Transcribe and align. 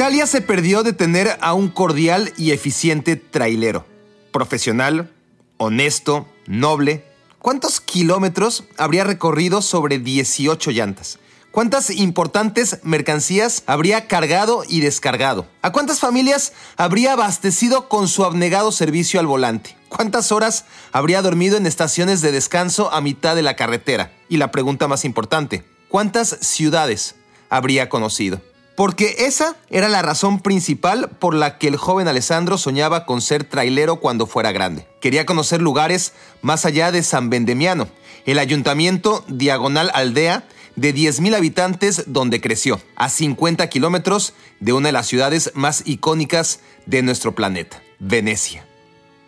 Italia 0.00 0.26
se 0.26 0.40
perdió 0.40 0.82
de 0.82 0.94
tener 0.94 1.36
a 1.42 1.52
un 1.52 1.68
cordial 1.68 2.32
y 2.38 2.52
eficiente 2.52 3.16
trailero. 3.16 3.84
Profesional, 4.32 5.12
honesto, 5.58 6.26
noble. 6.46 7.04
¿Cuántos 7.38 7.82
kilómetros 7.82 8.64
habría 8.78 9.04
recorrido 9.04 9.60
sobre 9.60 9.98
18 9.98 10.70
llantas? 10.70 11.18
¿Cuántas 11.50 11.90
importantes 11.90 12.78
mercancías 12.82 13.62
habría 13.66 14.08
cargado 14.08 14.62
y 14.66 14.80
descargado? 14.80 15.46
¿A 15.60 15.70
cuántas 15.70 16.00
familias 16.00 16.54
habría 16.78 17.12
abastecido 17.12 17.90
con 17.90 18.08
su 18.08 18.24
abnegado 18.24 18.72
servicio 18.72 19.20
al 19.20 19.26
volante? 19.26 19.76
¿Cuántas 19.90 20.32
horas 20.32 20.64
habría 20.92 21.20
dormido 21.20 21.58
en 21.58 21.66
estaciones 21.66 22.22
de 22.22 22.32
descanso 22.32 22.90
a 22.90 23.02
mitad 23.02 23.36
de 23.36 23.42
la 23.42 23.54
carretera? 23.54 24.12
Y 24.30 24.38
la 24.38 24.50
pregunta 24.50 24.88
más 24.88 25.04
importante, 25.04 25.62
¿cuántas 25.90 26.38
ciudades 26.40 27.16
habría 27.50 27.90
conocido? 27.90 28.40
Porque 28.80 29.26
esa 29.26 29.56
era 29.68 29.90
la 29.90 30.00
razón 30.00 30.40
principal 30.40 31.10
por 31.18 31.34
la 31.34 31.58
que 31.58 31.68
el 31.68 31.76
joven 31.76 32.08
Alessandro 32.08 32.56
soñaba 32.56 33.04
con 33.04 33.20
ser 33.20 33.44
trailero 33.44 33.96
cuando 34.00 34.26
fuera 34.26 34.52
grande. 34.52 34.88
Quería 35.02 35.26
conocer 35.26 35.60
lugares 35.60 36.14
más 36.40 36.64
allá 36.64 36.90
de 36.90 37.02
San 37.02 37.28
Vendemiano, 37.28 37.88
el 38.24 38.38
ayuntamiento 38.38 39.22
diagonal 39.28 39.90
aldea 39.92 40.48
de 40.76 40.94
10.000 40.94 41.36
habitantes 41.36 42.04
donde 42.06 42.40
creció, 42.40 42.80
a 42.96 43.10
50 43.10 43.68
kilómetros 43.68 44.32
de 44.60 44.72
una 44.72 44.88
de 44.88 44.92
las 44.92 45.08
ciudades 45.08 45.52
más 45.52 45.82
icónicas 45.84 46.60
de 46.86 47.02
nuestro 47.02 47.34
planeta, 47.34 47.82
Venecia. 47.98 48.69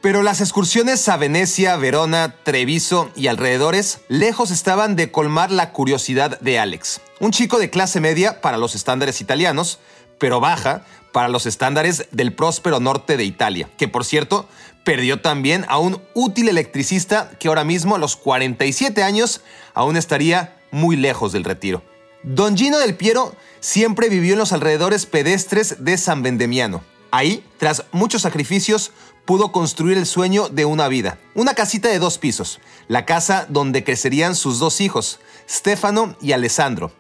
Pero 0.03 0.25
las 0.25 0.41
excursiones 0.41 1.09
a 1.09 1.17
Venecia, 1.17 1.77
Verona, 1.77 2.35
Treviso 2.43 3.11
y 3.15 3.29
alrededores 3.29 4.01
lejos 4.09 4.51
estaban 4.51 4.97
de 4.97 5.13
colmar 5.13 5.53
la 5.53 5.71
curiosidad 5.71 6.41
de 6.41 6.59
Alex, 6.59 7.01
un 7.21 7.31
chico 7.31 7.61
de 7.61 7.71
clase 7.71 8.01
media 8.01 8.41
para 8.41 8.57
los 8.57 8.75
estándares 8.75 9.21
italianos, 9.21 9.79
pero 10.19 10.41
baja 10.41 10.85
para 11.13 11.29
los 11.29 11.47
estándares 11.47 12.09
del 12.11 12.33
próspero 12.33 12.81
norte 12.81 13.17
de 13.17 13.23
Italia, 13.23 13.71
que 13.79 13.87
por 13.87 14.05
cierto 14.05 14.49
perdió 14.83 15.21
también 15.21 15.65
a 15.69 15.79
un 15.79 16.03
útil 16.15 16.49
electricista 16.49 17.31
que 17.39 17.47
ahora 17.47 17.63
mismo 17.63 17.95
a 17.95 18.01
los 18.01 18.17
47 18.17 19.05
años 19.05 19.41
aún 19.73 19.97
estaría 19.97 20.57
muy 20.73 20.97
lejos 20.97 21.31
del 21.31 21.45
retiro. 21.45 21.81
Don 22.25 22.57
Gino 22.57 22.81
del 22.81 22.97
Piero 22.97 23.37
siempre 23.61 24.09
vivió 24.09 24.33
en 24.33 24.41
los 24.41 24.53
alrededores 24.53 25.07
pedestres 25.07 25.85
de 25.85 25.97
San 25.97 26.25
Vendemiano. 26.25 26.83
Ahí, 27.13 27.45
tras 27.59 27.85
muchos 27.93 28.23
sacrificios, 28.23 28.91
pudo 29.25 29.53
construir 29.53 29.99
el 29.99 30.07
sueño 30.07 30.49
de 30.49 30.65
una 30.65 30.89
vida. 30.89 31.19
Una 31.35 31.55
casita 31.55 31.89
de 31.89 31.99
dos 31.99 32.19
pisos, 32.19 32.61
la 32.89 33.07
casa 33.07 33.47
donde 33.49 33.85
crecerían 33.85 34.35
sus 34.35 34.59
dos 34.59 34.81
hijos, 34.81 35.21
Stefano 35.49 36.17
y 36.21 36.33
Alessandro. 36.33 36.93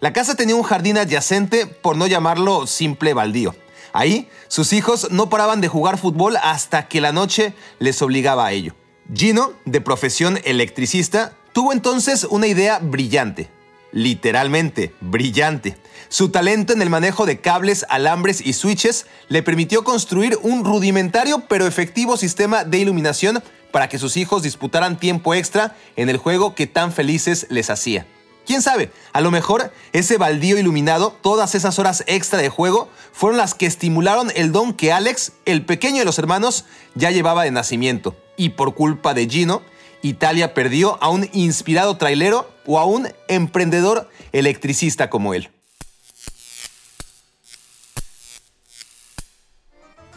La 0.00 0.12
casa 0.12 0.34
tenía 0.34 0.54
un 0.54 0.62
jardín 0.62 0.98
adyacente, 0.98 1.66
por 1.66 1.96
no 1.96 2.06
llamarlo 2.06 2.66
simple 2.66 3.14
baldío. 3.14 3.54
Ahí, 3.92 4.28
sus 4.48 4.72
hijos 4.72 5.10
no 5.10 5.28
paraban 5.28 5.60
de 5.60 5.68
jugar 5.68 5.98
fútbol 5.98 6.36
hasta 6.36 6.88
que 6.88 7.00
la 7.00 7.12
noche 7.12 7.54
les 7.78 8.00
obligaba 8.02 8.46
a 8.46 8.52
ello. 8.52 8.74
Gino, 9.12 9.52
de 9.64 9.80
profesión 9.80 10.38
electricista, 10.44 11.32
tuvo 11.52 11.72
entonces 11.72 12.24
una 12.24 12.46
idea 12.46 12.78
brillante. 12.78 13.50
Literalmente, 13.90 14.94
brillante. 15.00 15.78
Su 16.10 16.30
talento 16.30 16.72
en 16.72 16.80
el 16.80 16.88
manejo 16.88 17.26
de 17.26 17.40
cables, 17.40 17.84
alambres 17.90 18.40
y 18.44 18.54
switches 18.54 19.06
le 19.28 19.42
permitió 19.42 19.84
construir 19.84 20.38
un 20.42 20.64
rudimentario 20.64 21.44
pero 21.48 21.66
efectivo 21.66 22.16
sistema 22.16 22.64
de 22.64 22.78
iluminación 22.78 23.42
para 23.70 23.88
que 23.90 23.98
sus 23.98 24.16
hijos 24.16 24.42
disputaran 24.42 24.98
tiempo 24.98 25.34
extra 25.34 25.76
en 25.96 26.08
el 26.08 26.16
juego 26.16 26.54
que 26.54 26.66
tan 26.66 26.92
felices 26.92 27.46
les 27.50 27.68
hacía. 27.68 28.06
¿Quién 28.46 28.62
sabe? 28.62 28.90
A 29.12 29.20
lo 29.20 29.30
mejor 29.30 29.70
ese 29.92 30.16
baldío 30.16 30.56
iluminado, 30.56 31.14
todas 31.20 31.54
esas 31.54 31.78
horas 31.78 32.02
extra 32.06 32.38
de 32.38 32.48
juego, 32.48 32.88
fueron 33.12 33.36
las 33.36 33.52
que 33.52 33.66
estimularon 33.66 34.32
el 34.34 34.52
don 34.52 34.72
que 34.72 34.90
Alex, 34.90 35.32
el 35.44 35.66
pequeño 35.66 35.98
de 35.98 36.06
los 36.06 36.18
hermanos, 36.18 36.64
ya 36.94 37.10
llevaba 37.10 37.44
de 37.44 37.50
nacimiento. 37.50 38.16
Y 38.38 38.50
por 38.50 38.74
culpa 38.74 39.12
de 39.12 39.28
Gino, 39.28 39.60
Italia 40.00 40.54
perdió 40.54 40.96
a 41.02 41.10
un 41.10 41.28
inspirado 41.34 41.98
trailero 41.98 42.50
o 42.64 42.78
a 42.78 42.86
un 42.86 43.08
emprendedor 43.28 44.08
electricista 44.32 45.10
como 45.10 45.34
él. 45.34 45.50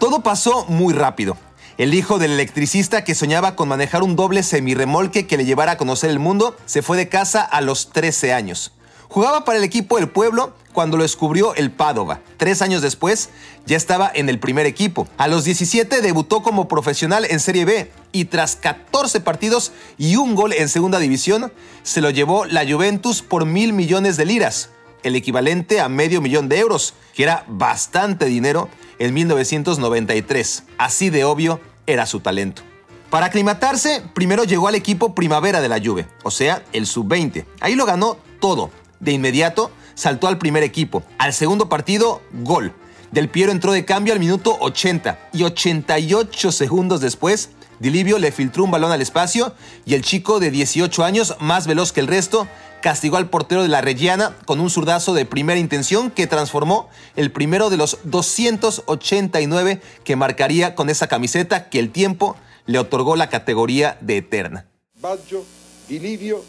Todo 0.02 0.24
pasó 0.24 0.66
muy 0.66 0.96
rápido. 0.96 1.38
El 1.78 1.94
hijo 1.94 2.18
del 2.18 2.32
electricista 2.32 3.04
que 3.04 3.14
soñaba 3.14 3.56
con 3.56 3.68
manejar 3.68 4.02
un 4.02 4.16
doble 4.16 4.42
semirremolque 4.42 5.28
que 5.28 5.38
le 5.38 5.46
llevara 5.46 5.74
a 5.74 5.78
conocer 5.78 6.10
el 6.10 6.18
mundo 6.18 6.58
se 6.66 6.82
fue 6.82 6.98
de 6.98 7.08
casa 7.08 7.44
a 7.44 7.62
los 7.62 7.92
13 7.92 8.34
años. 8.34 8.72
Jugaba 9.10 9.46
para 9.46 9.60
el 9.60 9.64
equipo 9.64 9.98
del 9.98 10.10
pueblo 10.10 10.56
cuando 10.74 10.98
lo 10.98 11.04
descubrió 11.04 11.54
el 11.54 11.70
Padova. 11.70 12.20
Tres 12.38 12.64
años 12.64 12.82
después 12.82 13.30
ya 13.68 13.78
estaba 13.78 14.12
en 14.12 14.28
el 14.28 14.40
primer 14.40 14.66
equipo. 14.66 15.08
A 15.20 15.28
los 15.28 15.44
17 15.44 16.02
debutó 16.02 16.42
como 16.42 16.68
profesional 16.68 17.28
en 17.30 17.40
Serie 17.40 17.66
B 17.66 17.92
y 18.12 18.26
tras 18.26 18.56
14 18.56 19.20
partidos 19.20 19.72
y 20.00 20.16
un 20.16 20.34
gol 20.34 20.54
en 20.54 20.68
segunda 20.68 20.98
división 20.98 21.54
se 21.84 22.02
lo 22.02 22.10
llevó 22.10 22.46
la 22.46 22.68
Juventus 22.68 23.22
por 23.22 23.46
mil 23.46 23.72
millones 23.72 24.18
de 24.18 24.26
liras, 24.26 24.72
el 25.04 25.16
equivalente 25.16 25.80
a 25.80 25.90
medio 25.90 26.22
millón 26.22 26.50
de 26.50 26.58
euros, 26.58 26.96
que 27.14 27.22
era 27.22 27.46
bastante 27.48 28.26
dinero 28.26 28.68
en 29.02 29.14
1993. 29.16 30.64
Así 30.78 31.10
de 31.10 31.26
obvio 31.26 31.60
era 31.88 32.06
su 32.06 32.20
talento. 32.20 32.62
Para 33.10 33.26
aclimatarse, 33.26 34.04
primero 34.14 34.44
llegó 34.44 34.68
al 34.68 34.76
equipo 34.76 35.16
primavera 35.16 35.60
de 35.60 35.68
la 35.68 35.82
Juve, 35.84 36.08
o 36.24 36.32
sea, 36.32 36.64
el 36.72 36.86
sub-20. 36.86 37.46
Ahí 37.60 37.76
lo 37.76 37.86
ganó 37.86 38.18
todo. 38.40 38.70
De 39.00 39.12
inmediato 39.12 39.72
saltó 39.96 40.28
al 40.28 40.38
primer 40.38 40.64
equipo. 40.64 41.04
Al 41.18 41.34
segundo 41.34 41.68
partido, 41.68 42.22
gol. 42.32 42.74
Del 43.12 43.28
Piero 43.28 43.52
entró 43.52 43.72
de 43.72 43.86
cambio 43.86 44.14
al 44.14 44.20
minuto 44.20 44.56
80 44.62 45.30
y 45.34 45.44
88 45.44 46.52
segundos 46.52 47.02
después, 47.02 47.50
Dilivio 47.80 48.20
le 48.20 48.32
filtró 48.32 48.64
un 48.64 48.72
balón 48.72 48.92
al 48.92 49.02
espacio 49.02 49.56
y 49.86 49.96
el 49.96 50.04
chico 50.04 50.40
de 50.40 50.52
18 50.52 51.04
años, 51.04 51.36
más 51.40 51.66
veloz 51.66 51.92
que 51.92 52.00
el 52.00 52.08
resto, 52.08 52.48
castigó 52.82 53.18
al 53.18 53.30
portero 53.30 53.62
de 53.62 53.70
la 53.70 53.82
Reggiana 53.82 54.36
con 54.46 54.60
un 54.60 54.70
zurdazo 54.70 55.14
de 55.14 55.26
primera 55.26 55.60
intención 55.60 56.12
que 56.12 56.28
transformó 56.28 56.90
el 57.16 57.32
primero 57.32 57.70
de 57.70 57.78
los 57.78 58.00
289 58.04 59.82
que 60.04 60.16
marcaría 60.16 60.76
con 60.76 60.90
esa 60.90 61.08
camiseta 61.08 61.70
que 61.70 61.80
el 61.80 61.92
tiempo 61.92 62.36
le 62.66 62.80
otorgó 62.80 63.16
la 63.16 63.30
categoría 63.30 63.98
de 64.02 64.18
eterna. 64.18 64.66
Baggio 65.00 65.46
di 65.88 66.00
Livio 66.00 66.44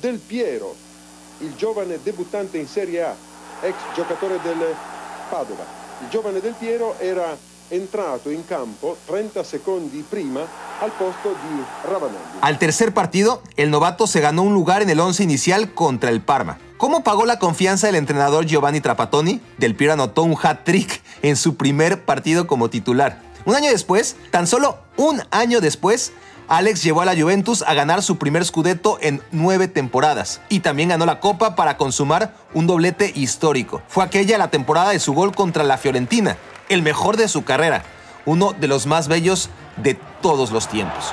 Del 0.00 0.18
Piero, 0.18 0.74
il 1.40 1.54
giovane 1.56 1.98
debuttante 2.02 2.58
in 2.58 2.66
Serie 2.66 3.02
A, 3.02 3.14
ex 3.62 3.74
giocatore 3.94 4.38
del 4.42 4.58
Padova. 5.30 5.64
Il 6.02 6.08
giovane 6.08 6.40
Del 6.40 6.54
Piero 6.54 6.96
era 6.98 7.36
entrato 7.70 8.30
in 8.30 8.44
campo 8.44 8.96
30 9.06 9.42
secondi 9.44 10.04
prima 10.08 10.40
al 10.80 10.90
posto 10.92 11.30
di 11.30 11.62
Ravanelli. 11.88 12.38
Al 12.40 12.58
tercer 12.58 12.92
partido, 12.92 13.42
el 13.56 13.70
novato 13.70 14.06
se 14.06 14.20
ganó 14.20 14.42
un 14.42 14.54
lugar 14.54 14.82
en 14.82 14.90
el 14.90 15.00
once 15.00 15.22
inicial 15.22 15.72
contra 15.72 16.10
el 16.10 16.20
Parma. 16.20 16.58
¿Cómo 16.76 17.04
pagó 17.04 17.26
la 17.26 17.38
confianza 17.38 17.86
del 17.86 17.96
entrenador 17.96 18.46
Giovanni 18.46 18.80
Trapattoni? 18.80 19.40
Del 19.58 19.74
Piero 19.74 19.92
anotó 19.92 20.22
un 20.22 20.36
hat-trick 20.40 21.02
en 21.22 21.36
su 21.36 21.56
primer 21.56 22.04
partido 22.04 22.46
como 22.46 22.70
titular. 22.70 23.20
Un 23.44 23.54
año 23.54 23.70
después, 23.70 24.16
tan 24.30 24.46
solo 24.46 24.78
un 24.96 25.22
año 25.30 25.60
después, 25.60 26.12
Alex 26.48 26.82
llevó 26.82 27.02
a 27.02 27.04
la 27.04 27.14
Juventus 27.14 27.62
a 27.62 27.74
ganar 27.74 28.02
su 28.02 28.18
primer 28.18 28.44
scudetto 28.44 28.98
en 29.00 29.22
nueve 29.30 29.68
temporadas 29.68 30.40
y 30.48 30.60
también 30.60 30.88
ganó 30.88 31.06
la 31.06 31.20
Copa 31.20 31.54
para 31.54 31.76
consumar 31.76 32.34
un 32.54 32.66
doblete 32.66 33.12
histórico. 33.14 33.82
Fue 33.86 34.02
aquella 34.02 34.36
la 34.36 34.50
temporada 34.50 34.90
de 34.90 34.98
su 34.98 35.14
gol 35.14 35.32
contra 35.32 35.62
la 35.62 35.78
Fiorentina, 35.78 36.36
el 36.70 36.82
mejor 36.82 37.18
de 37.18 37.28
su 37.28 37.44
carrera, 37.44 37.82
uno 38.24 38.54
de 38.58 38.68
los 38.68 38.86
más 38.86 39.08
bellos 39.08 39.50
de 39.76 39.98
todos 40.22 40.52
los 40.52 40.68
tiempos. 40.68 41.12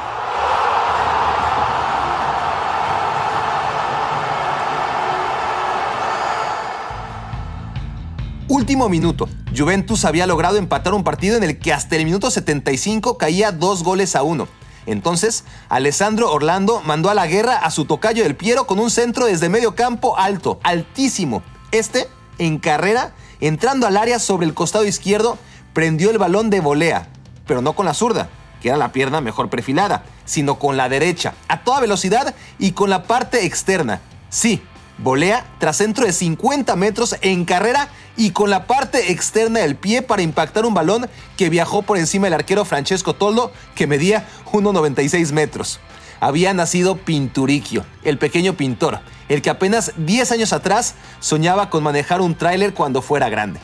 Último 8.47 8.87
minuto. 8.87 9.27
Juventus 9.55 10.05
había 10.05 10.27
logrado 10.27 10.57
empatar 10.57 10.93
un 10.93 11.03
partido 11.03 11.35
en 11.35 11.43
el 11.43 11.59
que 11.59 11.73
hasta 11.73 11.95
el 11.95 12.05
minuto 12.05 12.31
75 12.31 13.17
caía 13.17 13.51
dos 13.51 13.83
goles 13.83 14.15
a 14.15 14.23
uno. 14.23 14.47
Entonces, 14.85 15.43
Alessandro 15.67 16.31
Orlando 16.31 16.81
mandó 16.85 17.09
a 17.09 17.13
la 17.13 17.27
guerra 17.27 17.57
a 17.57 17.71
su 17.71 17.85
tocayo 17.85 18.23
del 18.23 18.35
Piero 18.35 18.67
con 18.67 18.79
un 18.79 18.89
centro 18.89 19.25
desde 19.25 19.49
medio 19.49 19.75
campo 19.75 20.17
alto, 20.17 20.59
altísimo. 20.63 21.43
Este, 21.71 22.07
en 22.37 22.57
carrera, 22.57 23.13
entrando 23.39 23.87
al 23.87 23.97
área 23.97 24.19
sobre 24.19 24.45
el 24.45 24.53
costado 24.53 24.85
izquierdo, 24.85 25.37
prendió 25.73 26.09
el 26.09 26.17
balón 26.17 26.49
de 26.49 26.59
volea, 26.59 27.07
pero 27.45 27.61
no 27.61 27.73
con 27.73 27.85
la 27.85 27.93
zurda, 27.93 28.29
que 28.61 28.69
era 28.69 28.77
la 28.77 28.91
pierna 28.91 29.21
mejor 29.21 29.49
perfilada, 29.49 30.03
sino 30.25 30.59
con 30.59 30.77
la 30.77 30.89
derecha, 30.89 31.33
a 31.47 31.63
toda 31.63 31.79
velocidad 31.79 32.35
y 32.59 32.71
con 32.71 32.89
la 32.89 33.03
parte 33.03 33.45
externa. 33.45 34.01
Sí, 34.29 34.61
volea 34.97 35.45
tras 35.59 35.77
centro 35.77 36.05
de 36.05 36.13
50 36.13 36.75
metros 36.75 37.15
en 37.21 37.45
carrera 37.45 37.89
y 38.15 38.31
con 38.31 38.49
la 38.49 38.65
parte 38.65 39.11
externa 39.11 39.59
del 39.59 39.75
pie 39.75 40.01
para 40.01 40.23
impactar 40.23 40.65
un 40.65 40.73
balón 40.73 41.07
que 41.37 41.49
viajó 41.49 41.83
por 41.83 41.97
encima 41.97 42.25
del 42.25 42.33
arquero 42.33 42.65
Francesco 42.65 43.13
Toldo, 43.13 43.51
que 43.75 43.87
medía 43.87 44.27
1,96 44.51 45.31
metros. 45.31 45.79
Había 46.19 46.53
nacido 46.53 46.97
Pinturicchio, 46.97 47.85
el 48.03 48.17
pequeño 48.17 48.53
pintor, 48.53 48.99
el 49.29 49.41
que 49.41 49.49
apenas 49.49 49.91
10 49.97 50.31
años 50.31 50.53
atrás 50.53 50.95
soñaba 51.19 51.69
con 51.69 51.83
manejar 51.83 52.21
un 52.21 52.35
tráiler 52.35 52.73
cuando 52.73 53.01
fuera 53.01 53.29
grande. 53.29 53.59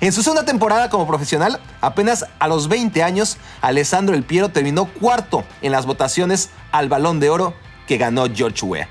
En 0.00 0.12
su 0.12 0.22
segunda 0.22 0.44
temporada 0.44 0.90
como 0.90 1.06
profesional, 1.06 1.58
apenas 1.80 2.26
a 2.38 2.48
los 2.48 2.68
20 2.68 3.02
años, 3.02 3.38
Alessandro 3.62 4.14
El 4.14 4.24
Piero 4.24 4.50
terminó 4.50 4.84
cuarto 4.86 5.42
en 5.62 5.72
las 5.72 5.86
votaciones 5.86 6.50
al 6.70 6.88
Balón 6.88 7.18
de 7.18 7.30
Oro 7.30 7.54
que 7.86 7.96
ganó 7.96 8.26
George 8.32 8.64
Weah. 8.64 8.88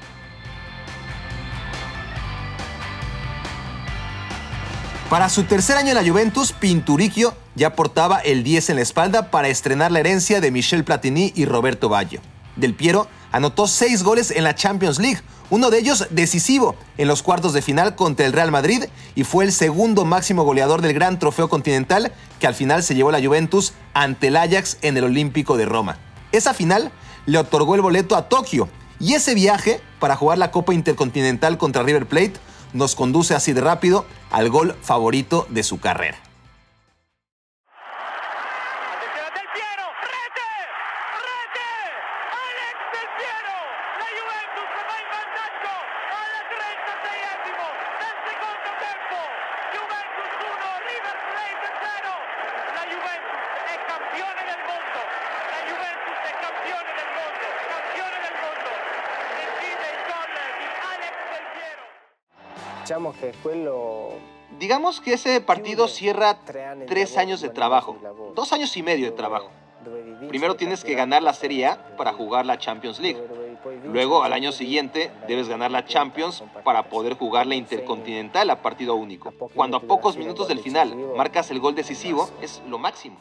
Para 5.09 5.29
su 5.29 5.43
tercer 5.43 5.77
año 5.77 5.89
en 5.89 5.95
la 5.95 6.03
Juventus, 6.03 6.51
Pinturicchio 6.51 7.35
ya 7.53 7.75
portaba 7.75 8.17
el 8.17 8.43
10 8.43 8.71
en 8.71 8.75
la 8.77 8.81
espalda 8.81 9.29
para 9.29 9.47
estrenar 9.47 9.91
la 9.91 9.99
herencia 9.99 10.41
de 10.41 10.49
Michel 10.49 10.83
Platini 10.83 11.31
y 11.35 11.45
Roberto 11.45 11.87
Baggio. 11.87 12.21
Del 12.55 12.73
Piero 12.73 13.07
anotó 13.31 13.67
seis 13.67 14.03
goles 14.03 14.31
en 14.31 14.43
la 14.43 14.55
Champions 14.55 14.99
League, 14.99 15.21
uno 15.49 15.69
de 15.69 15.79
ellos 15.79 16.07
decisivo 16.09 16.75
en 16.97 17.07
los 17.07 17.21
cuartos 17.21 17.53
de 17.53 17.61
final 17.61 17.95
contra 17.95 18.25
el 18.25 18.33
Real 18.33 18.51
Madrid 18.51 18.85
y 19.13 19.23
fue 19.23 19.43
el 19.43 19.51
segundo 19.51 20.05
máximo 20.05 20.43
goleador 20.43 20.81
del 20.81 20.93
gran 20.93 21.19
trofeo 21.19 21.49
continental 21.49 22.11
que 22.39 22.47
al 22.47 22.55
final 22.55 22.81
se 22.81 22.95
llevó 22.95 23.11
la 23.11 23.23
Juventus 23.23 23.73
ante 23.93 24.27
el 24.27 24.37
Ajax 24.37 24.77
en 24.81 24.97
el 24.97 25.03
Olímpico 25.03 25.57
de 25.57 25.65
Roma. 25.65 25.97
Esa 26.31 26.53
final 26.53 26.91
le 27.25 27.37
otorgó 27.37 27.75
el 27.75 27.81
boleto 27.81 28.15
a 28.15 28.27
Tokio 28.29 28.69
y 28.99 29.13
ese 29.13 29.35
viaje 29.35 29.81
para 29.99 30.15
jugar 30.15 30.37
la 30.37 30.51
Copa 30.51 30.73
Intercontinental 30.73 31.57
contra 31.57 31.83
River 31.83 32.07
Plate 32.07 32.33
nos 32.73 32.95
conduce 32.95 33.35
así 33.35 33.53
de 33.53 33.61
rápido 33.61 34.05
al 34.31 34.49
gol 34.49 34.75
favorito 34.81 35.47
de 35.49 35.63
su 35.63 35.79
carrera. 35.79 36.24
Digamos 64.59 65.01
que 65.01 65.13
ese 65.13 65.41
partido 65.41 65.87
cierra 65.87 66.39
tres 66.87 67.17
años 67.17 67.41
de 67.41 67.49
trabajo, 67.49 67.97
dos 68.35 68.53
años 68.53 68.75
y 68.77 68.83
medio 68.83 69.05
de 69.05 69.11
trabajo. 69.11 69.49
Primero 70.29 70.55
tienes 70.55 70.83
que 70.83 70.95
ganar 70.95 71.21
la 71.21 71.33
Serie 71.33 71.67
A 71.67 71.95
para 71.97 72.13
jugar 72.13 72.45
la 72.45 72.57
Champions 72.57 72.99
League. 72.99 73.21
Luego, 73.83 74.23
al 74.23 74.33
año 74.33 74.51
siguiente, 74.51 75.11
debes 75.27 75.47
ganar 75.47 75.71
la 75.71 75.85
Champions 75.85 76.43
para 76.63 76.89
poder 76.89 77.15
jugar 77.15 77.47
la 77.47 77.55
Intercontinental 77.55 78.49
a 78.49 78.61
partido 78.61 78.95
único. 78.95 79.31
Cuando 79.53 79.77
a 79.77 79.79
pocos 79.81 80.17
minutos 80.17 80.47
del 80.47 80.59
final 80.59 80.95
marcas 81.15 81.51
el 81.51 81.59
gol 81.59 81.75
decisivo, 81.75 82.29
es 82.41 82.61
lo 82.67 82.77
máximo. 82.77 83.17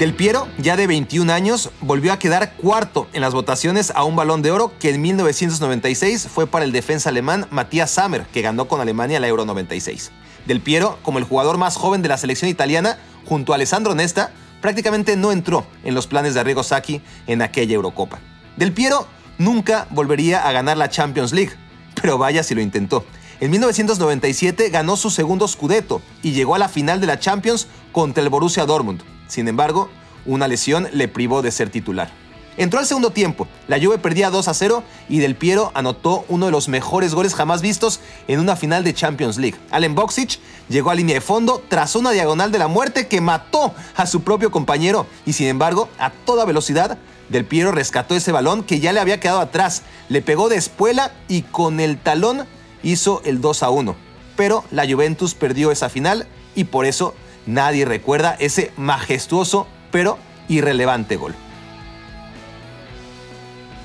Del 0.00 0.14
Piero, 0.14 0.48
ya 0.56 0.78
de 0.78 0.86
21 0.86 1.30
años, 1.30 1.68
volvió 1.82 2.14
a 2.14 2.18
quedar 2.18 2.54
cuarto 2.54 3.06
en 3.12 3.20
las 3.20 3.34
votaciones 3.34 3.92
a 3.94 4.02
un 4.04 4.16
balón 4.16 4.40
de 4.40 4.50
oro 4.50 4.72
que 4.78 4.88
en 4.88 5.02
1996 5.02 6.26
fue 6.32 6.46
para 6.46 6.64
el 6.64 6.72
defensa 6.72 7.10
alemán 7.10 7.46
Matías 7.50 7.90
Sammer, 7.90 8.24
que 8.32 8.40
ganó 8.40 8.66
con 8.66 8.80
Alemania 8.80 9.20
la 9.20 9.28
Euro 9.28 9.44
96. 9.44 10.10
Del 10.46 10.62
Piero, 10.62 10.98
como 11.02 11.18
el 11.18 11.24
jugador 11.24 11.58
más 11.58 11.76
joven 11.76 12.00
de 12.00 12.08
la 12.08 12.16
selección 12.16 12.50
italiana, 12.50 12.98
junto 13.26 13.52
a 13.52 13.56
Alessandro 13.56 13.94
Nesta, 13.94 14.32
prácticamente 14.62 15.16
no 15.18 15.32
entró 15.32 15.66
en 15.84 15.94
los 15.94 16.06
planes 16.06 16.32
de 16.32 16.40
Arrigo 16.40 16.62
Sacchi 16.62 17.02
en 17.26 17.42
aquella 17.42 17.74
Eurocopa. 17.74 18.20
Del 18.56 18.72
Piero 18.72 19.06
nunca 19.36 19.86
volvería 19.90 20.48
a 20.48 20.52
ganar 20.52 20.78
la 20.78 20.88
Champions 20.88 21.34
League, 21.34 21.52
pero 22.00 22.16
vaya 22.16 22.42
si 22.42 22.54
lo 22.54 22.62
intentó. 22.62 23.04
En 23.38 23.50
1997 23.50 24.70
ganó 24.70 24.96
su 24.96 25.10
segundo 25.10 25.46
Scudetto 25.46 26.00
y 26.22 26.32
llegó 26.32 26.54
a 26.54 26.58
la 26.58 26.70
final 26.70 27.02
de 27.02 27.06
la 27.06 27.18
Champions 27.18 27.66
contra 27.92 28.22
el 28.22 28.30
Borussia 28.30 28.64
Dortmund. 28.64 29.02
Sin 29.30 29.46
embargo, 29.46 29.88
una 30.26 30.48
lesión 30.48 30.88
le 30.92 31.06
privó 31.06 31.40
de 31.40 31.52
ser 31.52 31.70
titular. 31.70 32.10
Entró 32.56 32.80
al 32.80 32.86
segundo 32.86 33.10
tiempo, 33.10 33.46
la 33.68 33.78
Juve 33.80 33.96
perdía 33.98 34.28
2 34.28 34.48
a 34.48 34.54
0 34.54 34.82
y 35.08 35.20
Del 35.20 35.36
Piero 35.36 35.70
anotó 35.72 36.24
uno 36.28 36.46
de 36.46 36.52
los 36.52 36.68
mejores 36.68 37.14
goles 37.14 37.34
jamás 37.34 37.62
vistos 37.62 38.00
en 38.26 38.40
una 38.40 38.56
final 38.56 38.82
de 38.82 38.92
Champions 38.92 39.38
League. 39.38 39.56
Allen 39.70 39.94
Boxic 39.94 40.40
llegó 40.68 40.90
a 40.90 40.96
línea 40.96 41.14
de 41.14 41.20
fondo 41.20 41.62
tras 41.68 41.94
una 41.94 42.10
diagonal 42.10 42.50
de 42.50 42.58
la 42.58 42.66
muerte 42.66 43.06
que 43.06 43.20
mató 43.20 43.72
a 43.96 44.04
su 44.04 44.22
propio 44.22 44.50
compañero 44.50 45.06
y 45.24 45.32
sin 45.32 45.46
embargo, 45.46 45.88
a 45.98 46.10
toda 46.10 46.44
velocidad, 46.44 46.98
Del 47.28 47.44
Piero 47.44 47.70
rescató 47.70 48.16
ese 48.16 48.32
balón 48.32 48.64
que 48.64 48.80
ya 48.80 48.92
le 48.92 48.98
había 48.98 49.20
quedado 49.20 49.40
atrás, 49.40 49.82
le 50.08 50.20
pegó 50.20 50.48
de 50.48 50.56
espuela 50.56 51.12
y 51.28 51.42
con 51.42 51.78
el 51.78 51.98
talón 51.98 52.46
hizo 52.82 53.22
el 53.24 53.40
2 53.40 53.62
a 53.62 53.70
1. 53.70 53.94
Pero 54.36 54.64
la 54.72 54.90
Juventus 54.90 55.34
perdió 55.34 55.70
esa 55.70 55.88
final 55.88 56.26
y 56.56 56.64
por 56.64 56.84
eso 56.84 57.14
Nadie 57.50 57.84
recuerda 57.84 58.36
ese 58.38 58.72
majestuoso 58.76 59.66
pero 59.90 60.18
irrelevante 60.48 61.16
gol. 61.16 61.34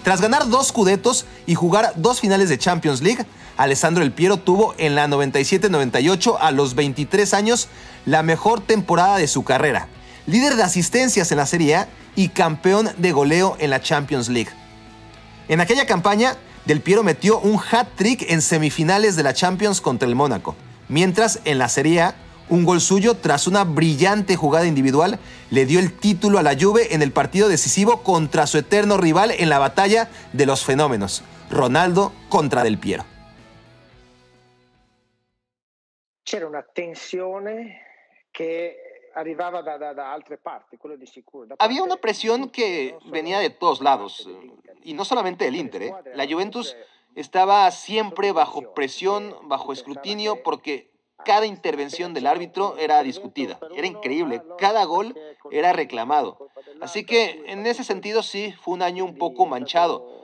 Tras 0.04 0.22
ganar 0.22 0.50
dos 0.50 0.72
cudetos 0.72 1.26
y 1.48 1.56
jugar 1.56 1.94
dos 1.96 2.20
finales 2.20 2.50
de 2.50 2.60
Champions 2.60 3.02
League, 3.02 3.26
Alessandro 3.58 4.04
El 4.04 4.12
Piero 4.12 4.38
tuvo 4.38 4.76
en 4.78 4.94
la 4.94 5.08
97-98 5.08 6.38
a 6.40 6.52
los 6.52 6.76
23 6.76 7.34
años 7.34 7.68
la 8.06 8.22
mejor 8.22 8.62
temporada 8.62 9.18
de 9.18 9.28
su 9.28 9.44
carrera, 9.44 9.88
líder 10.28 10.58
de 10.58 10.64
asistencias 10.64 11.32
en 11.32 11.38
la 11.38 11.48
Serie 11.48 11.76
A 11.76 11.88
y 12.16 12.30
campeón 12.30 12.92
de 12.98 13.12
goleo 13.14 13.58
en 13.60 13.72
la 13.72 13.82
Champions 13.82 14.30
League. 14.30 14.52
En 15.48 15.60
aquella 15.60 15.88
campaña, 15.88 16.36
Del 16.66 16.82
Piero 16.82 17.04
metió 17.04 17.40
un 17.40 17.60
hat-trick 17.60 18.30
en 18.30 18.44
semifinales 18.44 19.16
de 19.16 19.24
la 19.24 19.34
Champions 19.34 19.82
contra 19.82 20.08
el 20.08 20.14
Mónaco, 20.14 20.56
mientras 20.88 21.40
en 21.46 21.58
la 21.58 21.70
Serie 21.70 22.14
un 22.50 22.64
gol 22.66 22.82
suyo 22.82 23.16
tras 23.16 23.48
una 23.48 23.64
brillante 23.64 24.36
jugada 24.36 24.68
individual 24.68 25.20
le 25.50 25.66
dio 25.66 25.80
el 25.80 25.98
título 25.98 26.40
a 26.40 26.44
la 26.44 26.56
Juve 26.60 26.94
en 26.94 27.02
el 27.02 27.12
partido 27.12 27.50
decisivo 27.50 28.04
contra 28.04 28.48
su 28.48 28.58
eterno 28.58 28.98
rival 28.98 29.32
en 29.32 29.50
la 29.50 29.60
batalla 29.60 30.10
de 30.34 30.46
los 30.46 30.64
fenómenos, 30.64 31.24
Ronaldo 31.50 32.12
contra 32.30 32.64
Del 32.64 32.78
Piero. 32.78 33.06
C'era 36.24 36.48
una 36.48 36.64
tensione 36.64 37.82
que 38.32 38.78
arrivaba 39.16 39.62
da, 39.62 40.14
altre 40.14 40.38
parti, 40.38 40.78
Había 41.60 41.84
una 41.84 41.96
presión 41.98 42.50
que 42.50 42.98
venía 43.06 43.40
de 43.40 43.50
todos 43.50 43.80
lados, 43.82 44.28
y 44.84 44.94
no 44.94 45.06
solamente 45.06 45.46
del 45.46 45.56
Inter. 45.56 45.84
¿eh? 45.84 45.94
La 46.16 46.28
Juventus 46.28 46.76
estaba 47.16 47.72
siempre 47.72 48.34
bajo 48.34 48.74
presión, 48.74 49.34
bajo 49.44 49.72
escrutinio, 49.72 50.44
porque 50.44 50.95
cada 51.26 51.46
intervención 51.46 52.14
del 52.14 52.28
árbitro 52.28 52.78
era 52.78 53.04
discutida. 53.04 53.60
Era 53.76 53.88
increíble. 53.88 54.42
Cada 54.58 54.86
gol 54.86 55.20
era 55.52 55.74
reclamado. 55.74 56.50
Así 56.82 57.06
que 57.06 57.44
en 57.48 57.66
ese 57.66 57.84
sentido 57.84 58.24
sí 58.24 58.54
fue 58.62 58.76
un 58.76 58.82
año 58.82 59.04
un 59.04 59.18
poco 59.18 59.46
manchado. 59.46 60.24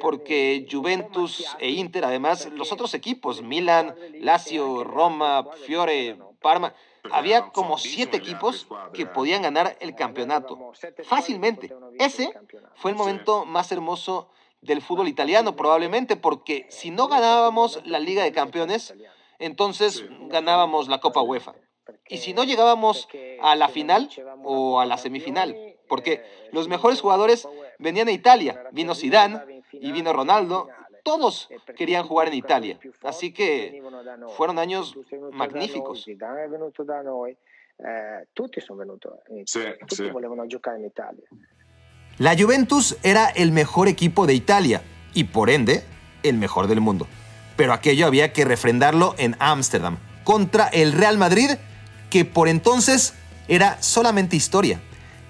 Porque 0.00 0.66
Juventus 0.70 1.44
e 1.58 1.70
Inter, 1.70 2.04
además, 2.04 2.48
los 2.52 2.72
otros 2.72 2.92
equipos, 2.94 3.42
Milan, 3.42 3.94
Lazio, 4.20 4.82
Roma, 4.84 5.46
Fiore, 5.64 6.18
Parma, 6.40 6.74
había 7.10 7.50
como 7.50 7.78
siete 7.78 8.16
equipos 8.16 8.66
que 8.92 9.06
podían 9.06 9.42
ganar 9.42 9.76
el 9.80 9.94
campeonato 9.94 10.72
fácilmente. 11.04 11.74
Ese 11.98 12.32
fue 12.74 12.90
el 12.90 12.96
momento 12.96 13.44
más 13.44 13.70
hermoso 13.72 14.28
del 14.60 14.82
fútbol 14.82 15.08
italiano, 15.08 15.56
probablemente, 15.56 16.16
porque 16.16 16.66
si 16.68 16.90
no 16.90 17.08
ganábamos 17.08 17.80
la 17.86 17.98
Liga 17.98 18.22
de 18.22 18.32
Campeones, 18.32 18.94
entonces 19.40 20.04
ganábamos 20.28 20.88
la 20.88 21.00
Copa 21.00 21.22
UEFA. 21.22 21.54
Y 22.08 22.18
si 22.18 22.34
no 22.34 22.44
llegábamos 22.44 23.08
a 23.42 23.56
la 23.56 23.68
final 23.68 24.08
o 24.44 24.80
a 24.80 24.86
la 24.86 24.96
semifinal, 24.98 25.56
porque 25.88 26.22
los 26.52 26.68
mejores 26.68 27.00
jugadores 27.00 27.48
venían 27.78 28.06
de 28.06 28.12
Italia, 28.12 28.64
vino 28.72 28.94
Zidane 28.94 29.62
y 29.72 29.92
vino 29.92 30.12
Ronaldo. 30.12 30.68
todos 31.02 31.48
querían 31.76 32.06
jugar 32.06 32.28
en 32.28 32.34
Italia. 32.34 32.78
Así 33.02 33.32
que 33.32 33.82
fueron 34.36 34.58
años 34.58 34.94
magníficos. 35.32 36.06
La 42.18 42.36
Juventus 42.36 42.98
era 43.02 43.28
el 43.30 43.50
mejor 43.50 43.88
equipo 43.88 44.26
de 44.26 44.34
Italia 44.34 44.82
y 45.14 45.24
por 45.24 45.48
ende 45.48 45.82
el 46.22 46.36
mejor 46.36 46.66
del 46.66 46.80
mundo. 46.80 47.06
Pero 47.60 47.74
aquello 47.74 48.06
había 48.06 48.32
que 48.32 48.46
refrendarlo 48.46 49.14
en 49.18 49.36
Ámsterdam 49.38 49.98
contra 50.24 50.68
el 50.68 50.92
Real 50.92 51.18
Madrid, 51.18 51.50
que 52.08 52.24
por 52.24 52.48
entonces 52.48 53.12
era 53.48 53.76
solamente 53.82 54.34
historia. 54.34 54.80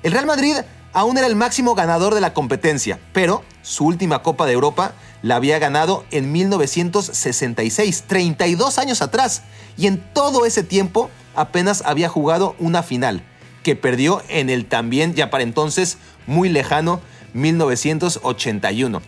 El 0.05 0.13
Real 0.13 0.27
Madrid 0.27 0.55
aún 0.93 1.19
era 1.19 1.27
el 1.27 1.35
máximo 1.35 1.75
ganador 1.75 2.15
de 2.15 2.21
la 2.21 2.33
competencia, 2.33 3.01
pero 3.13 3.43
su 3.63 3.85
última 3.85 4.23
Copa 4.23 4.47
de 4.47 4.53
Europa 4.53 4.93
la 5.23 5.35
había 5.35 5.59
ganado 5.59 6.05
en 6.13 6.31
1966, 6.31 8.05
32 8.07 8.79
años 8.79 9.03
atrás, 9.03 9.43
y 9.77 9.89
en 9.89 9.99
todo 10.15 10.47
ese 10.47 10.63
tiempo 10.63 11.11
apenas 11.35 11.83
había 11.85 12.09
jugado 12.09 12.55
una 12.61 12.85
final, 12.85 13.25
que 13.65 13.75
perdió 13.75 14.23
en 14.29 14.51
el 14.51 14.67
también 14.67 15.15
ya 15.15 15.31
para 15.31 15.43
entonces 15.43 15.99
muy 16.29 16.49
lejano 16.49 17.01
1981. 17.33 19.03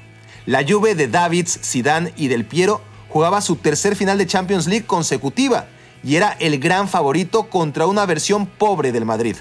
La 0.45 0.64
Juve 0.69 0.97
de 0.97 1.07
Davids, 1.07 1.61
Zidane 1.62 2.12
y 2.17 2.26
Del 2.26 2.45
Piero 2.45 2.81
jugaba 3.12 3.42
su 3.42 3.57
tercer 3.57 3.95
final 3.95 4.16
de 4.16 4.26
Champions 4.26 4.66
League 4.66 4.87
consecutiva 4.87 5.66
y 6.02 6.16
era 6.16 6.35
el 6.40 6.59
gran 6.59 6.88
favorito 6.88 7.50
contra 7.50 7.87
una 7.87 8.07
versión 8.07 8.47
pobre 8.47 8.90
del 8.90 9.04
Madrid. 9.04 9.37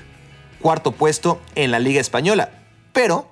Cuarto 0.60 0.92
puesto 0.92 1.40
en 1.56 1.72
la 1.72 1.80
Liga 1.80 2.02
Española, 2.02 2.50
pero 2.92 3.32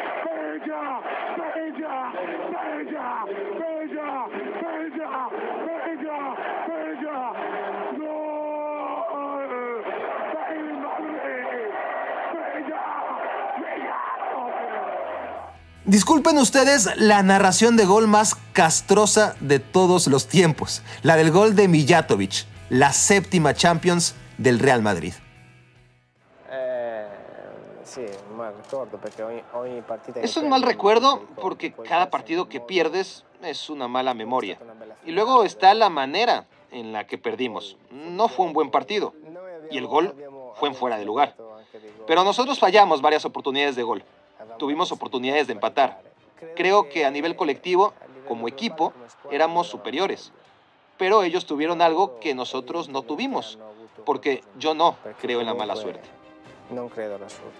Disculpen 15.91 16.37
ustedes 16.37 16.87
la 16.95 17.21
narración 17.21 17.75
de 17.75 17.83
gol 17.83 18.07
más 18.07 18.35
castrosa 18.53 19.35
de 19.41 19.59
todos 19.59 20.07
los 20.07 20.25
tiempos, 20.25 20.83
la 21.03 21.17
del 21.17 21.31
gol 21.31 21.53
de 21.53 21.67
Mijatovic, 21.67 22.45
la 22.69 22.93
séptima 22.93 23.53
Champions 23.53 24.15
del 24.37 24.59
Real 24.59 24.81
Madrid. 24.81 25.11
Eh, 26.49 27.09
es 30.15 30.37
un 30.37 30.47
mal 30.47 30.61
recuerdo 30.61 31.25
porque 31.41 31.73
cada 31.73 32.09
partido 32.09 32.47
que 32.47 32.61
pierdes 32.61 33.25
es 33.43 33.69
una 33.69 33.89
mala 33.89 34.13
memoria. 34.13 34.57
Y 35.05 35.11
luego 35.11 35.43
está 35.43 35.73
la 35.73 35.89
manera 35.89 36.47
en 36.71 36.93
la 36.93 37.05
que 37.05 37.17
perdimos. 37.17 37.75
No 37.89 38.29
fue 38.29 38.45
un 38.45 38.53
buen 38.53 38.71
partido. 38.71 39.13
Y 39.69 39.77
el 39.77 39.87
gol 39.87 40.15
fue 40.55 40.69
en 40.69 40.75
fuera 40.75 40.97
de 40.97 41.03
lugar. 41.03 41.35
Pero 42.07 42.23
nosotros 42.23 42.59
fallamos 42.59 43.01
varias 43.01 43.25
oportunidades 43.25 43.75
de 43.75 43.83
gol 43.83 44.05
tuvimos 44.61 44.91
oportunidades 44.91 45.47
de 45.47 45.53
empatar. 45.53 46.03
Creo 46.55 46.87
que 46.87 47.03
a 47.03 47.09
nivel 47.09 47.35
colectivo, 47.35 47.95
como 48.27 48.47
equipo, 48.47 48.93
éramos 49.31 49.65
superiores. 49.65 50.31
Pero 50.99 51.23
ellos 51.23 51.47
tuvieron 51.47 51.81
algo 51.81 52.19
que 52.19 52.35
nosotros 52.35 52.87
no 52.87 53.01
tuvimos, 53.01 53.57
porque 54.05 54.43
yo 54.59 54.75
no 54.75 54.97
creo 55.19 55.39
en 55.39 55.47
la 55.47 55.55
mala 55.55 55.75
suerte. 55.75 56.07
No 56.69 56.89
creo 56.89 57.15
en 57.15 57.21
la 57.21 57.29
suerte. 57.29 57.57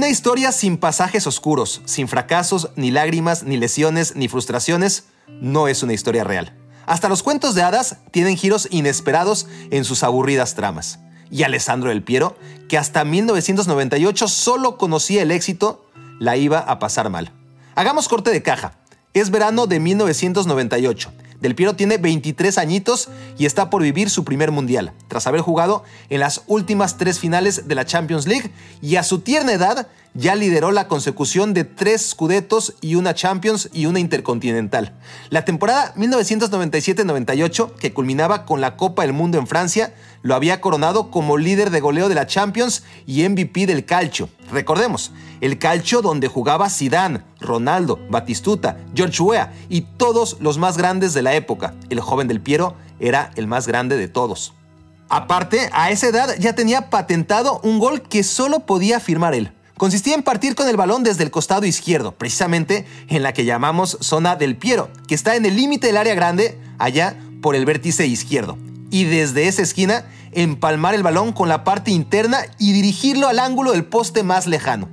Una 0.00 0.08
historia 0.08 0.50
sin 0.50 0.78
pasajes 0.78 1.26
oscuros, 1.26 1.82
sin 1.84 2.08
fracasos, 2.08 2.70
ni 2.74 2.90
lágrimas, 2.90 3.42
ni 3.42 3.58
lesiones, 3.58 4.16
ni 4.16 4.28
frustraciones, 4.28 5.04
no 5.28 5.68
es 5.68 5.82
una 5.82 5.92
historia 5.92 6.24
real. 6.24 6.56
Hasta 6.86 7.10
los 7.10 7.22
cuentos 7.22 7.54
de 7.54 7.60
hadas 7.60 7.98
tienen 8.10 8.38
giros 8.38 8.66
inesperados 8.70 9.46
en 9.70 9.84
sus 9.84 10.02
aburridas 10.02 10.54
tramas. 10.54 11.00
Y 11.30 11.42
Alessandro 11.42 11.90
del 11.90 12.02
Piero, 12.02 12.34
que 12.66 12.78
hasta 12.78 13.04
1998 13.04 14.26
solo 14.26 14.78
conocía 14.78 15.20
el 15.20 15.30
éxito, 15.30 15.84
la 16.18 16.38
iba 16.38 16.60
a 16.60 16.78
pasar 16.78 17.10
mal. 17.10 17.30
Hagamos 17.74 18.08
corte 18.08 18.30
de 18.30 18.42
caja. 18.42 18.78
Es 19.12 19.30
verano 19.30 19.66
de 19.66 19.80
1998 19.80 21.12
del 21.40 21.54
Piero 21.54 21.74
tiene 21.74 21.98
23 21.98 22.58
añitos 22.58 23.08
y 23.38 23.46
está 23.46 23.70
por 23.70 23.82
vivir 23.82 24.10
su 24.10 24.24
primer 24.24 24.50
mundial, 24.50 24.92
tras 25.08 25.26
haber 25.26 25.40
jugado 25.40 25.84
en 26.08 26.20
las 26.20 26.42
últimas 26.46 26.98
tres 26.98 27.18
finales 27.18 27.66
de 27.66 27.74
la 27.74 27.84
Champions 27.84 28.26
League. 28.26 28.50
Y 28.82 28.96
a 28.96 29.02
su 29.02 29.20
tierna 29.20 29.52
edad 29.52 29.88
ya 30.14 30.34
lideró 30.34 30.72
la 30.72 30.88
consecución 30.88 31.54
de 31.54 31.64
tres 31.64 32.10
Scudetos 32.10 32.74
y 32.80 32.96
una 32.96 33.14
Champions 33.14 33.70
y 33.72 33.86
una 33.86 34.00
Intercontinental. 34.00 34.92
La 35.30 35.44
temporada 35.44 35.94
1997-98, 35.94 37.74
que 37.74 37.92
culminaba 37.92 38.44
con 38.44 38.60
la 38.60 38.76
Copa 38.76 39.02
del 39.02 39.12
Mundo 39.12 39.38
en 39.38 39.46
Francia, 39.46 39.94
lo 40.22 40.34
había 40.34 40.60
coronado 40.60 41.10
como 41.10 41.38
líder 41.38 41.70
de 41.70 41.80
goleo 41.80 42.08
de 42.08 42.14
la 42.14 42.26
Champions 42.26 42.82
y 43.06 43.28
MVP 43.28 43.66
del 43.66 43.84
Calcio. 43.84 44.28
Recordemos, 44.52 45.12
el 45.40 45.58
Calcio 45.58 46.02
donde 46.02 46.28
jugaba 46.28 46.70
Zidane, 46.70 47.22
Ronaldo, 47.40 47.98
Batistuta, 48.10 48.78
George 48.94 49.22
Weah 49.22 49.52
y 49.68 49.82
todos 49.82 50.36
los 50.40 50.58
más 50.58 50.76
grandes 50.76 51.14
de 51.14 51.22
la 51.22 51.34
época. 51.34 51.74
El 51.88 52.00
joven 52.00 52.28
del 52.28 52.40
Piero 52.40 52.74
era 52.98 53.30
el 53.36 53.46
más 53.46 53.66
grande 53.66 53.96
de 53.96 54.08
todos. 54.08 54.54
Aparte, 55.08 55.70
a 55.72 55.90
esa 55.90 56.08
edad 56.08 56.36
ya 56.38 56.54
tenía 56.54 56.90
patentado 56.90 57.60
un 57.64 57.78
gol 57.78 58.02
que 58.02 58.22
solo 58.22 58.60
podía 58.60 59.00
firmar 59.00 59.34
él. 59.34 59.52
Consistía 59.80 60.14
en 60.14 60.22
partir 60.22 60.54
con 60.54 60.68
el 60.68 60.76
balón 60.76 61.04
desde 61.04 61.24
el 61.24 61.30
costado 61.30 61.64
izquierdo, 61.64 62.12
precisamente 62.12 62.84
en 63.08 63.22
la 63.22 63.32
que 63.32 63.46
llamamos 63.46 63.96
zona 64.02 64.36
del 64.36 64.54
Piero, 64.54 64.90
que 65.08 65.14
está 65.14 65.36
en 65.36 65.46
el 65.46 65.56
límite 65.56 65.86
del 65.86 65.96
área 65.96 66.14
grande, 66.14 66.60
allá 66.76 67.16
por 67.40 67.56
el 67.56 67.64
vértice 67.64 68.06
izquierdo 68.06 68.58
y 68.90 69.04
desde 69.04 69.48
esa 69.48 69.62
esquina 69.62 70.04
empalmar 70.32 70.94
el 70.94 71.02
balón 71.02 71.32
con 71.32 71.48
la 71.48 71.64
parte 71.64 71.92
interna 71.92 72.40
y 72.58 72.74
dirigirlo 72.74 73.26
al 73.26 73.38
ángulo 73.38 73.72
del 73.72 73.86
poste 73.86 74.22
más 74.22 74.46
lejano. 74.46 74.86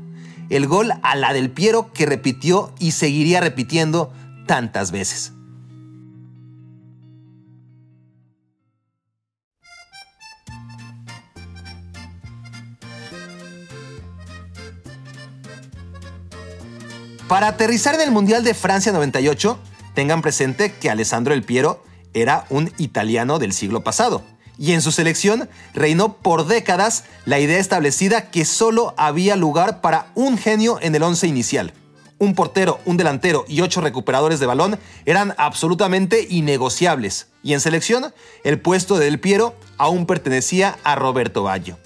El 0.49 0.67
gol 0.67 0.93
a 1.03 1.17
la 1.17 1.33
del 1.33 1.51
Piero 1.51 1.91
que 1.91 2.05
repitió 2.05 2.73
y 2.79 2.91
seguiría 2.91 3.41
repitiendo 3.41 4.13
tantas 4.45 4.91
veces. 4.91 5.33
Para 17.27 17.49
aterrizar 17.49 17.93
en 17.93 18.01
el 18.01 18.11
Mundial 18.11 18.45
de 18.45 18.53
Francia 18.53 18.93
98, 18.93 19.59
tengan 19.93 20.21
presente 20.21 20.73
que 20.73 20.89
Alessandro 20.89 21.33
El 21.33 21.43
Piero 21.43 21.83
era 22.13 22.45
un 22.49 22.71
italiano 22.77 23.37
del 23.37 23.51
siglo 23.51 23.83
pasado. 23.83 24.23
Y 24.57 24.71
en 24.71 24.81
su 24.81 24.93
selección 24.93 25.49
reinó 25.73 26.13
por 26.13 26.47
décadas 26.47 27.03
la 27.25 27.39
idea 27.39 27.59
establecida 27.59 28.31
que 28.31 28.45
solo 28.45 28.93
había 28.97 29.35
lugar 29.35 29.81
para 29.81 30.07
un 30.15 30.37
genio 30.37 30.79
en 30.81 30.95
el 30.95 31.03
once 31.03 31.27
inicial. 31.27 31.73
Un 32.17 32.33
portero, 32.33 32.79
un 32.85 32.95
delantero 32.95 33.43
y 33.49 33.59
ocho 33.59 33.81
recuperadores 33.81 34.39
de 34.39 34.45
balón 34.45 34.79
eran 35.05 35.35
absolutamente 35.37 36.25
innegociables. 36.29 37.27
Y 37.43 37.53
en 37.53 37.59
selección, 37.59 38.13
el 38.45 38.61
puesto 38.61 38.97
de 38.97 39.05
Del 39.05 39.19
Piero 39.19 39.53
aún 39.77 40.05
pertenecía 40.05 40.79
a 40.85 40.95
Roberto 40.95 41.43
Baggio. 41.43 41.77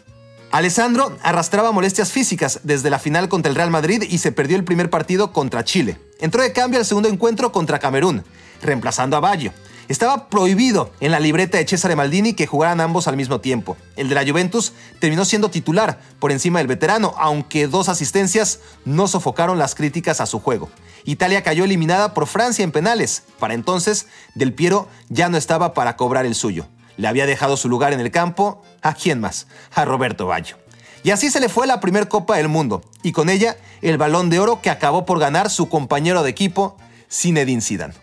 Alessandro 0.51 1.17
arrastraba 1.24 1.72
molestias 1.72 2.12
físicas 2.12 2.60
desde 2.63 2.89
la 2.89 3.00
final 3.00 3.29
contra 3.29 3.50
el 3.50 3.55
Real 3.55 3.72
Madrid 3.72 4.03
y 4.10 4.17
se 4.17 4.34
perdió 4.34 4.58
el 4.58 4.65
primer 4.65 4.89
partido 4.89 5.31
contra 5.31 5.63
Chile. 5.63 5.98
Entró 6.20 6.41
de 6.41 6.51
cambio 6.51 6.77
al 6.77 6.86
segundo 6.86 7.08
encuentro 7.08 7.53
contra 7.53 7.79
Camerún, 7.79 8.25
reemplazando 8.62 9.15
a 9.15 9.22
Baggio. 9.22 9.53
Estaba 9.88 10.27
prohibido 10.27 10.91
en 11.00 11.12
la 11.12 11.22
libreta 11.22 11.58
de 11.58 11.65
Cesare 11.65 11.96
Maldini 11.96 12.34
que 12.34 12.48
jugaran 12.48 12.81
ambos 12.81 13.08
al 13.08 13.15
mismo 13.15 13.39
tiempo. 13.39 13.77
El 13.96 14.10
de 14.10 14.15
la 14.15 14.25
Juventus 14.25 14.74
terminó 15.00 15.24
siendo 15.24 15.50
titular 15.50 16.01
por 16.20 16.34
encima 16.34 16.60
del 16.60 16.67
veterano, 16.67 17.13
aunque 17.17 17.67
dos 17.67 17.88
asistencias 17.88 18.60
no 18.84 19.08
sofocaron 19.08 19.58
las 19.58 19.74
críticas 19.74 20.20
a 20.20 20.25
su 20.25 20.39
juego. 20.41 20.70
Italia 21.05 21.43
cayó 21.43 21.63
eliminada 21.63 22.13
por 22.13 22.27
Francia 22.27 22.63
en 22.63 22.74
penales. 22.74 23.24
Para 23.39 23.53
entonces, 23.53 24.08
Del 24.36 24.53
Piero 24.53 24.89
ya 25.08 25.29
no 25.29 25.38
estaba 25.38 25.74
para 25.74 25.96
cobrar 25.96 26.25
el 26.25 26.36
suyo 26.36 26.67
le 27.01 27.08
había 27.08 27.25
dejado 27.25 27.58
su 27.58 27.67
lugar 27.67 27.93
en 27.93 28.00
el 28.00 28.12
campo, 28.12 28.62
¿a 28.82 28.94
quién 28.94 29.20
más? 29.20 29.48
A 29.74 29.86
Roberto 29.86 30.28
Baggio. 30.28 30.58
Y 31.04 31.12
así 31.12 31.30
se 31.30 31.40
le 31.40 31.50
fue 31.50 31.66
la 31.66 31.80
primera 31.80 32.08
Copa 32.08 32.38
del 32.38 32.48
Mundo, 32.48 32.84
y 33.02 33.12
con 33.12 33.30
ella 33.30 33.58
el 33.82 33.98
balón 33.98 34.30
de 34.30 34.40
oro 34.40 34.62
que 34.62 34.70
acabó 34.70 35.06
por 35.06 35.20
ganar 35.20 35.50
su 35.50 35.68
compañero 35.68 36.22
de 36.22 36.30
equipo, 36.30 36.78
Zinedine 37.10 37.62
Zidane. 37.62 37.94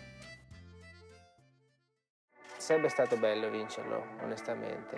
Sarebbe 2.57 2.89
stato 2.89 3.17
bello 3.17 3.49
vincerlo, 3.49 4.03
honestamente. 4.23 4.97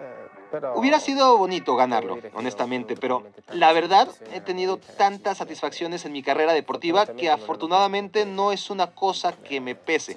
Eh, 0.00 0.28
Hubiera 0.74 0.98
sido 0.98 1.36
bonito 1.36 1.76
ganarlo, 1.76 2.18
honestamente, 2.32 2.96
pero 2.96 3.24
la 3.52 3.72
verdad 3.72 4.08
he 4.32 4.40
tenido 4.40 4.78
tantas 4.78 5.38
satisfacciones 5.38 6.04
en 6.06 6.12
mi 6.12 6.22
carrera 6.22 6.54
deportiva 6.54 7.04
que 7.06 7.30
afortunadamente 7.30 8.24
no 8.24 8.50
es 8.52 8.70
una 8.70 8.88
cosa 8.88 9.32
que 9.32 9.60
me 9.60 9.74
pese. 9.74 10.16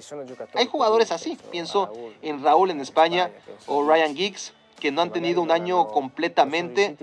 Hay 0.54 0.66
jugadores 0.66 1.12
así, 1.12 1.38
pienso 1.50 1.92
en 2.22 2.42
Raúl 2.42 2.70
en 2.70 2.80
España 2.80 3.30
o 3.66 3.86
Ryan 3.86 4.16
Giggs, 4.16 4.54
que 4.82 4.90
no 4.90 5.00
han 5.00 5.12
tenido 5.12 5.40
un 5.40 5.52
año 5.52 5.86
completamente 5.86 6.96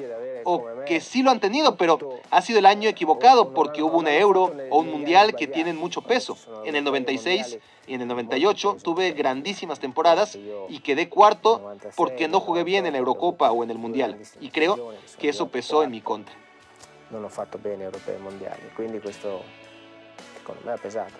o 0.43 0.65
que 0.85 0.99
sí 0.99 1.23
lo 1.23 1.31
han 1.31 1.39
tenido, 1.39 1.77
pero 1.77 2.19
ha 2.29 2.41
sido 2.41 2.59
el 2.59 2.65
año 2.65 2.89
equivocado 2.89 3.53
porque 3.53 3.81
hubo 3.81 3.97
un 3.97 4.09
euro 4.09 4.51
o 4.69 4.79
un 4.79 4.91
mundial 4.91 5.33
que 5.33 5.47
tienen 5.47 5.77
mucho 5.77 6.01
peso. 6.01 6.35
En 6.65 6.75
el 6.75 6.83
96 6.83 7.57
y 7.87 7.93
en 7.93 8.01
el 8.01 8.07
98 8.09 8.79
tuve 8.83 9.11
grandísimas 9.11 9.79
temporadas 9.79 10.37
y 10.67 10.79
quedé 10.79 11.07
cuarto 11.07 11.73
porque 11.95 12.27
no 12.27 12.41
jugué 12.41 12.65
bien 12.65 12.85
en 12.85 12.91
la 12.91 12.99
Eurocopa 12.99 13.49
o 13.49 13.63
en 13.63 13.71
el 13.71 13.77
mundial 13.77 14.19
y 14.41 14.49
creo 14.49 14.91
que 15.17 15.29
eso 15.29 15.47
pesó 15.47 15.81
en 15.81 15.91
mi 15.91 16.01
contra. 16.01 16.35
Non 17.11 17.23
ho 17.23 17.29
fatto 17.29 17.57
bene 17.57 17.85
europei 17.85 18.13
e 18.13 18.19
mondiali, 18.19 18.69
quindi 18.75 18.99
questo 18.99 19.41
secondo 20.37 20.61
me 20.63 20.73
ha 20.73 20.77
pesato. 20.77 21.17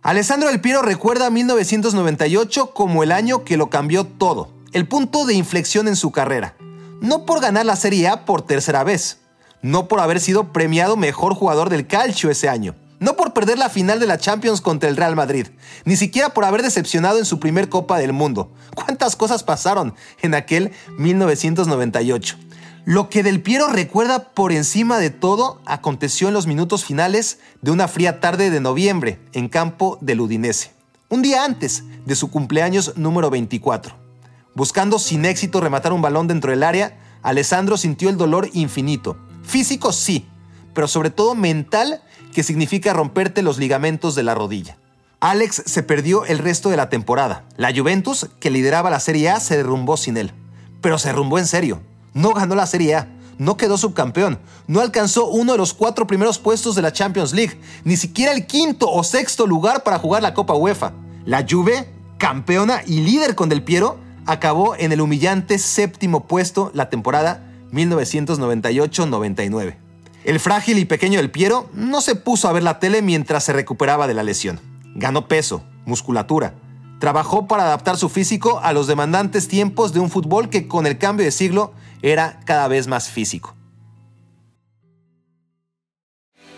Alessandro 0.00 0.48
Del 0.48 0.62
Piero 0.62 0.80
recuerda 0.80 1.28
1998 1.28 2.72
como 2.72 3.02
el 3.02 3.12
año 3.12 3.44
que 3.44 3.58
lo 3.58 3.68
cambió 3.68 4.06
todo 4.06 4.59
el 4.72 4.86
punto 4.86 5.24
de 5.24 5.34
inflexión 5.34 5.88
en 5.88 5.96
su 5.96 6.12
carrera. 6.12 6.54
No 7.00 7.26
por 7.26 7.40
ganar 7.40 7.66
la 7.66 7.76
Serie 7.76 8.08
A 8.08 8.24
por 8.24 8.42
tercera 8.42 8.84
vez, 8.84 9.18
no 9.62 9.88
por 9.88 10.00
haber 10.00 10.20
sido 10.20 10.52
premiado 10.52 10.96
mejor 10.96 11.34
jugador 11.34 11.70
del 11.70 11.86
calcio 11.86 12.30
ese 12.30 12.48
año, 12.48 12.76
no 13.00 13.16
por 13.16 13.32
perder 13.32 13.58
la 13.58 13.68
final 13.68 13.98
de 13.98 14.06
la 14.06 14.18
Champions 14.18 14.60
contra 14.60 14.88
el 14.88 14.96
Real 14.96 15.16
Madrid, 15.16 15.48
ni 15.84 15.96
siquiera 15.96 16.30
por 16.30 16.44
haber 16.44 16.62
decepcionado 16.62 17.18
en 17.18 17.24
su 17.24 17.40
primer 17.40 17.68
Copa 17.68 17.98
del 17.98 18.12
Mundo. 18.12 18.52
¿Cuántas 18.74 19.16
cosas 19.16 19.42
pasaron 19.42 19.94
en 20.22 20.34
aquel 20.34 20.72
1998? 20.98 22.36
Lo 22.84 23.10
que 23.10 23.22
Del 23.22 23.42
Piero 23.42 23.68
recuerda 23.68 24.30
por 24.30 24.52
encima 24.52 24.98
de 24.98 25.10
todo 25.10 25.60
aconteció 25.66 26.28
en 26.28 26.34
los 26.34 26.46
minutos 26.46 26.84
finales 26.84 27.38
de 27.60 27.70
una 27.72 27.88
fría 27.88 28.20
tarde 28.20 28.50
de 28.50 28.60
noviembre 28.60 29.20
en 29.32 29.48
campo 29.48 29.98
del 30.00 30.20
Udinese, 30.20 30.72
un 31.08 31.22
día 31.22 31.44
antes 31.44 31.82
de 32.06 32.14
su 32.14 32.30
cumpleaños 32.30 32.96
número 32.96 33.30
24. 33.30 34.09
Buscando 34.54 34.98
sin 34.98 35.24
éxito 35.24 35.60
rematar 35.60 35.92
un 35.92 36.02
balón 36.02 36.26
dentro 36.26 36.50
del 36.50 36.62
área, 36.62 36.98
Alessandro 37.22 37.76
sintió 37.76 38.08
el 38.08 38.16
dolor 38.16 38.48
infinito. 38.52 39.16
Físico 39.42 39.92
sí, 39.92 40.28
pero 40.74 40.88
sobre 40.88 41.10
todo 41.10 41.34
mental, 41.34 42.02
que 42.32 42.42
significa 42.42 42.92
romperte 42.92 43.42
los 43.42 43.58
ligamentos 43.58 44.14
de 44.14 44.22
la 44.22 44.34
rodilla. 44.34 44.76
Alex 45.20 45.62
se 45.66 45.82
perdió 45.82 46.24
el 46.24 46.38
resto 46.38 46.70
de 46.70 46.76
la 46.76 46.88
temporada. 46.88 47.44
La 47.56 47.74
Juventus, 47.74 48.28
que 48.40 48.50
lideraba 48.50 48.88
la 48.88 49.00
Serie 49.00 49.30
A, 49.30 49.40
se 49.40 49.56
derrumbó 49.56 49.96
sin 49.96 50.16
él. 50.16 50.32
Pero 50.80 50.98
se 50.98 51.08
derrumbó 51.08 51.38
en 51.38 51.46
serio. 51.46 51.82
No 52.14 52.32
ganó 52.32 52.54
la 52.54 52.66
Serie 52.66 52.94
A, 52.94 53.08
no 53.38 53.56
quedó 53.56 53.78
subcampeón, 53.78 54.38
no 54.66 54.80
alcanzó 54.80 55.26
uno 55.28 55.52
de 55.52 55.58
los 55.58 55.74
cuatro 55.74 56.06
primeros 56.06 56.38
puestos 56.38 56.74
de 56.74 56.82
la 56.82 56.92
Champions 56.92 57.32
League, 57.32 57.58
ni 57.84 57.96
siquiera 57.96 58.32
el 58.32 58.46
quinto 58.46 58.90
o 58.90 59.04
sexto 59.04 59.46
lugar 59.46 59.82
para 59.82 59.98
jugar 59.98 60.22
la 60.22 60.34
Copa 60.34 60.54
UEFA. 60.54 60.92
La 61.24 61.46
Juve, 61.48 61.88
campeona 62.18 62.82
y 62.86 63.00
líder 63.00 63.34
con 63.34 63.48
Del 63.48 63.62
Piero, 63.62 63.98
acabó 64.26 64.74
en 64.76 64.92
el 64.92 65.00
humillante 65.00 65.58
séptimo 65.58 66.26
puesto 66.26 66.70
la 66.74 66.90
temporada 66.90 67.50
1998-99. 67.72 69.76
El 70.24 70.40
frágil 70.40 70.78
y 70.78 70.84
pequeño 70.84 71.18
del 71.18 71.30
Piero 71.30 71.68
no 71.72 72.00
se 72.00 72.14
puso 72.14 72.48
a 72.48 72.52
ver 72.52 72.62
la 72.62 72.78
tele 72.78 73.02
mientras 73.02 73.44
se 73.44 73.52
recuperaba 73.52 74.06
de 74.06 74.14
la 74.14 74.22
lesión. 74.22 74.60
Ganó 74.94 75.28
peso, 75.28 75.64
musculatura. 75.86 76.54
Trabajó 76.98 77.46
para 77.46 77.64
adaptar 77.64 77.96
su 77.96 78.10
físico 78.10 78.60
a 78.62 78.72
los 78.72 78.86
demandantes 78.86 79.48
tiempos 79.48 79.94
de 79.94 80.00
un 80.00 80.10
fútbol 80.10 80.50
que 80.50 80.68
con 80.68 80.86
el 80.86 80.98
cambio 80.98 81.24
de 81.24 81.30
siglo 81.30 81.72
era 82.02 82.40
cada 82.44 82.68
vez 82.68 82.86
más 82.86 83.08
físico. 83.08 83.54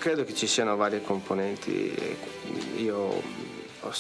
Credo 0.01 0.25
che 0.25 0.35
ci 0.35 0.49
siano 0.49 0.77
varie. 0.77 1.01
Io 3.83 3.93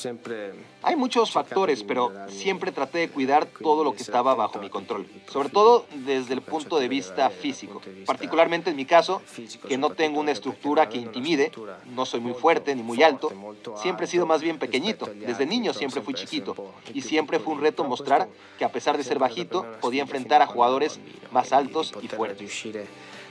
hay 0.82 0.96
muchos 0.96 1.32
factores, 1.32 1.82
pero 1.82 2.12
siempre 2.28 2.72
traté 2.72 2.98
de 2.98 3.08
cuidar 3.08 3.46
todo 3.46 3.82
lo 3.84 3.94
que 3.94 4.02
estaba 4.02 4.34
bajo 4.34 4.58
mi 4.58 4.70
control, 4.70 5.06
sobre 5.28 5.48
todo 5.48 5.86
desde 6.06 6.34
el 6.34 6.42
punto 6.42 6.78
de 6.78 6.88
vista 6.88 7.30
físico, 7.30 7.80
particularmente 8.06 8.70
en 8.70 8.76
mi 8.76 8.84
caso, 8.84 9.22
que 9.68 9.78
no 9.78 9.90
tengo 9.90 10.20
una 10.20 10.30
estructura 10.30 10.88
que 10.88 10.98
intimide, 10.98 11.50
no 11.94 12.06
soy 12.06 12.20
muy 12.20 12.34
fuerte 12.34 12.74
ni 12.74 12.82
muy 12.82 13.02
alto, 13.02 13.32
siempre 13.80 14.06
he 14.06 14.08
sido 14.08 14.26
más 14.26 14.40
bien 14.40 14.58
pequeñito, 14.58 15.06
desde 15.14 15.46
niño 15.46 15.72
siempre 15.72 16.00
fui 16.00 16.14
chiquito, 16.14 16.54
y 16.94 17.02
siempre 17.02 17.38
fue 17.38 17.54
un 17.54 17.60
reto 17.60 17.84
mostrar 17.84 18.28
que 18.58 18.64
a 18.64 18.72
pesar 18.72 18.96
de 18.96 19.04
ser 19.04 19.18
bajito, 19.18 19.66
podía 19.80 20.02
enfrentar 20.02 20.42
a 20.42 20.46
jugadores 20.46 21.00
más 21.32 21.52
altos 21.52 21.92
y 22.00 22.08
fuertes. 22.08 22.66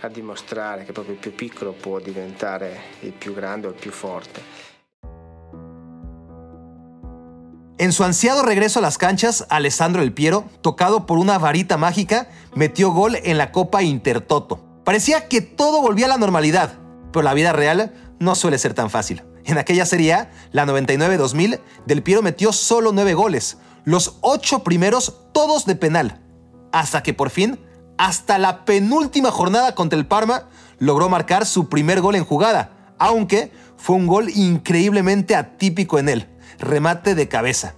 a 0.03 0.07
dimostrare 0.07 0.83
che 0.83 0.93
proprio 0.93 1.13
il 1.13 1.19
più 1.19 1.35
piccolo 1.35 1.73
può 1.73 1.99
diventare 1.99 2.81
il 3.01 3.11
più 3.11 3.35
grande 3.35 3.67
o 3.67 3.69
il 3.69 3.75
più 3.75 3.91
forte. 3.91 4.70
En 7.81 7.93
su 7.93 8.03
ansiado 8.03 8.43
regreso 8.43 8.77
a 8.77 8.81
las 8.83 8.99
canchas, 8.99 9.47
Alessandro 9.49 10.03
El 10.03 10.13
Piero, 10.13 10.45
tocado 10.61 11.07
por 11.07 11.17
una 11.17 11.39
varita 11.39 11.77
mágica, 11.77 12.29
metió 12.53 12.91
gol 12.91 13.17
en 13.23 13.39
la 13.39 13.51
Copa 13.51 13.81
Intertoto. 13.81 14.63
Parecía 14.85 15.27
que 15.27 15.41
todo 15.41 15.81
volvía 15.81 16.05
a 16.05 16.09
la 16.09 16.19
normalidad, 16.19 16.75
pero 17.11 17.23
la 17.23 17.33
vida 17.33 17.53
real 17.53 17.91
no 18.19 18.35
suele 18.35 18.59
ser 18.59 18.75
tan 18.75 18.91
fácil. 18.91 19.23
En 19.45 19.57
aquella 19.57 19.87
Serie 19.87 20.27
la 20.51 20.67
99-2000, 20.67 21.59
Del 21.87 22.03
Piero 22.03 22.21
metió 22.21 22.53
solo 22.53 22.91
nueve 22.91 23.15
goles, 23.15 23.57
los 23.83 24.19
ocho 24.21 24.63
primeros 24.63 25.15
todos 25.33 25.65
de 25.65 25.75
penal, 25.75 26.21
hasta 26.71 27.01
que 27.01 27.15
por 27.15 27.31
fin, 27.31 27.59
hasta 27.97 28.37
la 28.37 28.63
penúltima 28.63 29.31
jornada 29.31 29.73
contra 29.73 29.97
el 29.97 30.05
Parma, 30.05 30.49
logró 30.77 31.09
marcar 31.09 31.47
su 31.47 31.67
primer 31.67 31.99
gol 31.99 32.13
en 32.13 32.25
jugada, 32.25 32.93
aunque 32.99 33.51
fue 33.75 33.95
un 33.95 34.05
gol 34.05 34.29
increíblemente 34.29 35.35
atípico 35.35 35.97
en 35.97 36.09
él 36.09 36.30
remate 36.61 37.15
de 37.15 37.27
cabeza. 37.27 37.75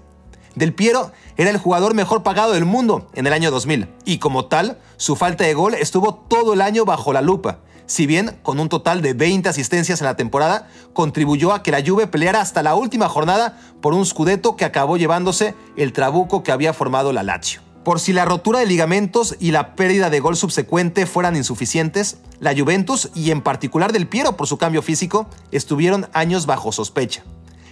Del 0.55 0.73
Piero 0.73 1.11
era 1.35 1.49
el 1.49 1.57
jugador 1.57 1.95
mejor 1.95 2.21
pagado 2.21 2.53
del 2.53 2.65
mundo 2.65 3.09
en 3.13 3.25
el 3.25 3.33
año 3.33 3.49
2000 3.49 3.87
y 4.05 4.19
como 4.19 4.45
tal, 4.45 4.77
su 4.97 5.15
falta 5.15 5.45
de 5.45 5.55
gol 5.55 5.73
estuvo 5.73 6.13
todo 6.13 6.53
el 6.53 6.61
año 6.61 6.85
bajo 6.85 7.11
la 7.11 7.21
lupa. 7.21 7.59
Si 7.85 8.05
bien 8.05 8.37
con 8.43 8.59
un 8.59 8.69
total 8.69 9.01
de 9.01 9.13
20 9.13 9.49
asistencias 9.49 9.99
en 9.99 10.05
la 10.05 10.15
temporada, 10.15 10.69
contribuyó 10.93 11.53
a 11.53 11.63
que 11.63 11.71
la 11.71 11.83
Juve 11.85 12.07
peleara 12.07 12.39
hasta 12.39 12.63
la 12.63 12.75
última 12.75 13.09
jornada 13.09 13.59
por 13.81 13.93
un 13.93 14.05
scudetto 14.05 14.55
que 14.55 14.65
acabó 14.65 14.97
llevándose 14.97 15.55
el 15.75 15.91
trabuco 15.91 16.43
que 16.43 16.51
había 16.51 16.73
formado 16.73 17.11
la 17.11 17.23
Lazio. 17.23 17.61
Por 17.83 17.99
si 17.99 18.13
la 18.13 18.23
rotura 18.23 18.59
de 18.59 18.65
ligamentos 18.65 19.35
y 19.39 19.51
la 19.51 19.75
pérdida 19.75 20.09
de 20.09 20.21
gol 20.21 20.37
subsecuente 20.37 21.05
fueran 21.05 21.35
insuficientes, 21.35 22.17
la 22.39 22.55
Juventus 22.57 23.09
y 23.13 23.31
en 23.31 23.41
particular 23.41 23.91
Del 23.91 24.07
Piero 24.07 24.37
por 24.37 24.47
su 24.47 24.57
cambio 24.57 24.81
físico 24.81 25.27
estuvieron 25.51 26.07
años 26.13 26.45
bajo 26.45 26.71
sospecha. 26.71 27.23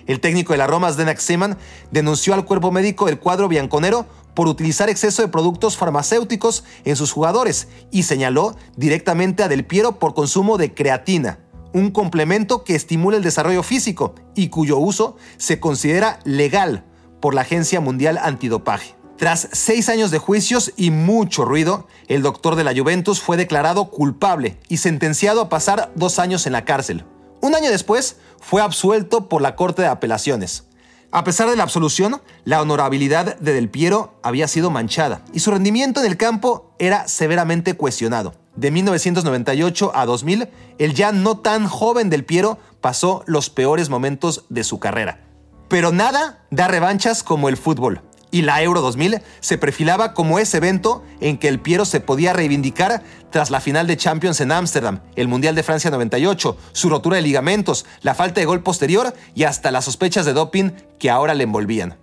El 0.07 0.19
técnico 0.19 0.53
de 0.53 0.57
la 0.57 0.67
Roma, 0.67 0.91
Zdenak 0.91 1.19
Seman, 1.19 1.57
denunció 1.91 2.33
al 2.33 2.45
cuerpo 2.45 2.71
médico 2.71 3.05
del 3.05 3.19
cuadro 3.19 3.47
bianconero 3.47 4.05
por 4.33 4.47
utilizar 4.47 4.89
exceso 4.89 5.21
de 5.21 5.27
productos 5.27 5.77
farmacéuticos 5.77 6.63
en 6.85 6.95
sus 6.95 7.11
jugadores 7.11 7.67
y 7.91 8.03
señaló 8.03 8.55
directamente 8.77 9.43
a 9.43 9.47
Del 9.47 9.65
Piero 9.65 9.99
por 9.99 10.13
consumo 10.13 10.57
de 10.57 10.73
creatina, 10.73 11.39
un 11.73 11.91
complemento 11.91 12.63
que 12.63 12.75
estimula 12.75 13.17
el 13.17 13.23
desarrollo 13.23 13.63
físico 13.63 14.15
y 14.35 14.49
cuyo 14.49 14.77
uso 14.77 15.17
se 15.37 15.59
considera 15.59 16.19
legal 16.23 16.85
por 17.19 17.33
la 17.33 17.41
Agencia 17.41 17.79
Mundial 17.79 18.17
Antidopaje. 18.17 18.95
Tras 19.17 19.49
seis 19.51 19.87
años 19.87 20.09
de 20.09 20.17
juicios 20.17 20.73
y 20.77 20.89
mucho 20.89 21.45
ruido, 21.45 21.87
el 22.07 22.23
doctor 22.23 22.55
de 22.55 22.63
la 22.63 22.73
Juventus 22.75 23.21
fue 23.21 23.37
declarado 23.37 23.91
culpable 23.91 24.57
y 24.67 24.77
sentenciado 24.77 25.41
a 25.41 25.49
pasar 25.49 25.91
dos 25.95 26.17
años 26.17 26.47
en 26.47 26.53
la 26.53 26.65
cárcel. 26.65 27.05
Un 27.39 27.53
año 27.53 27.69
después, 27.69 28.17
fue 28.41 28.61
absuelto 28.61 29.29
por 29.29 29.41
la 29.41 29.55
Corte 29.55 29.83
de 29.83 29.87
Apelaciones. 29.87 30.65
A 31.11 31.23
pesar 31.23 31.49
de 31.49 31.55
la 31.55 31.63
absolución, 31.63 32.21
la 32.43 32.61
honorabilidad 32.61 33.37
de 33.37 33.53
Del 33.53 33.69
Piero 33.69 34.19
había 34.23 34.47
sido 34.47 34.69
manchada 34.69 35.21
y 35.33 35.39
su 35.39 35.51
rendimiento 35.51 35.99
en 36.01 36.07
el 36.07 36.17
campo 36.17 36.73
era 36.79 37.07
severamente 37.07 37.75
cuestionado. 37.75 38.33
De 38.55 38.71
1998 38.71 39.91
a 39.93 40.05
2000, 40.05 40.49
el 40.77 40.93
ya 40.93 41.11
no 41.11 41.37
tan 41.37 41.67
joven 41.67 42.09
Del 42.09 42.25
Piero 42.25 42.57
pasó 42.81 43.23
los 43.25 43.49
peores 43.49 43.89
momentos 43.89 44.45
de 44.49 44.63
su 44.63 44.79
carrera. 44.79 45.21
Pero 45.69 45.91
nada 45.91 46.45
da 46.49 46.67
revanchas 46.67 47.23
como 47.23 47.47
el 47.47 47.55
fútbol 47.55 48.01
y 48.31 48.41
la 48.41 48.61
Euro 48.63 48.81
2000 48.81 49.21
se 49.41 49.57
perfilaba 49.57 50.13
como 50.13 50.39
ese 50.39 50.57
evento 50.57 51.03
en 51.19 51.37
que 51.37 51.47
el 51.47 51.59
Piero 51.59 51.85
se 51.85 51.99
podía 51.99 52.33
reivindicar 52.33 53.03
tras 53.29 53.51
la 53.51 53.61
final 53.61 53.87
de 53.87 53.97
Champions 53.97 54.41
en 54.41 54.51
Ámsterdam, 54.51 55.01
el 55.15 55.27
Mundial 55.27 55.55
de 55.55 55.63
Francia 55.63 55.91
98, 55.91 56.57
su 56.71 56.89
rotura 56.89 57.17
de 57.17 57.21
ligamentos, 57.21 57.85
la 58.01 58.15
falta 58.15 58.39
de 58.39 58.45
gol 58.45 58.63
posterior 58.63 59.13
y 59.35 59.43
hasta 59.43 59.71
las 59.71 59.85
sospechas 59.85 60.25
de 60.25 60.33
doping 60.33 60.71
que 60.97 61.09
ahora 61.09 61.33
le 61.33 61.43
envolvían. 61.43 61.97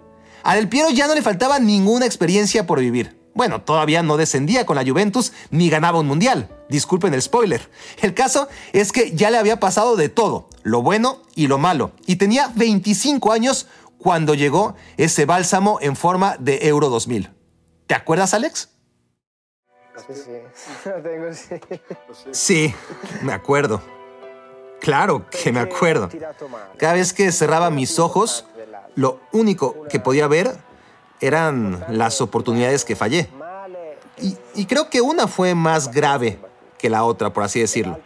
A 0.45 0.55
Del 0.55 0.69
Piero 0.69 0.91
ya 0.91 1.07
no 1.07 1.15
le 1.15 1.23
faltaba 1.23 1.59
ninguna 1.59 2.07
experiencia 2.07 2.67
por 2.67 2.81
vivir. 2.81 3.19
Bueno, 3.35 3.61
todavía 3.63 4.03
no 4.03 4.17
descendía 4.17 4.67
con 4.67 4.77
la 4.77 4.85
Juventus 4.85 5.33
ni 5.51 5.71
ganaba 5.71 6.01
un 6.01 6.09
mundial. 6.09 6.49
Disculpen 6.69 7.15
el 7.15 7.23
spoiler. 7.23 7.71
El 8.03 8.13
caso 8.13 8.49
es 8.73 8.91
que 8.91 9.13
ya 9.15 9.31
le 9.31 9.39
había 9.39 9.61
pasado 9.61 9.95
de 9.95 10.09
todo, 10.09 10.49
lo 10.65 10.83
bueno 10.83 11.23
y 11.35 11.47
lo 11.47 11.59
malo, 11.59 11.93
y 12.07 12.17
tenía 12.17 12.51
25 12.57 13.33
años 13.33 13.67
cuando 13.99 14.35
llegó 14.35 14.75
ese 14.97 15.27
bálsamo 15.27 15.79
en 15.81 15.97
forma 15.97 16.37
de 16.39 16.69
Euro 16.69 16.89
2000. 16.89 17.31
¿Te 17.87 17.95
acuerdas, 17.95 18.35
Alex? 18.35 18.71
Sí, 20.07 20.15
sí. 20.15 20.31
Sí. 22.13 22.31
Sí, 22.33 22.75
me 23.23 23.33
acuerdo. 23.33 23.83
Claro 24.81 25.27
que 25.29 25.53
me 25.53 25.61
acuerdo. 25.61 26.09
Cada 26.79 26.95
vez 26.95 27.13
que 27.13 27.31
cerraba 27.33 27.71
mis 27.71 27.99
ojos, 27.99 28.47
lo 28.95 29.21
único 29.33 29.85
que 29.89 29.99
podía 30.01 30.29
ver 30.29 30.57
eran 31.21 31.85
las 31.89 32.21
oportunidades 32.21 32.85
que 32.85 32.95
fallé. 32.97 33.29
Y, 34.19 34.37
y 34.55 34.67
creo 34.67 34.89
que 34.89 35.01
una 35.01 35.27
fue 35.27 35.55
más 35.55 35.91
grave 35.91 36.39
que 36.79 36.89
la 36.89 37.05
otra, 37.05 37.33
por 37.33 37.43
así 37.43 37.61
decirlo. 37.61 37.99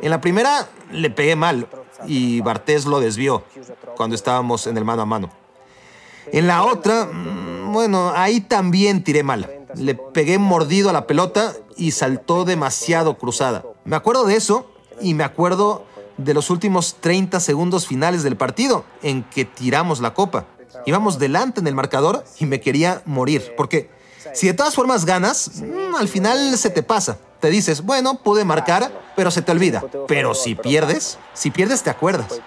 En 0.00 0.10
la 0.10 0.20
primera 0.20 0.68
le 0.92 1.10
pegué 1.10 1.36
mal 1.36 1.68
y 2.06 2.40
Bartés 2.40 2.86
lo 2.86 3.00
desvió 3.00 3.44
cuando 3.96 4.14
estábamos 4.14 4.66
en 4.66 4.76
el 4.76 4.84
mano 4.84 5.02
a 5.02 5.06
mano. 5.06 5.30
En 6.32 6.46
la 6.46 6.64
otra, 6.64 7.06
mm, 7.06 7.72
bueno, 7.72 8.12
ahí 8.14 8.40
también 8.40 9.02
tiré 9.02 9.22
mal. 9.22 9.50
Le 9.74 9.94
pegué 9.94 10.38
mordido 10.38 10.90
a 10.90 10.92
la 10.92 11.06
pelota 11.06 11.54
y 11.76 11.92
saltó 11.92 12.44
demasiado 12.44 13.18
cruzada. 13.18 13.64
Me 13.84 13.96
acuerdo 13.96 14.24
de 14.24 14.36
eso 14.36 14.70
y 15.00 15.14
me 15.14 15.24
acuerdo 15.24 15.84
de 16.16 16.34
los 16.34 16.50
últimos 16.50 16.96
30 17.00 17.40
segundos 17.40 17.86
finales 17.86 18.22
del 18.22 18.36
partido 18.36 18.84
en 19.02 19.22
que 19.24 19.44
tiramos 19.44 20.00
la 20.00 20.14
copa. 20.14 20.46
Íbamos 20.86 21.18
delante 21.18 21.60
en 21.60 21.66
el 21.66 21.74
marcador 21.74 22.24
y 22.38 22.46
me 22.46 22.60
quería 22.60 23.02
morir, 23.04 23.54
porque 23.56 23.90
si 24.34 24.46
de 24.46 24.54
todas 24.54 24.74
formas 24.74 25.04
ganas, 25.04 25.62
mm, 25.62 25.94
al 25.94 26.08
final 26.08 26.56
se 26.58 26.70
te 26.70 26.82
pasa. 26.82 27.18
Te 27.40 27.50
dices, 27.50 27.82
bueno, 27.82 28.16
pude 28.16 28.44
marcar, 28.44 28.90
pero 29.14 29.30
se 29.30 29.42
te 29.42 29.52
olvida. 29.52 29.82
Pero 30.06 30.34
si 30.34 30.54
pierdes, 30.54 31.18
si 31.34 31.50
pierdes 31.50 31.82
te 31.82 31.90
acuerdas. 31.90 32.40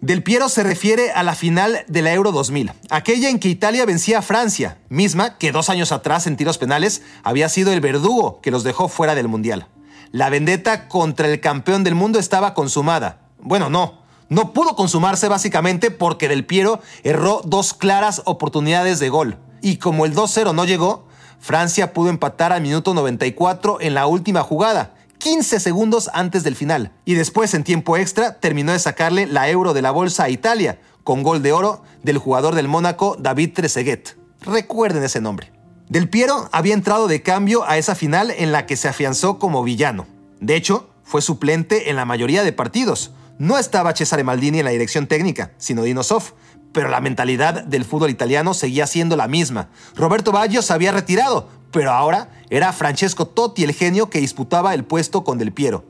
Del 0.00 0.22
Piero 0.22 0.50
se 0.50 0.62
refiere 0.62 1.12
a 1.12 1.22
la 1.22 1.34
final 1.34 1.82
de 1.88 2.02
la 2.02 2.12
Euro 2.12 2.30
2000, 2.30 2.72
aquella 2.90 3.30
en 3.30 3.38
que 3.38 3.48
Italia 3.48 3.86
vencía 3.86 4.18
a 4.18 4.22
Francia, 4.22 4.76
misma 4.90 5.38
que 5.38 5.50
dos 5.50 5.70
años 5.70 5.92
atrás 5.92 6.26
en 6.26 6.36
tiros 6.36 6.58
penales 6.58 7.00
había 7.22 7.48
sido 7.48 7.72
el 7.72 7.80
verdugo 7.80 8.42
que 8.42 8.50
los 8.50 8.64
dejó 8.64 8.88
fuera 8.88 9.14
del 9.14 9.28
Mundial. 9.28 9.66
La 10.12 10.28
vendetta 10.28 10.88
contra 10.88 11.26
el 11.26 11.40
campeón 11.40 11.84
del 11.84 11.94
mundo 11.94 12.18
estaba 12.18 12.52
consumada. 12.52 13.22
Bueno, 13.40 13.70
no, 13.70 14.02
no 14.28 14.52
pudo 14.52 14.76
consumarse 14.76 15.28
básicamente 15.28 15.90
porque 15.90 16.28
Del 16.28 16.44
Piero 16.44 16.80
erró 17.02 17.40
dos 17.42 17.72
claras 17.72 18.20
oportunidades 18.26 18.98
de 18.98 19.08
gol. 19.08 19.38
Y 19.64 19.78
como 19.78 20.04
el 20.04 20.14
2-0 20.14 20.54
no 20.54 20.66
llegó, 20.66 21.06
Francia 21.40 21.94
pudo 21.94 22.10
empatar 22.10 22.52
al 22.52 22.60
minuto 22.60 22.92
94 22.92 23.78
en 23.80 23.94
la 23.94 24.06
última 24.06 24.42
jugada, 24.42 24.92
15 25.16 25.58
segundos 25.58 26.10
antes 26.12 26.44
del 26.44 26.54
final. 26.54 26.92
Y 27.06 27.14
después, 27.14 27.54
en 27.54 27.64
tiempo 27.64 27.96
extra, 27.96 28.40
terminó 28.40 28.72
de 28.72 28.78
sacarle 28.78 29.26
la 29.26 29.48
euro 29.48 29.72
de 29.72 29.80
la 29.80 29.90
bolsa 29.90 30.24
a 30.24 30.28
Italia, 30.28 30.80
con 31.02 31.22
gol 31.22 31.42
de 31.42 31.52
oro 31.52 31.82
del 32.02 32.18
jugador 32.18 32.54
del 32.54 32.68
Mónaco 32.68 33.16
David 33.18 33.54
Trezeguet. 33.54 34.18
Recuerden 34.42 35.02
ese 35.02 35.22
nombre. 35.22 35.50
Del 35.88 36.10
Piero 36.10 36.50
había 36.52 36.74
entrado 36.74 37.08
de 37.08 37.22
cambio 37.22 37.66
a 37.66 37.78
esa 37.78 37.94
final 37.94 38.32
en 38.36 38.52
la 38.52 38.66
que 38.66 38.76
se 38.76 38.88
afianzó 38.88 39.38
como 39.38 39.64
villano. 39.64 40.06
De 40.40 40.56
hecho, 40.56 40.90
fue 41.04 41.22
suplente 41.22 41.88
en 41.88 41.96
la 41.96 42.04
mayoría 42.04 42.44
de 42.44 42.52
partidos. 42.52 43.12
No 43.38 43.56
estaba 43.56 43.96
Cesare 43.96 44.24
Maldini 44.24 44.58
en 44.58 44.66
la 44.66 44.72
dirección 44.72 45.06
técnica, 45.06 45.52
sino 45.56 45.84
Dino 45.84 46.02
Zoff, 46.02 46.32
pero 46.74 46.90
la 46.90 47.00
mentalidad 47.00 47.64
del 47.64 47.86
fútbol 47.86 48.10
italiano 48.10 48.52
seguía 48.52 48.86
siendo 48.86 49.16
la 49.16 49.28
misma. 49.28 49.68
Roberto 49.94 50.32
Baggio 50.32 50.60
se 50.60 50.74
había 50.74 50.92
retirado, 50.92 51.48
pero 51.70 51.92
ahora 51.92 52.28
era 52.50 52.72
Francesco 52.74 53.26
Totti 53.26 53.64
el 53.64 53.72
genio 53.72 54.10
que 54.10 54.20
disputaba 54.20 54.74
el 54.74 54.84
puesto 54.84 55.24
con 55.24 55.38
Del 55.38 55.52
Piero. 55.52 55.84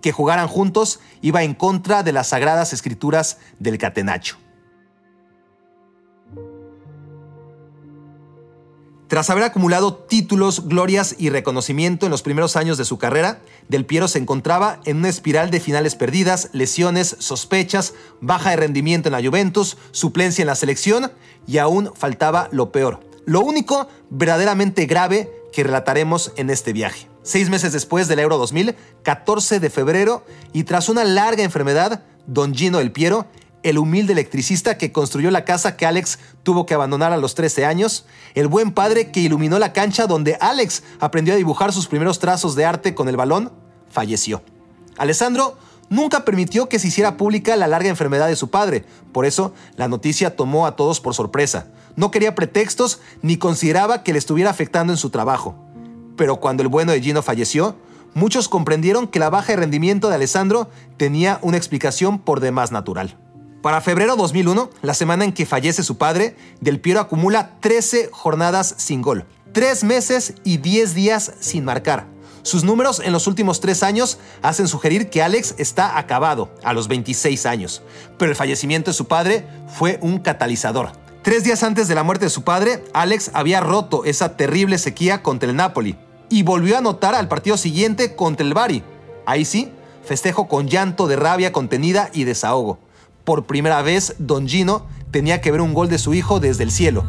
Que 0.00 0.10
jugaran 0.10 0.48
juntos 0.48 0.98
iba 1.20 1.44
en 1.44 1.54
contra 1.54 2.02
de 2.02 2.12
las 2.12 2.28
sagradas 2.28 2.72
escrituras 2.72 3.38
del 3.60 3.78
Catenacho. 3.78 4.41
Tras 9.12 9.28
haber 9.28 9.44
acumulado 9.44 9.92
títulos, 9.92 10.68
glorias 10.68 11.16
y 11.18 11.28
reconocimiento 11.28 12.06
en 12.06 12.10
los 12.10 12.22
primeros 12.22 12.56
años 12.56 12.78
de 12.78 12.86
su 12.86 12.96
carrera, 12.96 13.42
Del 13.68 13.84
Piero 13.84 14.08
se 14.08 14.18
encontraba 14.18 14.80
en 14.86 14.96
una 14.96 15.10
espiral 15.10 15.50
de 15.50 15.60
finales 15.60 15.96
perdidas, 15.96 16.48
lesiones, 16.54 17.16
sospechas, 17.18 17.92
baja 18.22 18.48
de 18.48 18.56
rendimiento 18.56 19.10
en 19.10 19.12
la 19.12 19.22
Juventus, 19.22 19.76
suplencia 19.90 20.40
en 20.40 20.46
la 20.46 20.54
selección 20.54 21.12
y 21.46 21.58
aún 21.58 21.90
faltaba 21.94 22.48
lo 22.52 22.72
peor. 22.72 23.00
Lo 23.26 23.42
único 23.42 23.86
verdaderamente 24.08 24.86
grave 24.86 25.30
que 25.52 25.62
relataremos 25.62 26.32
en 26.36 26.48
este 26.48 26.72
viaje. 26.72 27.06
Seis 27.22 27.50
meses 27.50 27.74
después 27.74 28.08
del 28.08 28.18
Euro 28.18 28.38
2000, 28.38 28.74
14 29.02 29.60
de 29.60 29.68
febrero, 29.68 30.24
y 30.54 30.64
tras 30.64 30.88
una 30.88 31.04
larga 31.04 31.42
enfermedad, 31.42 32.02
Don 32.26 32.54
Gino 32.54 32.78
Del 32.78 32.92
Piero 32.92 33.26
el 33.62 33.78
humilde 33.78 34.12
electricista 34.12 34.76
que 34.78 34.92
construyó 34.92 35.30
la 35.30 35.44
casa 35.44 35.76
que 35.76 35.86
Alex 35.86 36.18
tuvo 36.42 36.66
que 36.66 36.74
abandonar 36.74 37.12
a 37.12 37.16
los 37.16 37.34
13 37.34 37.64
años, 37.64 38.06
el 38.34 38.48
buen 38.48 38.72
padre 38.72 39.10
que 39.10 39.20
iluminó 39.20 39.58
la 39.58 39.72
cancha 39.72 40.06
donde 40.06 40.36
Alex 40.40 40.82
aprendió 41.00 41.34
a 41.34 41.36
dibujar 41.36 41.72
sus 41.72 41.86
primeros 41.86 42.18
trazos 42.18 42.54
de 42.54 42.64
arte 42.64 42.94
con 42.94 43.08
el 43.08 43.16
balón, 43.16 43.52
falleció. 43.90 44.42
Alessandro 44.96 45.56
nunca 45.88 46.24
permitió 46.24 46.68
que 46.68 46.78
se 46.78 46.88
hiciera 46.88 47.16
pública 47.16 47.56
la 47.56 47.68
larga 47.68 47.88
enfermedad 47.88 48.28
de 48.28 48.36
su 48.36 48.50
padre, 48.50 48.84
por 49.12 49.26
eso 49.26 49.54
la 49.76 49.88
noticia 49.88 50.36
tomó 50.36 50.66
a 50.66 50.76
todos 50.76 51.00
por 51.00 51.14
sorpresa. 51.14 51.68
No 51.96 52.10
quería 52.10 52.34
pretextos 52.34 53.00
ni 53.20 53.36
consideraba 53.36 54.02
que 54.02 54.12
le 54.12 54.18
estuviera 54.18 54.50
afectando 54.50 54.92
en 54.92 54.96
su 54.96 55.10
trabajo. 55.10 55.54
Pero 56.16 56.40
cuando 56.40 56.62
el 56.62 56.68
bueno 56.68 56.92
de 56.92 57.00
Gino 57.00 57.22
falleció, 57.22 57.76
muchos 58.14 58.48
comprendieron 58.48 59.06
que 59.06 59.18
la 59.18 59.30
baja 59.30 59.52
de 59.52 59.56
rendimiento 59.56 60.08
de 60.08 60.14
Alessandro 60.14 60.70
tenía 60.96 61.38
una 61.42 61.56
explicación 61.56 62.18
por 62.18 62.40
demás 62.40 62.72
natural. 62.72 63.18
Para 63.62 63.80
febrero 63.80 64.16
2001, 64.16 64.70
la 64.82 64.92
semana 64.92 65.24
en 65.24 65.32
que 65.32 65.46
fallece 65.46 65.84
su 65.84 65.96
padre, 65.96 66.34
Del 66.60 66.80
Piero 66.80 66.98
acumula 66.98 67.60
13 67.60 68.08
jornadas 68.10 68.74
sin 68.76 69.02
gol, 69.02 69.24
3 69.52 69.84
meses 69.84 70.34
y 70.42 70.56
10 70.56 70.94
días 70.94 71.32
sin 71.38 71.64
marcar. 71.64 72.06
Sus 72.42 72.64
números 72.64 73.00
en 73.04 73.12
los 73.12 73.28
últimos 73.28 73.60
tres 73.60 73.84
años 73.84 74.18
hacen 74.42 74.66
sugerir 74.66 75.10
que 75.10 75.22
Alex 75.22 75.54
está 75.58 75.96
acabado 75.96 76.50
a 76.64 76.72
los 76.72 76.88
26 76.88 77.46
años, 77.46 77.82
pero 78.18 78.32
el 78.32 78.36
fallecimiento 78.36 78.90
de 78.90 78.96
su 78.96 79.06
padre 79.06 79.46
fue 79.68 80.00
un 80.02 80.18
catalizador. 80.18 80.90
Tres 81.22 81.44
días 81.44 81.62
antes 81.62 81.86
de 81.86 81.94
la 81.94 82.02
muerte 82.02 82.24
de 82.24 82.30
su 82.30 82.42
padre, 82.42 82.82
Alex 82.92 83.30
había 83.32 83.60
roto 83.60 84.04
esa 84.04 84.36
terrible 84.36 84.76
sequía 84.78 85.22
contra 85.22 85.48
el 85.48 85.54
Napoli 85.54 85.96
y 86.28 86.42
volvió 86.42 86.74
a 86.74 86.78
anotar 86.78 87.14
al 87.14 87.28
partido 87.28 87.56
siguiente 87.56 88.16
contra 88.16 88.44
el 88.44 88.54
Bari. 88.54 88.82
Ahí 89.24 89.44
sí, 89.44 89.70
festejo 90.02 90.48
con 90.48 90.66
llanto 90.66 91.06
de 91.06 91.14
rabia 91.14 91.52
contenida 91.52 92.10
y 92.12 92.24
desahogo. 92.24 92.80
Por 93.24 93.44
primera 93.44 93.82
vez, 93.82 94.16
Don 94.18 94.48
Gino 94.48 94.86
tenía 95.12 95.40
que 95.40 95.52
ver 95.52 95.60
un 95.60 95.74
gol 95.74 95.88
de 95.88 95.98
su 95.98 96.12
hijo 96.12 96.40
desde 96.40 96.64
el 96.64 96.72
cielo. 96.72 97.04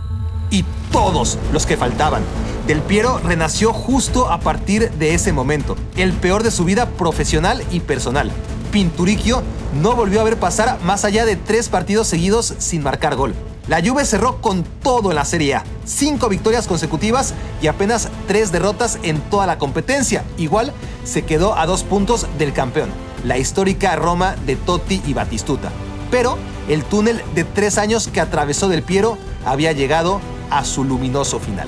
Y 0.52 0.64
todos 0.92 1.40
los 1.52 1.66
que 1.66 1.76
faltaban. 1.76 2.22
Del 2.68 2.82
Piero 2.82 3.18
renació 3.18 3.74
justo 3.74 4.32
a 4.32 4.40
partir 4.40 4.92
de 4.92 5.16
ese 5.16 5.34
momento, 5.34 5.76
el 5.96 6.14
peor 6.14 6.44
de 6.44 6.52
su 6.52 6.66
vida 6.66 6.88
profesional 6.88 7.64
y 7.72 7.80
personal. 7.80 8.32
Pinturicchio 8.72 9.42
no 9.82 9.96
volvió 9.96 10.22
a 10.22 10.24
ver 10.24 10.38
pasar 10.38 10.80
más 10.84 11.04
allá 11.04 11.26
de 11.26 11.36
tres 11.36 11.68
partidos 11.70 12.08
seguidos 12.08 12.54
sin 12.60 12.84
marcar 12.84 13.16
gol. 13.16 13.34
La 13.68 13.82
Juve 13.84 14.06
cerró 14.06 14.40
con 14.42 14.64
todo 14.64 15.10
en 15.10 15.16
la 15.16 15.26
Serie 15.26 15.56
A, 15.56 15.64
cinco 15.86 16.30
victorias 16.30 16.68
consecutivas 16.68 17.34
y 17.62 17.68
apenas 17.68 18.10
tres 18.28 18.52
derrotas 18.52 19.00
en 19.04 19.20
toda 19.30 19.48
la 19.48 19.58
competencia. 19.58 20.24
Igual 20.38 20.74
se 21.06 21.24
quedó 21.24 21.58
a 21.58 21.66
dos 21.66 21.84
puntos 21.84 22.28
del 22.38 22.54
campeón, 22.54 22.90
la 23.24 23.38
histórica 23.38 23.96
Roma 23.96 24.36
de 24.46 24.58
Totti 24.58 25.02
y 25.08 25.14
Batistuta. 25.14 25.72
Pero 26.14 26.38
el 26.70 26.84
túnel 26.84 27.24
de 27.34 27.44
tres 27.44 27.80
años 27.80 28.08
que 28.08 28.22
atravesó 28.22 28.68
Del 28.68 28.84
Piero 28.84 29.18
había 29.46 29.72
llegado 29.72 30.22
a 30.52 30.64
su 30.64 30.84
luminoso 30.84 31.40
final. 31.40 31.68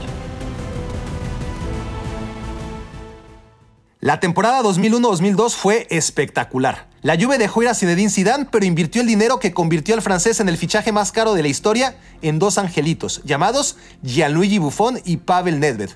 La 4.02 4.20
temporada 4.20 4.62
2001-2002 4.62 5.56
fue 5.56 5.88
espectacular. 5.90 6.88
La 7.02 7.18
Juve 7.20 7.40
dejó 7.40 7.64
ir 7.64 7.70
a 7.70 7.74
Zinedine 7.74 8.12
Zidane, 8.12 8.46
pero 8.52 8.68
invirtió 8.68 9.02
el 9.02 9.08
dinero 9.08 9.40
que 9.40 9.52
convirtió 9.52 9.96
al 9.96 10.04
francés 10.04 10.40
en 10.40 10.48
el 10.48 10.58
fichaje 10.58 10.92
más 10.92 11.12
caro 11.12 11.34
de 11.34 11.42
la 11.42 11.48
historia 11.48 11.98
en 12.22 12.38
dos 12.38 12.60
angelitos, 12.60 13.24
llamados 13.26 13.78
Gianluigi 14.04 14.60
Buffon 14.60 15.02
y 15.06 15.18
Pavel 15.18 15.60
Nedved. 15.60 15.90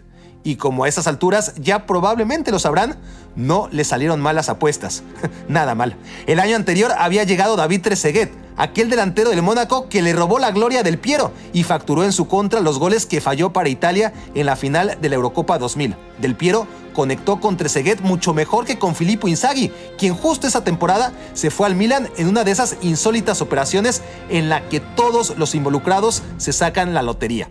Y 0.44 0.56
como 0.56 0.84
a 0.84 0.88
esas 0.88 1.08
alturas 1.08 1.54
ya 1.58 1.86
probablemente 1.86 2.52
lo 2.52 2.60
sabrán, 2.60 2.98
no 3.36 3.68
le 3.72 3.84
salieron 3.84 4.22
malas 4.22 4.50
apuestas. 4.50 5.04
Nada 5.48 5.76
mal. 5.76 5.96
El 6.28 6.40
año 6.40 6.56
anterior 6.56 6.92
había 6.98 7.24
llegado 7.24 7.56
David 7.56 7.82
Trezeguet, 7.82 8.32
aquel 8.58 8.90
delantero 8.90 9.30
del 9.30 9.42
Mónaco 9.42 9.90
que 9.90 10.02
le 10.02 10.14
robó 10.14 10.40
la 10.40 10.52
gloria 10.52 10.84
del 10.84 10.98
Piero 10.98 11.32
y 11.54 11.64
facturó 11.64 12.04
en 12.04 12.12
su 12.12 12.28
contra 12.28 12.60
los 12.60 12.80
goles 12.80 13.06
que 13.06 13.22
falló 13.22 13.52
para 13.54 13.70
Italia 13.70 14.14
en 14.36 14.46
la 14.46 14.56
final 14.56 14.98
de 15.02 15.10
la 15.10 15.16
Eurocopa 15.16 15.58
2000. 15.58 15.96
Del 16.20 16.36
Piero 16.36 16.68
conectó 16.94 17.40
con 17.40 17.56
Trezeguet 17.56 18.02
mucho 18.02 18.34
mejor 18.34 18.66
que 18.66 18.80
con 18.80 18.96
Filippo 18.96 19.28
Inzaghi, 19.28 19.72
quien 19.98 20.14
justo 20.14 20.48
esa 20.48 20.64
temporada 20.64 21.14
se 21.34 21.52
fue 21.52 21.68
al 21.68 21.76
Milan 21.76 22.10
en 22.18 22.28
una 22.28 22.44
de 22.44 22.52
esas 22.52 22.78
insólitas 22.82 23.42
operaciones 23.42 24.02
en 24.30 24.50
la 24.50 24.68
que 24.68 24.80
todos 24.80 25.38
los 25.38 25.56
involucrados 25.56 26.24
se 26.38 26.52
sacan 26.52 26.94
la 26.94 27.02
lotería. 27.02 27.50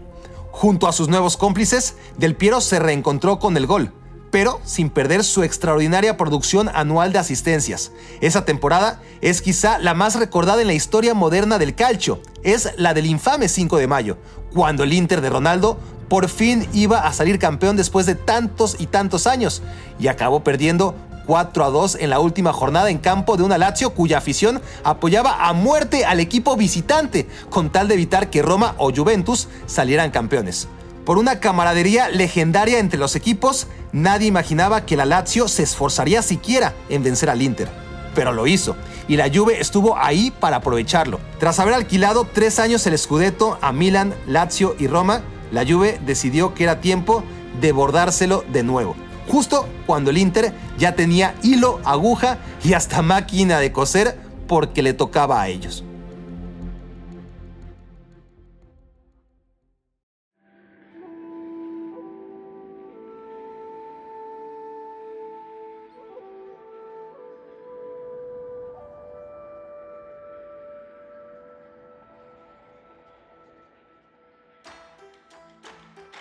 Junto 0.58 0.88
a 0.88 0.92
sus 0.92 1.06
nuevos 1.06 1.36
cómplices, 1.36 1.94
Del 2.16 2.34
Piero 2.34 2.60
se 2.60 2.80
reencontró 2.80 3.38
con 3.38 3.56
el 3.56 3.68
gol, 3.68 3.92
pero 4.32 4.60
sin 4.64 4.90
perder 4.90 5.22
su 5.22 5.44
extraordinaria 5.44 6.16
producción 6.16 6.68
anual 6.74 7.12
de 7.12 7.20
asistencias. 7.20 7.92
Esa 8.20 8.44
temporada 8.44 9.00
es 9.20 9.40
quizá 9.40 9.78
la 9.78 9.94
más 9.94 10.16
recordada 10.16 10.60
en 10.60 10.66
la 10.66 10.74
historia 10.74 11.14
moderna 11.14 11.60
del 11.60 11.76
calcio. 11.76 12.20
Es 12.42 12.70
la 12.76 12.92
del 12.92 13.06
infame 13.06 13.48
5 13.48 13.76
de 13.76 13.86
mayo, 13.86 14.18
cuando 14.52 14.82
el 14.82 14.92
Inter 14.94 15.20
de 15.20 15.30
Ronaldo 15.30 15.78
por 16.08 16.28
fin 16.28 16.66
iba 16.72 17.06
a 17.06 17.12
salir 17.12 17.38
campeón 17.38 17.76
después 17.76 18.06
de 18.06 18.16
tantos 18.16 18.74
y 18.80 18.86
tantos 18.86 19.28
años 19.28 19.62
y 20.00 20.08
acabó 20.08 20.42
perdiendo 20.42 20.96
4 21.28 21.62
a 21.62 21.68
2 21.68 21.98
en 22.00 22.08
la 22.08 22.20
última 22.20 22.54
jornada 22.54 22.88
en 22.88 22.96
campo 22.96 23.36
de 23.36 23.42
una 23.42 23.58
Lazio 23.58 23.90
cuya 23.90 24.16
afición 24.16 24.62
apoyaba 24.82 25.46
a 25.46 25.52
muerte 25.52 26.06
al 26.06 26.20
equipo 26.20 26.56
visitante 26.56 27.28
con 27.50 27.68
tal 27.70 27.86
de 27.86 27.94
evitar 27.94 28.30
que 28.30 28.40
Roma 28.40 28.74
o 28.78 28.90
Juventus 28.90 29.46
salieran 29.66 30.10
campeones. 30.10 30.68
Por 31.04 31.18
una 31.18 31.38
camaradería 31.38 32.08
legendaria 32.08 32.78
entre 32.78 32.98
los 32.98 33.14
equipos, 33.14 33.66
nadie 33.92 34.26
imaginaba 34.26 34.86
que 34.86 34.96
la 34.96 35.04
Lazio 35.04 35.48
se 35.48 35.64
esforzaría 35.64 36.22
siquiera 36.22 36.74
en 36.88 37.02
vencer 37.02 37.28
al 37.28 37.42
Inter. 37.42 37.68
Pero 38.14 38.32
lo 38.32 38.46
hizo, 38.46 38.74
y 39.06 39.16
la 39.16 39.28
Juve 39.32 39.60
estuvo 39.60 39.98
ahí 39.98 40.30
para 40.30 40.56
aprovecharlo. 40.56 41.20
Tras 41.38 41.58
haber 41.58 41.74
alquilado 41.74 42.26
tres 42.32 42.58
años 42.58 42.86
el 42.86 42.96
Scudetto 42.96 43.58
a 43.60 43.70
Milan, 43.72 44.14
Lazio 44.26 44.74
y 44.78 44.86
Roma, 44.86 45.20
la 45.52 45.66
Juve 45.66 46.00
decidió 46.06 46.54
que 46.54 46.64
era 46.64 46.80
tiempo 46.80 47.22
de 47.60 47.72
bordárselo 47.72 48.44
de 48.50 48.62
nuevo. 48.62 48.96
Justo 49.28 49.68
cuando 49.86 50.10
el 50.10 50.18
Inter 50.18 50.52
ya 50.78 50.94
tenía 50.94 51.34
hilo, 51.42 51.80
aguja 51.84 52.38
y 52.64 52.72
hasta 52.72 53.02
máquina 53.02 53.60
de 53.60 53.72
coser 53.72 54.18
porque 54.46 54.82
le 54.82 54.94
tocaba 54.94 55.42
a 55.42 55.48
ellos. 55.48 55.84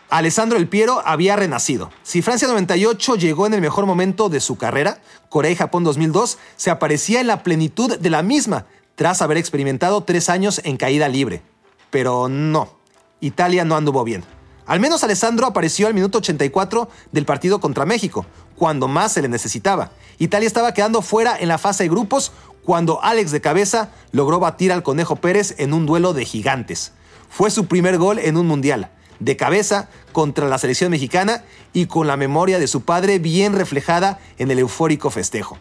Alessandro 0.10 0.58
El 0.58 0.70
Piero 0.70 1.02
había 1.06 1.36
renacido. 1.36 1.92
Si 2.02 2.22
Francia 2.22 2.48
98 2.48 3.16
llegó 3.16 3.46
en 3.46 3.54
el 3.54 3.60
mejor 3.60 3.86
momento 3.86 4.30
de 4.30 4.40
su 4.40 4.58
carrera, 4.58 5.02
Corea 5.28 5.52
y 5.52 5.56
Japón 5.56 5.84
2002 5.84 6.38
se 6.56 6.70
aparecía 6.70 7.20
en 7.20 7.28
la 7.28 7.44
plenitud 7.44 7.98
de 7.98 8.10
la 8.10 8.24
misma, 8.24 8.68
tras 8.96 9.22
haber 9.22 9.36
experimentado 9.36 10.02
tres 10.04 10.30
años 10.30 10.62
en 10.64 10.78
caída 10.78 11.10
libre. 11.10 11.42
Pero 11.90 12.30
no, 12.30 12.78
Italia 13.20 13.66
no 13.66 13.76
anduvo 13.76 14.06
bien. 14.06 14.24
Al 14.66 14.80
menos 14.80 15.04
Alessandro 15.04 15.46
apareció 15.46 15.88
al 15.88 15.94
minuto 15.94 16.20
84 16.20 16.90
del 17.12 17.26
partido 17.26 17.60
contra 17.60 17.86
México, 17.86 18.26
cuando 18.56 18.88
más 18.88 19.12
se 19.12 19.22
le 19.22 19.28
necesitaba. 19.28 19.92
Italia 20.20 20.48
estaba 20.48 20.74
quedando 20.74 21.02
fuera 21.02 21.38
en 21.38 21.50
la 21.50 21.58
fase 21.58 21.84
de 21.84 21.90
grupos 21.90 22.32
cuando 22.64 23.04
Alex 23.04 23.32
de 23.32 23.42
cabeza 23.42 23.92
logró 24.12 24.40
batir 24.40 24.72
al 24.72 24.84
Conejo 24.84 25.18
Pérez 25.18 25.56
en 25.58 25.74
un 25.74 25.86
duelo 25.86 26.14
de 26.14 26.24
gigantes. 26.24 26.94
Fue 27.30 27.52
su 27.52 27.66
primer 27.66 27.98
gol 27.98 28.20
en 28.20 28.38
un 28.38 28.48
mundial 28.48 28.92
de 29.20 29.38
cabeza 29.38 29.90
contra 30.12 30.48
la 30.48 30.58
selección 30.58 30.92
mexicana 30.92 31.44
y 31.74 31.86
con 31.86 32.08
la 32.08 32.18
memoria 32.18 32.60
de 32.60 32.68
su 32.68 32.82
padre 32.82 33.20
bien 33.20 33.54
reflejada 33.54 34.20
en 34.38 34.52
el 34.52 34.60
eufórico 34.60 35.10
festejo. 35.10 35.58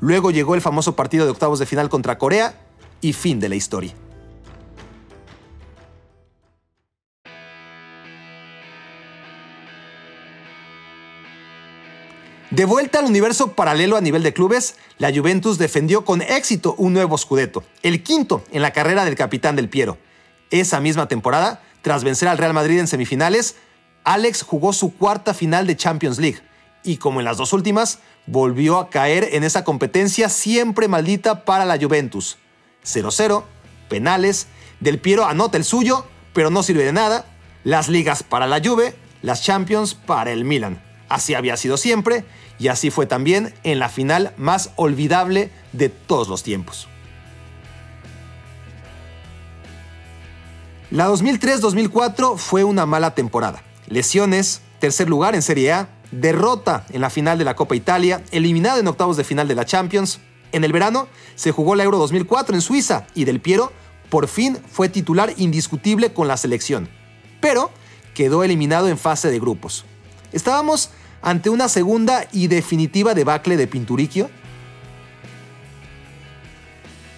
Luego 0.00 0.30
llegó 0.30 0.54
el 0.54 0.60
famoso 0.60 0.94
partido 0.94 1.24
de 1.24 1.32
octavos 1.32 1.58
de 1.58 1.66
final 1.66 1.88
contra 1.88 2.18
Corea 2.18 2.54
y 3.00 3.12
fin 3.12 3.40
de 3.40 3.48
la 3.48 3.56
historia. 3.56 3.94
De 12.50 12.64
vuelta 12.64 13.00
al 13.00 13.04
universo 13.04 13.52
paralelo 13.52 13.98
a 13.98 14.00
nivel 14.00 14.22
de 14.22 14.32
clubes, 14.32 14.76
la 14.96 15.12
Juventus 15.14 15.58
defendió 15.58 16.06
con 16.06 16.22
éxito 16.22 16.74
un 16.78 16.94
nuevo 16.94 17.18
Scudetto, 17.18 17.62
el 17.82 18.02
quinto 18.02 18.42
en 18.50 18.62
la 18.62 18.72
carrera 18.72 19.04
del 19.04 19.16
capitán 19.16 19.54
del 19.54 19.68
Piero. 19.68 19.98
Esa 20.50 20.80
misma 20.80 21.08
temporada 21.08 21.62
tras 21.82 22.04
vencer 22.04 22.28
al 22.28 22.38
Real 22.38 22.54
Madrid 22.54 22.78
en 22.78 22.86
semifinales, 22.86 23.56
Alex 24.04 24.42
jugó 24.42 24.72
su 24.72 24.94
cuarta 24.94 25.34
final 25.34 25.66
de 25.66 25.76
Champions 25.76 26.18
League 26.18 26.40
y 26.82 26.96
como 26.96 27.20
en 27.20 27.24
las 27.24 27.36
dos 27.36 27.52
últimas, 27.52 27.98
volvió 28.26 28.78
a 28.78 28.90
caer 28.90 29.28
en 29.32 29.44
esa 29.44 29.64
competencia 29.64 30.28
siempre 30.28 30.88
maldita 30.88 31.44
para 31.44 31.64
la 31.64 31.78
Juventus. 31.78 32.38
0-0, 32.84 33.44
penales, 33.88 34.46
Del 34.80 34.98
Piero 34.98 35.26
anota 35.26 35.56
el 35.56 35.64
suyo, 35.64 36.06
pero 36.32 36.50
no 36.50 36.62
sirve 36.62 36.84
de 36.84 36.92
nada, 36.92 37.26
las 37.64 37.88
ligas 37.88 38.22
para 38.22 38.46
la 38.46 38.60
Juve, 38.64 38.94
las 39.22 39.42
Champions 39.42 39.94
para 39.94 40.30
el 40.30 40.44
Milan. 40.44 40.80
Así 41.08 41.34
había 41.34 41.56
sido 41.56 41.76
siempre 41.76 42.24
y 42.58 42.68
así 42.68 42.90
fue 42.90 43.06
también 43.06 43.54
en 43.64 43.78
la 43.78 43.88
final 43.88 44.32
más 44.36 44.70
olvidable 44.76 45.50
de 45.72 45.88
todos 45.88 46.28
los 46.28 46.42
tiempos. 46.42 46.88
La 50.90 51.10
2003-2004 51.10 52.38
fue 52.38 52.64
una 52.64 52.86
mala 52.86 53.14
temporada. 53.14 53.62
Lesiones, 53.88 54.62
tercer 54.78 55.06
lugar 55.06 55.34
en 55.34 55.42
Serie 55.42 55.70
A, 55.72 55.90
derrota 56.12 56.86
en 56.88 57.02
la 57.02 57.10
final 57.10 57.36
de 57.36 57.44
la 57.44 57.54
Copa 57.56 57.76
Italia, 57.76 58.22
eliminada 58.30 58.80
en 58.80 58.88
octavos 58.88 59.18
de 59.18 59.24
final 59.24 59.46
de 59.48 59.54
la 59.54 59.66
Champions. 59.66 60.20
En 60.50 60.64
el 60.64 60.72
verano 60.72 61.06
se 61.34 61.52
jugó 61.52 61.74
la 61.74 61.84
Euro 61.84 61.98
2004 61.98 62.54
en 62.54 62.62
Suiza 62.62 63.06
y 63.14 63.26
Del 63.26 63.42
Piero 63.42 63.70
por 64.08 64.28
fin 64.28 64.56
fue 64.66 64.88
titular 64.88 65.34
indiscutible 65.36 66.14
con 66.14 66.26
la 66.26 66.38
selección, 66.38 66.88
pero 67.42 67.70
quedó 68.14 68.42
eliminado 68.42 68.88
en 68.88 68.96
fase 68.96 69.30
de 69.30 69.38
grupos. 69.38 69.84
Estábamos 70.32 70.88
ante 71.20 71.50
una 71.50 71.68
segunda 71.68 72.26
y 72.32 72.46
definitiva 72.46 73.12
debacle 73.12 73.58
de 73.58 73.66
Pinturicchio. 73.66 74.30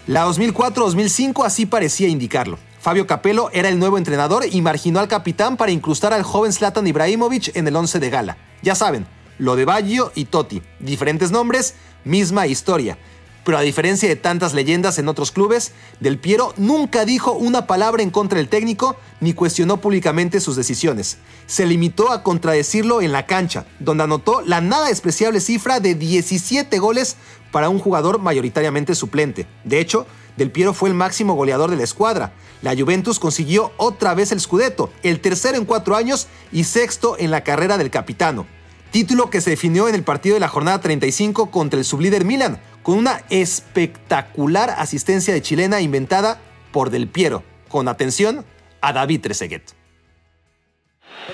La 0.09 0.27
2004-2005 0.27 1.45
así 1.47 1.67
parecía 1.67 2.09
indicarlo. 2.09 2.59
Fabio 2.81 3.07
Capello 3.07 3.51
era 3.53 3.69
el 3.69 3.79
nuevo 3.79 3.99
entrenador 3.99 4.45
y 4.51 4.63
marginó 4.63 5.01
al 5.01 5.09
capitán 5.09 5.59
para 5.59 5.71
incrustar 5.71 6.15
al 6.15 6.23
joven 6.23 6.51
Zlatan 6.51 6.87
Ibrahimovic 6.87 7.55
en 7.55 7.69
el 7.69 7.77
once 7.77 8.01
de 8.01 8.09
gala. 8.09 8.39
Ya 8.63 8.75
saben, 8.75 9.07
lo 9.37 9.55
de 9.55 9.67
Baggio 9.67 10.13
y 10.15 10.25
Totti, 10.25 10.63
diferentes 10.79 11.31
nombres, 11.31 11.75
misma 12.05 12.47
historia. 12.47 12.97
Pero 13.45 13.59
a 13.59 13.63
diferencia 13.63 14.09
de 14.09 14.17
tantas 14.17 14.55
leyendas 14.55 14.99
en 14.99 15.09
otros 15.09 15.31
clubes, 15.31 15.73
Del 16.01 16.19
Piero 16.19 16.55
nunca 16.57 17.05
dijo 17.05 17.33
una 17.33 17.67
palabra 17.67 18.03
en 18.03 18.09
contra 18.09 18.39
del 18.39 18.49
técnico 18.49 18.97
ni 19.21 19.35
cuestionó 19.35 19.79
públicamente 19.79 20.41
sus 20.41 20.57
decisiones. 20.57 21.19
Se 21.47 21.67
limitó 21.67 22.11
a 22.11 22.23
contradecirlo 22.23 23.03
en 23.03 23.13
la 23.13 23.27
cancha, 23.27 23.67
donde 23.79 24.05
anotó 24.05 24.41
la 24.41 24.63
nada 24.63 24.89
despreciable 24.89 25.41
cifra 25.41 25.81
de 25.81 25.95
17 25.95 26.79
goles 26.79 27.17
para 27.53 27.69
un 27.69 27.79
jugador 27.79 28.21
mayoritariamente 28.21 28.95
suplente. 28.95 29.47
De 29.65 29.81
hecho, 29.81 30.07
Del 30.39 30.51
Piero 30.51 30.73
fue 30.73 30.89
el 30.89 30.95
máximo 30.95 31.35
goleador 31.35 31.69
de 31.69 31.77
la 31.77 31.85
escuadra. 31.85 32.33
La 32.63 32.75
Juventus 32.77 33.19
consiguió 33.19 33.73
otra 33.77 34.15
vez 34.15 34.33
el 34.33 34.41
Scudetto, 34.41 34.93
el 35.03 35.21
tercero 35.21 35.57
en 35.57 35.65
cuatro 35.65 35.97
años 35.97 36.29
y 36.53 36.65
sexto 36.65 37.17
en 37.19 37.31
la 37.31 37.43
carrera 37.43 37.79
del 37.79 37.91
capitano. 37.91 38.47
Título 38.91 39.31
que 39.31 39.41
se 39.41 39.51
definió 39.51 39.89
en 39.89 39.95
el 39.95 40.03
partido 40.03 40.35
de 40.35 40.41
la 40.41 40.49
jornada 40.49 40.81
35 40.81 41.51
contra 41.51 41.79
el 41.79 41.85
sublíder 41.85 42.25
Milan, 42.25 42.61
con 42.83 42.99
una 42.99 43.23
espectacular 43.31 44.71
asistencia 44.71 45.33
de 45.33 45.43
chilena 45.43 45.81
inventada 45.81 46.41
por 46.73 46.91
Del 46.91 47.09
Piero, 47.09 47.45
con 47.69 47.87
atención 47.89 48.45
a 48.81 48.93
David 48.93 49.21
Trezeguet. 49.21 49.63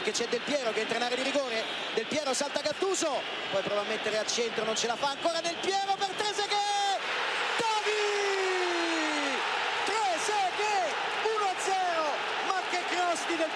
Del 0.04 0.40
Piero 0.42 0.72
Del 1.96 2.06
Piero 2.06 2.34
salta 2.34 2.60
Gattuso, 2.60 3.08
a 3.08 3.56
al 3.56 4.26
centro, 4.28 4.64
la 4.66 4.96
fa 4.96 5.14
Del 5.42 5.56
Piero! 5.56 5.96
Davi! 5.96 6.26
Trezeguet 9.86 10.92
1-0, 11.24 11.72
ma 12.46 12.60
che 12.70 12.80
cross 12.90 13.26
di 13.28 13.36
Del 13.36 13.50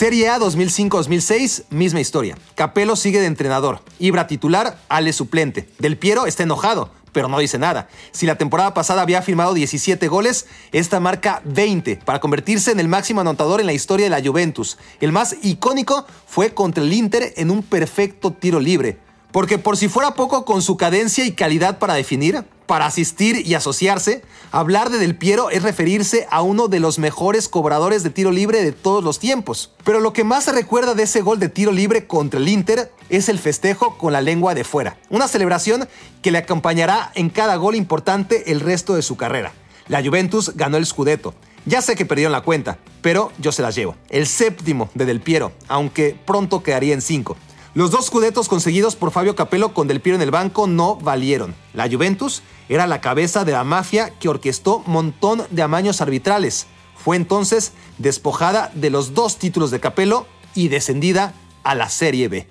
Serie 0.00 0.30
A 0.30 0.38
2005-2006, 0.38 1.64
misma 1.68 2.00
historia. 2.00 2.38
Capello 2.54 2.96
sigue 2.96 3.20
de 3.20 3.26
entrenador. 3.26 3.82
Ibra 3.98 4.26
titular, 4.26 4.78
Ale 4.88 5.12
suplente. 5.12 5.68
Del 5.78 5.98
Piero 5.98 6.24
está 6.24 6.44
enojado, 6.44 6.90
pero 7.12 7.28
no 7.28 7.38
dice 7.38 7.58
nada. 7.58 7.88
Si 8.10 8.24
la 8.24 8.38
temporada 8.38 8.72
pasada 8.72 9.02
había 9.02 9.20
firmado 9.20 9.52
17 9.52 10.08
goles, 10.08 10.46
esta 10.72 11.00
marca 11.00 11.42
20 11.44 11.96
para 11.96 12.18
convertirse 12.18 12.70
en 12.70 12.80
el 12.80 12.88
máximo 12.88 13.20
anotador 13.20 13.60
en 13.60 13.66
la 13.66 13.74
historia 13.74 14.06
de 14.06 14.10
la 14.10 14.26
Juventus. 14.26 14.78
El 15.00 15.12
más 15.12 15.36
icónico 15.42 16.06
fue 16.26 16.54
contra 16.54 16.82
el 16.82 16.92
Inter 16.94 17.34
en 17.36 17.50
un 17.50 17.62
perfecto 17.62 18.32
tiro 18.32 18.58
libre. 18.58 18.98
Porque 19.32 19.58
por 19.58 19.76
si 19.76 19.88
fuera 19.88 20.14
poco 20.14 20.44
con 20.44 20.62
su 20.62 20.76
cadencia 20.76 21.24
y 21.24 21.32
calidad 21.32 21.78
para 21.78 21.94
definir, 21.94 22.44
para 22.66 22.86
asistir 22.86 23.46
y 23.46 23.54
asociarse, 23.54 24.22
hablar 24.52 24.90
de 24.90 24.98
Del 24.98 25.16
Piero 25.16 25.50
es 25.50 25.62
referirse 25.62 26.26
a 26.30 26.42
uno 26.42 26.68
de 26.68 26.80
los 26.80 26.98
mejores 26.98 27.48
cobradores 27.48 28.02
de 28.02 28.10
tiro 28.10 28.30
libre 28.30 28.62
de 28.62 28.72
todos 28.72 29.02
los 29.02 29.18
tiempos. 29.18 29.72
Pero 29.84 30.00
lo 30.00 30.12
que 30.12 30.24
más 30.24 30.44
se 30.44 30.52
recuerda 30.52 30.94
de 30.94 31.02
ese 31.02 31.20
gol 31.20 31.40
de 31.40 31.48
tiro 31.48 31.72
libre 31.72 32.06
contra 32.06 32.38
el 32.38 32.48
Inter 32.48 32.92
es 33.08 33.28
el 33.28 33.38
festejo 33.38 33.98
con 33.98 34.12
la 34.12 34.20
lengua 34.20 34.54
de 34.54 34.64
fuera, 34.64 34.98
una 35.10 35.26
celebración 35.26 35.88
que 36.22 36.30
le 36.30 36.38
acompañará 36.38 37.10
en 37.14 37.28
cada 37.30 37.56
gol 37.56 37.74
importante 37.74 38.52
el 38.52 38.60
resto 38.60 38.94
de 38.94 39.02
su 39.02 39.16
carrera. 39.16 39.52
La 39.88 40.02
Juventus 40.04 40.52
ganó 40.54 40.76
el 40.76 40.86
Scudetto. 40.86 41.34
Ya 41.66 41.82
sé 41.82 41.96
que 41.96 42.06
perdieron 42.06 42.32
la 42.32 42.42
cuenta, 42.42 42.78
pero 43.02 43.32
yo 43.38 43.52
se 43.52 43.62
las 43.62 43.74
llevo. 43.74 43.96
El 44.08 44.26
séptimo 44.26 44.88
de 44.94 45.04
Del 45.04 45.20
Piero, 45.20 45.52
aunque 45.66 46.16
pronto 46.24 46.62
quedaría 46.62 46.94
en 46.94 47.02
cinco. 47.02 47.36
Los 47.72 47.92
dos 47.92 48.10
cudetos 48.10 48.48
conseguidos 48.48 48.96
por 48.96 49.12
Fabio 49.12 49.36
Capello 49.36 49.72
con 49.72 49.86
Del 49.86 50.00
Piero 50.00 50.16
en 50.16 50.22
el 50.22 50.32
banco 50.32 50.66
no 50.66 50.96
valieron. 50.96 51.54
La 51.72 51.88
Juventus 51.88 52.42
era 52.68 52.88
la 52.88 53.00
cabeza 53.00 53.44
de 53.44 53.52
la 53.52 53.62
mafia 53.62 54.10
que 54.18 54.28
orquestó 54.28 54.82
montón 54.86 55.44
de 55.50 55.62
amaños 55.62 56.00
arbitrales. 56.00 56.66
Fue 56.96 57.14
entonces 57.14 57.72
despojada 57.98 58.72
de 58.74 58.90
los 58.90 59.14
dos 59.14 59.36
títulos 59.36 59.70
de 59.70 59.78
Capello 59.78 60.26
y 60.56 60.66
descendida 60.66 61.32
a 61.62 61.76
la 61.76 61.88
Serie 61.88 62.26
B. 62.26 62.48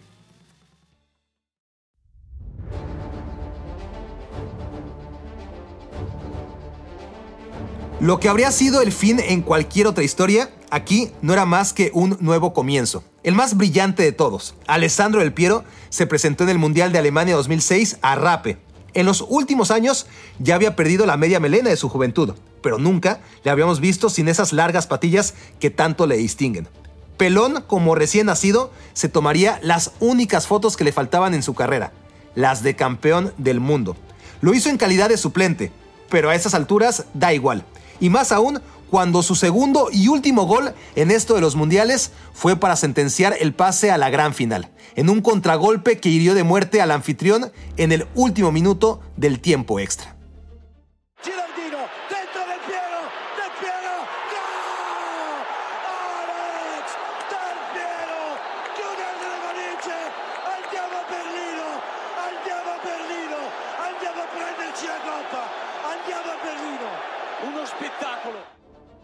Lo 7.99 8.21
que 8.21 8.29
habría 8.29 8.53
sido 8.53 8.81
el 8.81 8.93
fin 8.93 9.19
en 9.19 9.41
cualquier 9.41 9.85
otra 9.85 10.05
historia, 10.05 10.49
aquí 10.69 11.11
no 11.21 11.33
era 11.33 11.45
más 11.45 11.73
que 11.73 11.91
un 11.93 12.15
nuevo 12.21 12.53
comienzo. 12.53 13.03
El 13.21 13.35
más 13.35 13.57
brillante 13.57 14.01
de 14.01 14.13
todos, 14.13 14.55
Alessandro 14.65 15.19
Del 15.19 15.33
Piero, 15.33 15.65
se 15.89 16.07
presentó 16.07 16.45
en 16.45 16.51
el 16.51 16.57
Mundial 16.57 16.93
de 16.93 16.99
Alemania 16.99 17.35
2006 17.35 17.97
a 18.01 18.15
Rape. 18.15 18.57
En 18.93 19.05
los 19.05 19.25
últimos 19.27 19.71
años 19.71 20.07
ya 20.39 20.55
había 20.55 20.77
perdido 20.77 21.05
la 21.05 21.17
media 21.17 21.41
melena 21.41 21.69
de 21.69 21.75
su 21.75 21.89
juventud, 21.89 22.33
pero 22.61 22.77
nunca 22.77 23.19
le 23.43 23.51
habíamos 23.51 23.81
visto 23.81 24.09
sin 24.09 24.29
esas 24.29 24.53
largas 24.53 24.87
patillas 24.87 25.33
que 25.59 25.69
tanto 25.69 26.07
le 26.07 26.15
distinguen. 26.15 26.69
Pelón, 27.17 27.61
como 27.67 27.93
recién 27.93 28.27
nacido, 28.27 28.71
se 28.93 29.09
tomaría 29.09 29.59
las 29.61 29.91
únicas 29.99 30.47
fotos 30.47 30.77
que 30.77 30.85
le 30.85 30.93
faltaban 30.93 31.33
en 31.33 31.43
su 31.43 31.53
carrera, 31.53 31.91
las 32.35 32.63
de 32.63 32.77
campeón 32.77 33.33
del 33.37 33.59
mundo. 33.59 33.97
Lo 34.39 34.53
hizo 34.53 34.69
en 34.69 34.77
calidad 34.77 35.09
de 35.09 35.17
suplente, 35.17 35.73
pero 36.09 36.29
a 36.29 36.35
esas 36.35 36.53
alturas 36.53 37.03
da 37.13 37.33
igual. 37.33 37.65
Y 37.99 38.09
más 38.09 38.31
aún 38.31 38.61
cuando 38.89 39.23
su 39.23 39.35
segundo 39.35 39.89
y 39.91 40.07
último 40.07 40.45
gol 40.45 40.73
en 40.95 41.11
esto 41.11 41.35
de 41.35 41.41
los 41.41 41.55
mundiales 41.55 42.11
fue 42.33 42.55
para 42.55 42.75
sentenciar 42.75 43.35
el 43.39 43.53
pase 43.53 43.91
a 43.91 43.97
la 43.97 44.09
gran 44.09 44.33
final, 44.33 44.69
en 44.95 45.09
un 45.09 45.21
contragolpe 45.21 45.99
que 45.99 46.09
hirió 46.09 46.33
de 46.33 46.43
muerte 46.43 46.81
al 46.81 46.91
anfitrión 46.91 47.51
en 47.77 47.91
el 47.91 48.07
último 48.15 48.51
minuto 48.51 49.01
del 49.15 49.39
tiempo 49.39 49.79
extra. 49.79 50.18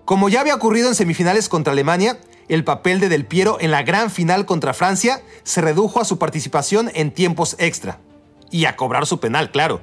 Como 0.06 0.30
ya 0.30 0.41
había 0.41 0.54
ocurrido 0.54 0.88
en 0.88 0.94
semifinales 0.94 1.50
contra 1.50 1.74
Alemania, 1.74 2.20
el 2.48 2.63
papel 2.63 3.00
de 3.00 3.10
Del 3.10 3.26
Piero 3.26 3.58
en 3.60 3.72
la 3.72 3.82
gran 3.82 4.12
final 4.12 4.46
contra 4.46 4.76
Francia 4.76 5.24
se 5.44 5.62
redujo 5.62 6.00
a 6.00 6.06
su 6.06 6.20
participación 6.20 6.91
en 6.94 7.12
tiempos 7.12 7.56
extra. 7.58 7.98
Y 8.52 8.65
a 8.65 8.76
cobrar 8.76 9.08
su 9.08 9.20
penal, 9.20 9.50
claro. 9.50 9.82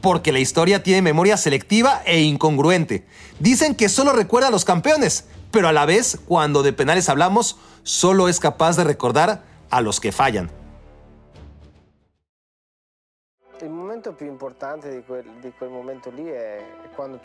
Porque 0.00 0.32
la 0.32 0.40
historia 0.40 0.82
tiene 0.82 1.02
memoria 1.02 1.36
selectiva 1.36 2.02
e 2.04 2.20
incongruente. 2.20 3.06
Dicen 3.38 3.76
que 3.76 3.88
solo 3.88 4.12
recuerda 4.12 4.48
a 4.48 4.50
los 4.50 4.64
campeones, 4.64 5.26
pero 5.52 5.68
a 5.68 5.72
la 5.72 5.86
vez, 5.86 6.18
cuando 6.26 6.64
de 6.64 6.72
penales 6.72 7.08
hablamos, 7.08 7.56
solo 7.84 8.28
es 8.28 8.40
capaz 8.40 8.76
de 8.76 8.82
recordar 8.82 9.44
a 9.70 9.80
los 9.82 10.00
que 10.00 10.10
fallan. 10.10 10.50
Momento 14.00 14.12
più 14.14 14.26
importante 14.26 14.90
di 14.90 15.02
quel, 15.02 15.24
di 15.40 15.52
quel 15.56 15.68
momento 15.68 16.10
lì 16.10 16.26
è 16.26 16.64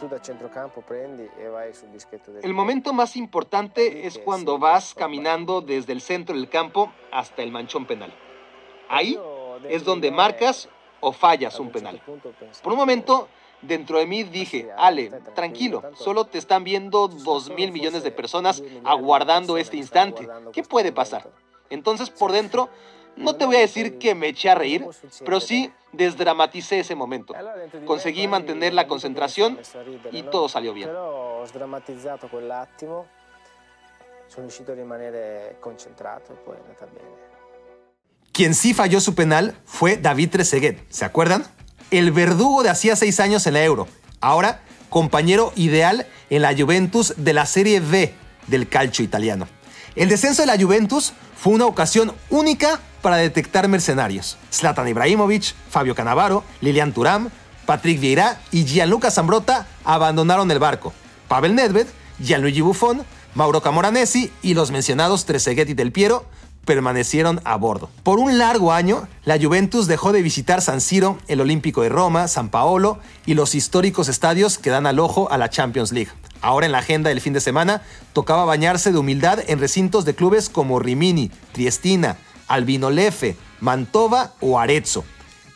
da 0.10 0.20
centrocampo 0.20 0.82
prendi 0.82 1.30
e 1.38 1.48
vai 1.48 1.74
sul 1.74 1.88
dischetto 1.90 2.32
del 2.32 2.44
El 2.44 2.54
momento 2.54 2.92
más 2.94 3.16
importante 3.16 4.06
es 4.06 4.18
cuando 4.18 4.58
vas 4.58 4.94
caminando 4.94 5.62
desde 5.62 5.94
el 5.94 6.02
centro 6.02 6.36
del 6.36 6.50
campo 6.50 6.92
hasta 7.12 7.44
el 7.44 7.52
manchón 7.52 7.86
penal. 7.86 8.14
Ahí 8.90 9.18
es 9.70 9.84
donde 9.84 10.12
marcas 10.12 10.68
o 11.00 11.12
fallas 11.12 11.60
un 11.60 11.72
penal. 11.72 12.02
Por 12.62 12.74
un 12.74 12.78
momento, 12.78 13.28
dentro 13.62 13.98
de 13.98 14.06
mí 14.06 14.24
dije, 14.24 14.70
Ale, 14.78 15.12
tranquilo, 15.34 15.82
solo 15.96 16.26
te 16.26 16.38
están 16.38 16.64
viendo 16.64 17.08
dos 17.08 17.50
mil 17.50 17.72
millones 17.72 18.04
de 18.04 18.12
personas 18.12 18.62
aguardando 18.84 19.58
este 19.58 19.78
instante. 19.78 20.28
¿Qué 20.52 20.64
puede 20.64 20.92
pasar? 20.92 21.30
Entonces, 21.70 22.10
por 22.10 22.32
dentro, 22.32 22.70
no 23.17 23.36
te 23.36 23.45
voy 23.45 23.58
a 23.58 23.60
decir 23.60 23.97
que 23.97 24.15
me 24.15 24.30
eché 24.30 24.49
a 24.49 24.56
reír, 24.56 24.86
pero 25.23 25.39
sí 25.39 25.71
desdramaticé 25.91 26.80
ese 26.80 26.95
momento. 26.95 27.34
Conseguí 27.86 28.28
mantener 28.28 28.73
la 28.73 28.88
concentración 28.88 29.60
y 30.12 30.23
todo 30.23 30.49
salió 30.49 30.73
bien. 30.73 30.89
Quien 38.32 38.54
sí 38.54 38.73
falló 38.73 38.99
su 38.99 39.15
penal 39.15 39.56
fue 39.63 39.97
David 39.97 40.32
Trezeguet, 40.32 40.86
¿se 40.89 41.06
acuerdan? 41.06 41.45
El 41.91 42.12
verdugo 42.12 42.63
de 42.63 42.69
hacía 42.69 42.95
seis 42.95 43.19
años 43.19 43.47
en 43.47 43.54
la 43.54 43.63
Euro. 43.63 43.88
Ahora, 44.19 44.62
compañero 44.89 45.54
ideal 45.56 46.08
en 46.30 46.41
la 46.41 46.54
Juventus 46.58 47.13
de 47.17 47.34
la 47.34 47.45
Serie 47.45 47.80
B 47.80 48.13
del 48.47 48.67
calcio 48.67 49.06
italiano. 49.06 49.47
El 49.95 50.10
descenso 50.10 50.41
de 50.41 50.47
la 50.47 50.62
Juventus 50.62 51.13
fue 51.38 51.54
una 51.54 51.65
ocasión 51.65 52.13
única 52.30 52.82
para 53.06 53.18
detectar 53.18 53.68
mercenarios. 53.68 54.36
Zlatan 54.52 54.88
Ibrahimovic, 54.88 55.54
Fabio 55.70 55.94
Canavaro, 55.94 56.44
Lilian 56.60 56.91
Turam, 56.91 57.30
Patrick 57.68 58.00
Vieira 58.00 58.41
y 58.52 58.65
Gianluca 58.65 59.12
Zambrota 59.12 59.68
abandonaron 59.84 60.50
el 60.50 60.58
barco. 60.58 60.91
Pavel 61.28 61.54
Nedved, 61.54 61.86
Gianluigi 62.20 62.62
Buffon, 62.62 63.04
Mauro 63.36 63.62
Camoranesi 63.62 64.32
y 64.41 64.56
los 64.56 64.72
mencionados 64.72 65.26
Trezeguet 65.26 65.70
y 65.70 65.76
Del 65.76 65.91
Piero 65.91 66.26
permanecieron 66.65 67.41
a 67.44 67.58
bordo. 67.58 67.91
Por 68.02 68.18
un 68.18 68.39
largo 68.39 68.74
año, 68.74 69.08
la 69.24 69.38
Juventus 69.39 69.86
dejó 69.86 70.12
de 70.12 70.24
visitar 70.24 70.63
San 70.63 70.82
Siro, 70.82 71.20
el 71.28 71.41
Olímpico 71.41 71.84
de 71.84 71.89
Roma, 71.89 72.28
San 72.28 72.50
Paolo 72.50 72.98
y 73.28 73.36
los 73.36 73.54
históricos 73.54 74.10
estadios 74.10 74.58
que 74.58 74.72
dan 74.72 74.88
al 74.88 74.98
ojo 74.98 75.32
a 75.32 75.38
la 75.38 75.52
Champions 75.52 75.91
League. 75.91 76.10
Ahora 76.41 76.65
en 76.65 76.72
la 76.72 76.80
agenda 76.80 77.10
del 77.10 77.22
fin 77.22 77.34
de 77.34 77.39
semana 77.39 77.84
tocaba 78.13 78.46
bañarse 78.46 78.91
de 78.91 78.98
humildad 78.98 79.41
en 79.46 79.60
recintos 79.60 80.06
de 80.06 80.15
clubes 80.15 80.50
como 80.50 80.80
Rimini, 80.80 81.30
Triestina, 81.52 82.18
Albinolefe, 82.48 83.36
Mantova 83.60 84.34
o 84.40 84.60
Arezzo. 84.60 85.04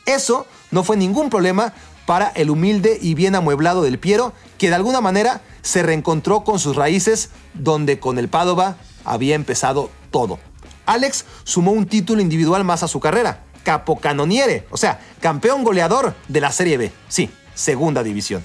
Eso 0.05 0.47
no 0.71 0.83
fue 0.83 0.97
ningún 0.97 1.29
problema 1.29 1.73
para 2.05 2.29
el 2.29 2.49
humilde 2.49 2.97
y 2.99 3.13
bien 3.13 3.35
amueblado 3.35 3.83
del 3.83 3.99
Piero, 3.99 4.33
que 4.57 4.69
de 4.69 4.75
alguna 4.75 5.01
manera 5.01 5.41
se 5.61 5.83
reencontró 5.83 6.43
con 6.43 6.57
sus 6.57 6.75
raíces 6.75 7.29
donde 7.53 7.99
con 7.99 8.17
el 8.17 8.29
Padova 8.29 8.77
había 9.05 9.35
empezado 9.35 9.91
todo. 10.09 10.39
Alex 10.85 11.25
sumó 11.43 11.71
un 11.71 11.85
título 11.85 12.21
individual 12.21 12.63
más 12.63 12.81
a 12.81 12.87
su 12.87 12.99
carrera, 12.99 13.43
capocanoniere, 13.63 14.65
o 14.71 14.77
sea, 14.77 14.99
campeón 15.19 15.63
goleador 15.63 16.15
de 16.27 16.41
la 16.41 16.51
Serie 16.51 16.77
B, 16.77 16.91
sí, 17.07 17.29
segunda 17.53 18.01
división. 18.01 18.43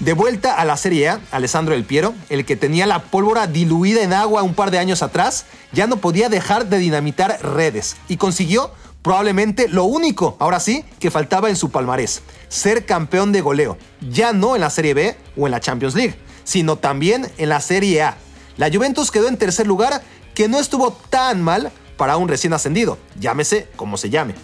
De 0.00 0.12
vuelta 0.12 0.54
a 0.54 0.64
la 0.64 0.76
Serie 0.76 1.08
A, 1.08 1.20
Alessandro 1.30 1.74
Del 1.74 1.84
Piero, 1.84 2.14
el 2.28 2.44
que 2.44 2.56
tenía 2.56 2.86
la 2.86 3.02
pólvora 3.04 3.46
diluida 3.46 4.02
en 4.02 4.12
agua 4.12 4.42
un 4.42 4.54
par 4.54 4.70
de 4.70 4.78
años 4.78 5.02
atrás, 5.02 5.46
ya 5.72 5.86
no 5.86 5.98
podía 5.98 6.28
dejar 6.28 6.66
de 6.66 6.78
dinamitar 6.78 7.38
redes 7.42 7.96
y 8.08 8.16
consiguió 8.16 8.72
probablemente 9.02 9.68
lo 9.68 9.84
único, 9.84 10.36
ahora 10.40 10.60
sí, 10.60 10.84
que 10.98 11.10
faltaba 11.10 11.48
en 11.48 11.56
su 11.56 11.70
palmarés, 11.70 12.22
ser 12.48 12.86
campeón 12.86 13.32
de 13.32 13.40
goleo, 13.40 13.78
ya 14.00 14.32
no 14.32 14.56
en 14.56 14.62
la 14.62 14.70
Serie 14.70 14.94
B 14.94 15.16
o 15.36 15.46
en 15.46 15.52
la 15.52 15.60
Champions 15.60 15.94
League, 15.94 16.16
sino 16.42 16.76
también 16.76 17.30
en 17.38 17.48
la 17.48 17.60
Serie 17.60 18.02
A. 18.02 18.16
La 18.56 18.70
Juventus 18.70 19.10
quedó 19.10 19.28
en 19.28 19.36
tercer 19.36 19.66
lugar, 19.66 20.02
que 20.34 20.48
no 20.48 20.58
estuvo 20.58 20.92
tan 21.10 21.42
mal 21.42 21.70
para 21.96 22.16
un 22.16 22.28
recién 22.28 22.52
ascendido, 22.52 22.98
llámese 23.20 23.68
como 23.76 23.96
se 23.96 24.10
llame. 24.10 24.34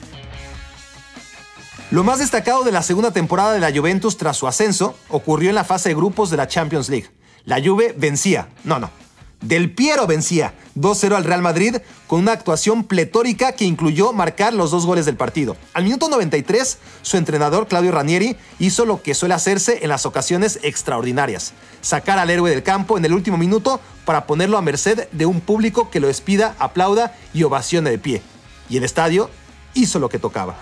Lo 1.90 2.04
más 2.04 2.20
destacado 2.20 2.62
de 2.62 2.70
la 2.70 2.84
segunda 2.84 3.10
temporada 3.10 3.52
de 3.52 3.58
la 3.58 3.72
Juventus 3.72 4.16
tras 4.16 4.36
su 4.36 4.46
ascenso 4.46 4.94
ocurrió 5.08 5.48
en 5.48 5.56
la 5.56 5.64
fase 5.64 5.88
de 5.88 5.96
grupos 5.96 6.30
de 6.30 6.36
la 6.36 6.46
Champions 6.46 6.88
League. 6.88 7.10
La 7.44 7.60
Juve 7.60 7.92
vencía, 7.98 8.48
no, 8.62 8.78
no, 8.78 8.90
Del 9.40 9.74
Piero 9.74 10.06
vencía 10.06 10.54
2-0 10.76 11.16
al 11.16 11.24
Real 11.24 11.42
Madrid 11.42 11.78
con 12.06 12.20
una 12.20 12.30
actuación 12.30 12.84
pletórica 12.84 13.52
que 13.52 13.64
incluyó 13.64 14.12
marcar 14.12 14.54
los 14.54 14.70
dos 14.70 14.86
goles 14.86 15.04
del 15.04 15.16
partido. 15.16 15.56
Al 15.72 15.82
minuto 15.82 16.08
93, 16.08 16.78
su 17.02 17.16
entrenador 17.16 17.66
Claudio 17.66 17.90
Ranieri 17.90 18.36
hizo 18.60 18.84
lo 18.84 19.02
que 19.02 19.14
suele 19.14 19.34
hacerse 19.34 19.80
en 19.82 19.88
las 19.88 20.06
ocasiones 20.06 20.60
extraordinarias, 20.62 21.54
sacar 21.80 22.20
al 22.20 22.30
héroe 22.30 22.50
del 22.50 22.62
campo 22.62 22.98
en 22.98 23.04
el 23.04 23.14
último 23.14 23.36
minuto 23.36 23.80
para 24.04 24.28
ponerlo 24.28 24.58
a 24.58 24.62
merced 24.62 25.08
de 25.10 25.26
un 25.26 25.40
público 25.40 25.90
que 25.90 25.98
lo 25.98 26.06
despida, 26.06 26.54
aplauda 26.60 27.16
y 27.34 27.42
ovacione 27.42 27.90
de 27.90 27.98
pie. 27.98 28.22
Y 28.68 28.76
el 28.76 28.84
estadio 28.84 29.28
hizo 29.74 29.98
lo 29.98 30.08
que 30.08 30.20
tocaba. 30.20 30.54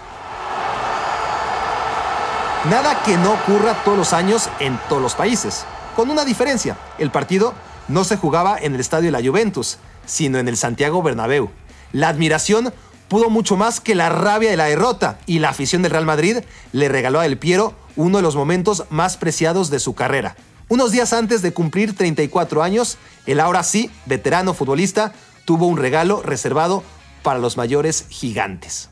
Nada 2.65 3.05
que 3.05 3.17
no 3.17 3.35
ocurra 3.35 3.85
todos 3.85 3.97
los 3.97 4.13
años 4.13 4.51
en 4.59 4.81
todos 4.89 5.01
los 5.01 5.15
países, 5.15 5.65
con 5.95 6.11
una 6.11 6.25
diferencia. 6.25 6.77
El 6.99 7.13
partido 7.13 7.55
no 7.87 8.03
se 8.03 8.17
jugaba 8.17 8.59
en 8.59 8.75
el 8.75 8.81
estadio 8.81 9.07
de 9.07 9.13
la 9.13 9.27
Juventus, 9.27 9.79
sino 10.07 10.39
en 10.39 10.49
el 10.49 10.57
Santiago 10.57 11.01
Bernabéu. 11.01 11.51
La 11.93 12.09
admiración 12.09 12.75
pudo 13.07 13.31
mucho 13.31 13.57
más 13.57 13.81
que 13.81 13.95
la 13.95 14.09
rabia 14.09 14.51
de 14.51 14.57
la 14.57 14.65
derrota 14.65 15.21
y 15.25 15.39
la 15.39 15.51
afición 15.51 15.83
del 15.83 15.93
Real 15.93 16.05
Madrid 16.05 16.39
le 16.73 16.89
regaló 16.89 17.21
a 17.21 17.27
El 17.27 17.39
Piero 17.39 17.75
uno 17.95 18.19
de 18.19 18.23
los 18.23 18.35
momentos 18.35 18.85
más 18.91 19.17
preciados 19.17 19.71
de 19.71 19.79
su 19.79 19.95
carrera. 19.95 20.35
Unos 20.69 20.91
días 20.91 21.13
antes 21.13 21.43
de 21.43 21.55
cumplir 21.55 21.97
34 21.97 22.65
años, 22.65 22.99
el 23.27 23.39
ahora 23.39 23.63
sí 23.63 23.89
veterano 24.07 24.53
futbolista 24.53 25.13
tuvo 25.45 25.69
un 25.69 25.79
regalo 25.79 26.23
reservado 26.23 26.83
para 27.23 27.39
los 27.39 27.57
mayores 27.57 28.07
gigantes. 28.11 28.91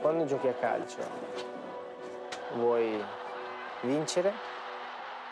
Quando 0.00 0.28
giochi 0.28 0.46
a 0.46 0.60
calcio 0.60 1.51
vuoi 2.56 2.98
vincere 3.82 4.32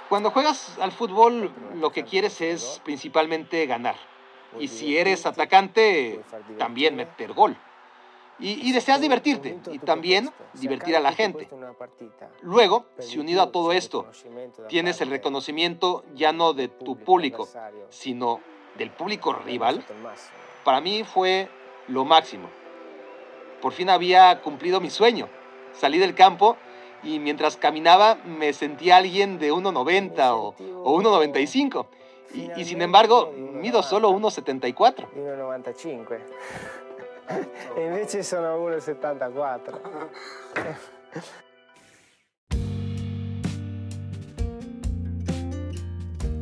Cuando 0.09 0.31
juegas 0.31 0.77
al 0.81 0.91
fútbol, 0.91 1.53
lo 1.75 1.93
que 1.93 2.05
quieres 2.05 2.41
es 2.41 2.81
principalmente 2.85 3.65
ganar. 3.67 3.95
Y 4.59 4.67
si 4.67 4.99
eres 4.99 5.25
atacante, 5.25 6.21
también 6.59 6.97
meter 6.97 7.33
gol. 7.33 7.57
Y, 8.41 8.69
y 8.69 8.73
deseas 8.73 9.01
divertirte 9.01 9.61
y 9.71 9.79
también 9.79 10.31
divertir 10.55 10.97
a 10.97 11.01
la 11.01 11.13
gente. 11.13 11.49
Luego, 12.43 12.87
si 12.99 13.21
unido 13.21 13.43
a 13.43 13.53
todo 13.53 13.71
esto 13.71 14.07
tienes 14.69 15.01
el 15.01 15.11
reconocimiento 15.11 16.05
ya 16.15 16.33
no 16.33 16.55
de 16.55 16.67
tu 16.67 16.97
público, 16.97 17.49
sino 17.91 18.41
del 18.77 18.91
público 18.91 19.33
rival, 19.33 19.85
para 20.65 20.81
mí 20.81 21.05
fue 21.05 21.49
lo 21.87 22.05
máximo. 22.05 22.49
Por 23.61 23.73
fin 23.73 23.91
había 23.91 24.41
cumplido 24.41 24.81
mi 24.81 24.91
sueño. 24.91 25.29
Salí 25.73 25.99
del 25.99 26.15
campo 26.15 26.57
y 27.03 27.19
mientras 27.19 27.57
caminaba 27.57 28.17
me 28.25 28.53
sentía 28.53 28.99
alguien 28.99 29.39
de 29.39 29.53
1,90 29.53 30.31
o, 30.33 30.55
o 30.85 31.01
1,95. 31.01 31.87
Y, 32.33 32.61
y, 32.61 32.65
sin 32.65 32.81
embargo, 32.81 33.33
mido 33.37 33.83
solo 33.83 34.11
1,74. 34.13 35.09
1,95. 35.17 36.19
e 37.77 37.87
invece 37.87 38.23
sono 38.23 38.59
1,74. 38.59 39.81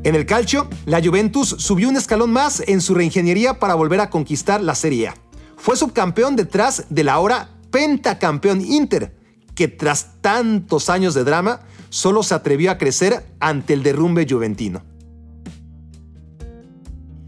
En 0.04 0.14
el 0.14 0.26
calcio, 0.26 0.68
la 0.86 1.02
Juventus 1.02 1.48
subió 1.58 1.88
un 1.88 1.96
escalón 1.96 2.32
más 2.32 2.62
en 2.66 2.80
su 2.80 2.94
reingeniería 2.94 3.58
para 3.58 3.74
volver 3.74 4.00
a 4.00 4.10
conquistar 4.10 4.62
la 4.62 4.74
Serie 4.74 5.08
A. 5.08 5.14
Fue 5.56 5.76
subcampeón 5.76 6.36
detrás 6.36 6.86
del 6.88 7.08
ahora 7.08 7.50
pentacampeón 7.70 8.60
Inter, 8.60 9.17
que 9.58 9.66
tras 9.66 10.20
tantos 10.20 10.88
años 10.88 11.14
de 11.14 11.24
drama 11.24 11.62
solo 11.88 12.22
se 12.22 12.32
atrevió 12.32 12.70
a 12.70 12.78
crecer 12.78 13.26
ante 13.40 13.72
el 13.72 13.82
derrumbe 13.82 14.24
juventino. 14.24 14.82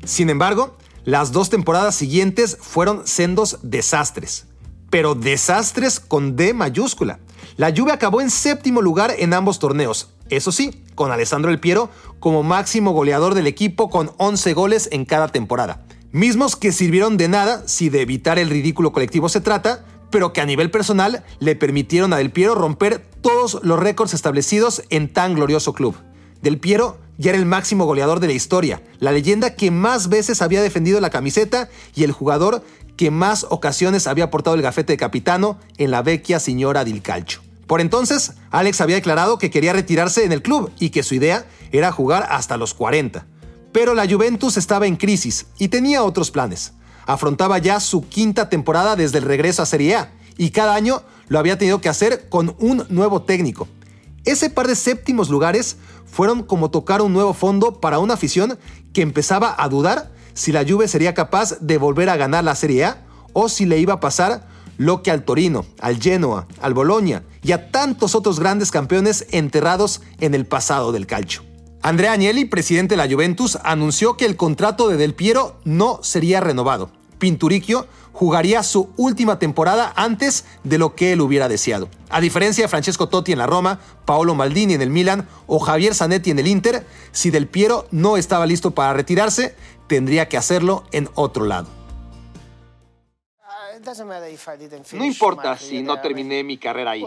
Sin 0.04 0.30
embargo, 0.30 0.76
las 1.04 1.32
dos 1.32 1.50
temporadas 1.50 1.96
siguientes 1.96 2.56
fueron 2.60 3.04
sendos 3.04 3.58
desastres, 3.64 4.46
pero 4.90 5.16
desastres 5.16 5.98
con 5.98 6.36
D 6.36 6.54
mayúscula. 6.54 7.18
La 7.56 7.74
Juve 7.76 7.90
acabó 7.90 8.20
en 8.20 8.30
séptimo 8.30 8.80
lugar 8.80 9.12
en 9.18 9.34
ambos 9.34 9.58
torneos, 9.58 10.10
eso 10.28 10.52
sí, 10.52 10.84
con 10.94 11.10
Alessandro 11.10 11.50
El 11.50 11.58
Piero 11.58 11.90
como 12.20 12.44
máximo 12.44 12.92
goleador 12.92 13.34
del 13.34 13.48
equipo 13.48 13.90
con 13.90 14.12
11 14.18 14.54
goles 14.54 14.88
en 14.92 15.04
cada 15.04 15.26
temporada. 15.26 15.84
Mismos 16.12 16.54
que 16.54 16.70
sirvieron 16.70 17.16
de 17.16 17.26
nada 17.26 17.66
si 17.66 17.88
de 17.88 18.02
evitar 18.02 18.38
el 18.38 18.50
ridículo 18.50 18.92
colectivo 18.92 19.28
se 19.28 19.40
trata, 19.40 19.84
pero 20.10 20.32
que 20.32 20.40
a 20.40 20.46
nivel 20.46 20.70
personal 20.70 21.24
le 21.38 21.56
permitieron 21.56 22.12
a 22.12 22.16
Del 22.16 22.30
Piero 22.30 22.54
romper 22.54 23.04
todos 23.20 23.60
los 23.62 23.78
récords 23.78 24.14
establecidos 24.14 24.82
en 24.90 25.12
tan 25.12 25.34
glorioso 25.34 25.72
club. 25.72 25.96
Del 26.42 26.58
Piero 26.58 26.98
ya 27.18 27.30
era 27.30 27.38
el 27.38 27.46
máximo 27.46 27.84
goleador 27.84 28.18
de 28.18 28.28
la 28.28 28.32
historia, 28.32 28.82
la 28.98 29.12
leyenda 29.12 29.54
que 29.54 29.70
más 29.70 30.08
veces 30.08 30.40
había 30.40 30.62
defendido 30.62 31.00
la 31.00 31.10
camiseta 31.10 31.68
y 31.94 32.04
el 32.04 32.12
jugador 32.12 32.64
que 32.96 33.10
más 33.10 33.46
ocasiones 33.50 34.06
había 34.06 34.30
portado 34.30 34.56
el 34.56 34.62
gafete 34.62 34.94
de 34.94 34.98
capitano 34.98 35.58
en 35.76 35.90
la 35.90 36.02
vecchia 36.02 36.40
señora 36.40 36.84
del 36.84 37.02
calcio. 37.02 37.40
Por 37.66 37.80
entonces, 37.80 38.32
Alex 38.50 38.80
había 38.80 38.96
declarado 38.96 39.38
que 39.38 39.50
quería 39.50 39.72
retirarse 39.72 40.24
en 40.24 40.32
el 40.32 40.42
club 40.42 40.72
y 40.80 40.90
que 40.90 41.02
su 41.02 41.14
idea 41.14 41.46
era 41.72 41.92
jugar 41.92 42.26
hasta 42.30 42.56
los 42.56 42.74
40. 42.74 43.26
Pero 43.72 43.94
la 43.94 44.08
Juventus 44.08 44.56
estaba 44.56 44.86
en 44.86 44.96
crisis 44.96 45.46
y 45.58 45.68
tenía 45.68 46.02
otros 46.02 46.30
planes. 46.30 46.72
Afrontaba 47.10 47.58
ya 47.58 47.80
su 47.80 48.08
quinta 48.08 48.48
temporada 48.48 48.94
desde 48.94 49.18
el 49.18 49.24
regreso 49.24 49.62
a 49.62 49.66
Serie 49.66 49.96
A 49.96 50.12
y 50.36 50.50
cada 50.50 50.76
año 50.76 51.02
lo 51.26 51.40
había 51.40 51.58
tenido 51.58 51.80
que 51.80 51.88
hacer 51.88 52.28
con 52.28 52.54
un 52.60 52.86
nuevo 52.88 53.22
técnico. 53.22 53.66
Ese 54.24 54.48
par 54.48 54.68
de 54.68 54.76
séptimos 54.76 55.28
lugares 55.28 55.76
fueron 56.06 56.44
como 56.44 56.70
tocar 56.70 57.02
un 57.02 57.12
nuevo 57.12 57.34
fondo 57.34 57.80
para 57.80 57.98
una 57.98 58.14
afición 58.14 58.60
que 58.92 59.02
empezaba 59.02 59.56
a 59.58 59.68
dudar 59.68 60.12
si 60.34 60.52
la 60.52 60.64
Juve 60.64 60.86
sería 60.86 61.12
capaz 61.12 61.58
de 61.60 61.78
volver 61.78 62.10
a 62.10 62.16
ganar 62.16 62.44
la 62.44 62.54
Serie 62.54 62.84
A 62.84 63.04
o 63.32 63.48
si 63.48 63.66
le 63.66 63.80
iba 63.80 63.94
a 63.94 64.00
pasar 64.00 64.46
lo 64.76 65.02
que 65.02 65.10
al 65.10 65.24
Torino, 65.24 65.66
al 65.80 66.00
Genoa, 66.00 66.46
al 66.62 66.74
Bologna 66.74 67.24
y 67.42 67.50
a 67.50 67.72
tantos 67.72 68.14
otros 68.14 68.38
grandes 68.38 68.70
campeones 68.70 69.26
enterrados 69.32 70.00
en 70.20 70.32
el 70.34 70.46
pasado 70.46 70.92
del 70.92 71.08
calcio. 71.08 71.42
Andrea 71.82 72.12
Agnelli, 72.12 72.44
presidente 72.44 72.94
de 72.94 72.98
la 73.04 73.12
Juventus, 73.12 73.58
anunció 73.64 74.16
que 74.16 74.26
el 74.26 74.36
contrato 74.36 74.88
de 74.88 74.96
Del 74.96 75.14
Piero 75.14 75.56
no 75.64 75.98
sería 76.04 76.38
renovado. 76.38 76.99
Pinturicchio 77.20 77.86
jugaría 78.12 78.64
su 78.64 78.90
última 78.96 79.38
temporada 79.38 79.92
antes 79.94 80.44
de 80.64 80.78
lo 80.78 80.96
que 80.96 81.12
él 81.12 81.20
hubiera 81.20 81.48
deseado. 81.48 81.88
A 82.08 82.20
diferencia 82.20 82.64
de 82.64 82.68
Francesco 82.68 83.08
Totti 83.08 83.30
en 83.30 83.38
la 83.38 83.46
Roma, 83.46 83.78
Paolo 84.04 84.34
Maldini 84.34 84.74
en 84.74 84.82
el 84.82 84.90
Milan 84.90 85.28
o 85.46 85.60
Javier 85.60 85.94
Zanetti 85.94 86.32
en 86.32 86.40
el 86.40 86.48
Inter, 86.48 86.84
si 87.12 87.30
Del 87.30 87.46
Piero 87.46 87.86
no 87.92 88.16
estaba 88.16 88.46
listo 88.46 88.72
para 88.72 88.92
retirarse, 88.92 89.54
tendría 89.86 90.28
que 90.28 90.36
hacerlo 90.36 90.82
en 90.90 91.08
otro 91.14 91.44
lado. 91.44 91.68
No 94.92 95.04
importa 95.04 95.56
si 95.56 95.82
no 95.82 96.00
terminé 96.00 96.42
mi 96.42 96.58
carrera 96.58 96.92
ahí. 96.92 97.04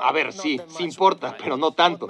A 0.00 0.12
ver, 0.12 0.32
sí, 0.32 0.60
sí 0.76 0.84
importa, 0.84 1.36
pero 1.38 1.56
no 1.56 1.72
tanto. 1.72 2.08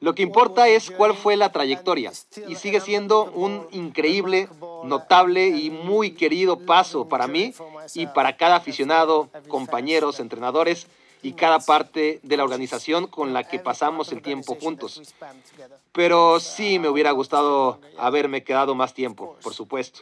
Lo 0.00 0.14
que 0.14 0.22
importa 0.22 0.68
es 0.68 0.90
cuál 0.90 1.14
fue 1.14 1.36
la 1.36 1.50
trayectoria 1.50 2.12
y 2.46 2.56
sigue 2.56 2.80
siendo 2.80 3.24
un 3.32 3.66
increíble, 3.70 4.48
notable 4.84 5.48
y 5.48 5.70
muy 5.70 6.10
querido 6.10 6.58
paso 6.58 7.08
para 7.08 7.26
mí 7.26 7.54
y 7.94 8.06
para 8.08 8.36
cada 8.36 8.56
aficionado, 8.56 9.30
compañeros, 9.48 10.20
entrenadores 10.20 10.88
y 11.22 11.32
cada 11.32 11.58
parte 11.58 12.20
de 12.22 12.36
la 12.36 12.44
organización 12.44 13.06
con 13.06 13.32
la 13.32 13.44
que 13.44 13.58
pasamos 13.58 14.12
el 14.12 14.20
tiempo 14.20 14.56
juntos. 14.60 15.00
Pero 15.92 16.38
sí 16.38 16.78
me 16.78 16.88
hubiera 16.88 17.12
gustado 17.12 17.80
haberme 17.96 18.44
quedado 18.44 18.74
más 18.74 18.92
tiempo, 18.92 19.36
por 19.42 19.54
supuesto. 19.54 20.00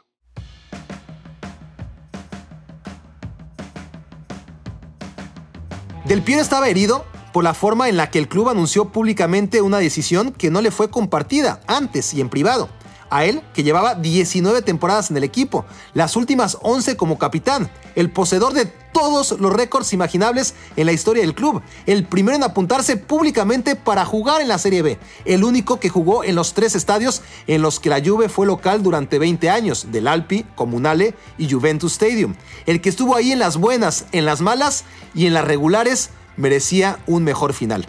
Del 6.06 6.22
Piero 6.22 6.42
estaba 6.42 6.68
herido 6.68 7.04
por 7.32 7.44
la 7.44 7.54
forma 7.54 7.88
en 7.88 7.96
la 7.96 8.10
que 8.10 8.18
el 8.18 8.28
club 8.28 8.48
anunció 8.48 8.86
públicamente 8.86 9.62
una 9.62 9.78
decisión 9.78 10.32
que 10.32 10.50
no 10.50 10.60
le 10.60 10.70
fue 10.70 10.90
compartida 10.90 11.60
antes 11.66 12.14
y 12.14 12.20
en 12.20 12.28
privado. 12.28 12.68
A 13.10 13.26
él, 13.26 13.42
que 13.52 13.62
llevaba 13.62 13.94
19 13.94 14.62
temporadas 14.62 15.10
en 15.10 15.18
el 15.18 15.24
equipo, 15.24 15.66
las 15.92 16.16
últimas 16.16 16.56
11 16.62 16.96
como 16.96 17.18
capitán, 17.18 17.70
el 17.94 18.10
poseedor 18.10 18.54
de 18.54 18.64
todos 18.64 19.32
los 19.38 19.52
récords 19.52 19.92
imaginables 19.92 20.54
en 20.76 20.86
la 20.86 20.92
historia 20.92 21.22
del 21.22 21.34
club, 21.34 21.60
el 21.84 22.06
primero 22.06 22.36
en 22.36 22.42
apuntarse 22.42 22.96
públicamente 22.96 23.76
para 23.76 24.06
jugar 24.06 24.40
en 24.40 24.48
la 24.48 24.56
Serie 24.56 24.80
B, 24.80 24.98
el 25.26 25.44
único 25.44 25.78
que 25.78 25.90
jugó 25.90 26.24
en 26.24 26.34
los 26.34 26.54
tres 26.54 26.74
estadios 26.74 27.20
en 27.46 27.60
los 27.60 27.80
que 27.80 27.90
la 27.90 28.02
Juve 28.02 28.30
fue 28.30 28.46
local 28.46 28.82
durante 28.82 29.18
20 29.18 29.50
años, 29.50 29.88
del 29.92 30.08
Alpi, 30.08 30.46
Comunale 30.54 31.14
y 31.36 31.50
Juventus 31.50 31.92
Stadium, 31.92 32.34
el 32.64 32.80
que 32.80 32.88
estuvo 32.88 33.14
ahí 33.14 33.32
en 33.32 33.38
las 33.38 33.58
buenas, 33.58 34.06
en 34.12 34.24
las 34.24 34.40
malas 34.40 34.84
y 35.14 35.26
en 35.26 35.34
las 35.34 35.44
regulares, 35.44 36.08
merecía 36.36 36.98
un 37.06 37.24
mejor 37.24 37.52
final. 37.52 37.86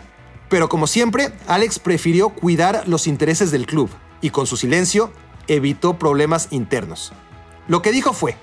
Pero 0.50 0.70
como 0.70 0.88
siempre, 0.88 1.34
Alex 1.48 1.80
prefirió 1.80 2.30
cuidar 2.30 2.84
los 2.88 3.08
intereses 3.08 3.52
del 3.52 3.66
club 3.66 3.90
y 4.22 4.30
con 4.30 4.46
su 4.48 4.58
silencio 4.58 5.12
evitó 5.48 5.98
problemas 5.98 6.48
internos. 6.52 7.12
Lo 7.68 7.82
que 7.82 7.92
dijo 7.92 8.14
fue, 8.14 8.36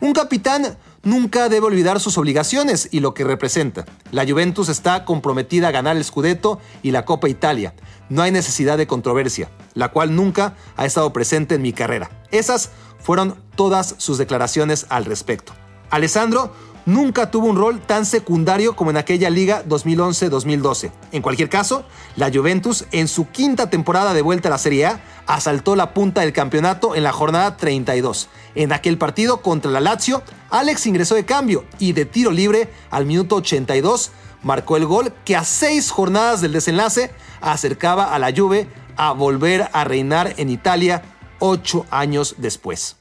un 0.00 0.12
capitán 0.12 0.78
nunca 1.02 1.48
debe 1.48 1.66
olvidar 1.66 2.00
sus 2.00 2.18
obligaciones 2.18 2.88
y 2.92 3.00
lo 3.00 3.14
que 3.14 3.24
representa. 3.24 3.84
La 4.12 4.26
Juventus 4.26 4.68
está 4.68 5.04
comprometida 5.04 5.68
a 5.68 5.72
ganar 5.72 5.96
el 5.96 6.04
Scudetto 6.04 6.60
y 6.82 6.90
la 6.90 7.04
Copa 7.04 7.28
Italia. 7.28 7.74
No 8.08 8.22
hay 8.22 8.30
necesidad 8.30 8.78
de 8.78 8.86
controversia, 8.86 9.50
la 9.74 9.88
cual 9.88 10.14
nunca 10.14 10.54
ha 10.76 10.86
estado 10.86 11.12
presente 11.12 11.56
en 11.56 11.62
mi 11.62 11.72
carrera. 11.72 12.10
Esas 12.30 12.70
fueron 13.00 13.36
todas 13.56 13.94
sus 13.98 14.18
declaraciones 14.18 14.86
al 14.88 15.04
respecto. 15.04 15.52
Alessandro 15.90 16.52
nunca 16.88 17.30
tuvo 17.30 17.48
un 17.48 17.56
rol 17.56 17.80
tan 17.80 18.06
secundario 18.06 18.74
como 18.74 18.90
en 18.90 18.96
aquella 18.96 19.28
liga 19.28 19.62
2011-2012. 19.66 20.90
En 21.12 21.20
cualquier 21.20 21.50
caso, 21.50 21.84
la 22.16 22.30
Juventus 22.32 22.86
en 22.92 23.08
su 23.08 23.28
quinta 23.28 23.68
temporada 23.68 24.14
de 24.14 24.22
vuelta 24.22 24.48
a 24.48 24.52
la 24.52 24.58
Serie 24.58 24.86
A 24.86 25.00
asaltó 25.26 25.76
la 25.76 25.92
punta 25.92 26.22
del 26.22 26.32
campeonato 26.32 26.96
en 26.96 27.02
la 27.02 27.12
jornada 27.12 27.58
32. 27.58 28.30
En 28.54 28.72
aquel 28.72 28.96
partido 28.96 29.42
contra 29.42 29.70
la 29.70 29.80
Lazio, 29.80 30.22
Alex 30.48 30.86
ingresó 30.86 31.14
de 31.14 31.26
cambio 31.26 31.66
y 31.78 31.92
de 31.92 32.06
tiro 32.06 32.30
libre 32.30 32.70
al 32.90 33.04
minuto 33.04 33.36
82 33.36 34.10
marcó 34.42 34.76
el 34.78 34.86
gol 34.86 35.12
que 35.26 35.36
a 35.36 35.44
seis 35.44 35.90
jornadas 35.90 36.40
del 36.40 36.52
desenlace 36.52 37.10
acercaba 37.42 38.14
a 38.14 38.18
la 38.18 38.32
Juve 38.34 38.66
a 38.96 39.12
volver 39.12 39.68
a 39.72 39.84
reinar 39.84 40.32
en 40.38 40.48
Italia 40.48 41.02
ocho 41.38 41.84
años 41.90 42.36
después. 42.38 42.96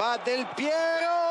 Va 0.00 0.18
del 0.18 0.46
Piero, 0.56 1.21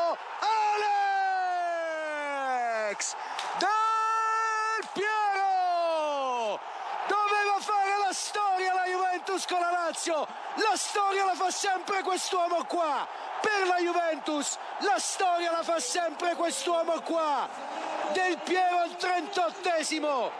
Juventus 9.32 9.46
con 9.46 9.60
la 9.60 9.70
Lazio! 9.70 10.26
La 10.56 10.76
storia 10.76 11.24
la 11.24 11.34
fa 11.34 11.50
sempre 11.50 12.02
quest'uomo 12.02 12.64
qua! 12.64 13.06
Per 13.40 13.66
la 13.66 13.78
Juventus 13.78 14.58
la 14.80 14.98
storia 14.98 15.50
la 15.50 15.62
fa 15.62 15.80
sempre 15.80 16.34
quest'uomo 16.34 17.00
qua! 17.00 17.48
Del 18.12 18.36
Piero 18.38 18.80
al 18.80 18.90
38esimo! 18.90 20.30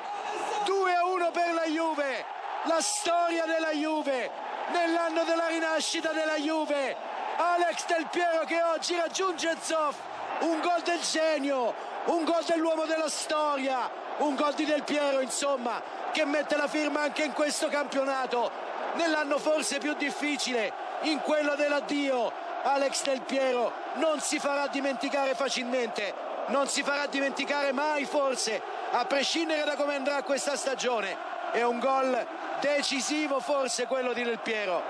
2 0.64 0.94
a 0.94 1.04
1 1.06 1.30
per 1.30 1.54
la 1.54 1.64
Juve! 1.64 2.24
La 2.64 2.80
storia 2.82 3.46
della 3.46 3.70
Juve! 3.70 4.30
Nell'anno 4.72 5.24
della 5.24 5.46
rinascita 5.46 6.12
della 6.12 6.36
Juve! 6.36 6.94
Alex 7.36 7.86
Del 7.86 8.06
Piero 8.08 8.44
che 8.44 8.62
oggi 8.62 8.94
raggiunge 8.94 9.56
Zoff, 9.62 9.96
un 10.40 10.60
gol 10.60 10.82
del 10.82 11.00
genio, 11.00 11.74
un 12.04 12.24
gol 12.24 12.44
dell'uomo 12.44 12.84
della 12.84 13.08
storia, 13.08 13.90
un 14.18 14.34
gol 14.34 14.52
di 14.52 14.66
Del 14.66 14.82
Piero 14.82 15.20
insomma 15.20 15.80
che 16.12 16.26
mette 16.26 16.56
la 16.56 16.68
firma 16.68 17.00
anche 17.00 17.24
in 17.24 17.32
questo 17.32 17.68
campionato, 17.68 18.50
nell'anno 18.96 19.38
forse 19.38 19.78
più 19.78 19.94
difficile, 19.94 20.72
in 21.02 21.20
quello 21.20 21.54
dell'addio. 21.54 22.32
Alex 22.64 23.02
Del 23.04 23.22
Piero 23.22 23.72
non 23.94 24.20
si 24.20 24.38
farà 24.38 24.68
dimenticare 24.68 25.34
facilmente, 25.34 26.14
non 26.48 26.68
si 26.68 26.82
farà 26.82 27.06
dimenticare 27.06 27.72
mai 27.72 28.04
forse, 28.04 28.60
a 28.92 29.04
prescindere 29.04 29.64
da 29.64 29.74
come 29.74 29.96
andrà 29.96 30.22
questa 30.22 30.56
stagione. 30.56 31.16
È 31.52 31.62
un 31.62 31.78
gol 31.80 32.26
decisivo 32.60 33.40
forse 33.40 33.86
quello 33.86 34.12
di 34.12 34.22
Del 34.22 34.38
Piero. 34.38 34.82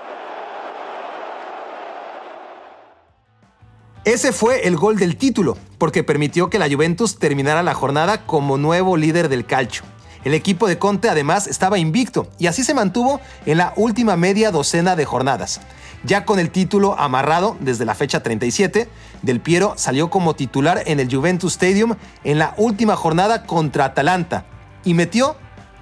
Ese 4.05 4.33
fue 4.33 4.63
el 4.63 4.75
gol 4.75 4.97
del 4.97 5.15
título, 5.15 5.57
porque 5.77 6.03
permitió 6.03 6.49
que 6.49 6.59
la 6.59 6.67
Juventus 6.67 7.17
terminara 7.17 7.63
la 7.63 7.73
jornada 7.73 8.25
como 8.25 8.57
nuevo 8.57 8.97
líder 8.97 9.29
del 9.29 9.45
calcio. 9.45 9.92
El 10.23 10.33
equipo 10.33 10.67
de 10.67 10.79
Conte 10.79 11.09
además 11.09 11.47
estaba 11.47 11.77
invicto 11.77 12.27
y 12.39 12.47
así 12.47 12.63
se 12.63 12.73
mantuvo 12.73 13.19
en 13.45 13.57
la 13.57 13.73
última 13.75 14.15
media 14.15 14.51
docena 14.51 14.95
de 14.95 15.05
jornadas. 15.05 15.59
Ya 16.05 16.25
con 16.25 16.39
el 16.39 16.49
título 16.49 16.97
amarrado 16.97 17.57
desde 17.59 17.85
la 17.85 17.95
fecha 17.95 18.23
37, 18.23 18.89
Del 19.21 19.41
Piero 19.41 19.73
salió 19.77 20.09
como 20.09 20.35
titular 20.35 20.83
en 20.85 20.99
el 20.99 21.13
Juventus 21.13 21.53
Stadium 21.53 21.95
en 22.23 22.39
la 22.39 22.53
última 22.57 22.95
jornada 22.95 23.43
contra 23.43 23.85
Atalanta 23.85 24.45
y 24.83 24.93
metió 24.93 25.35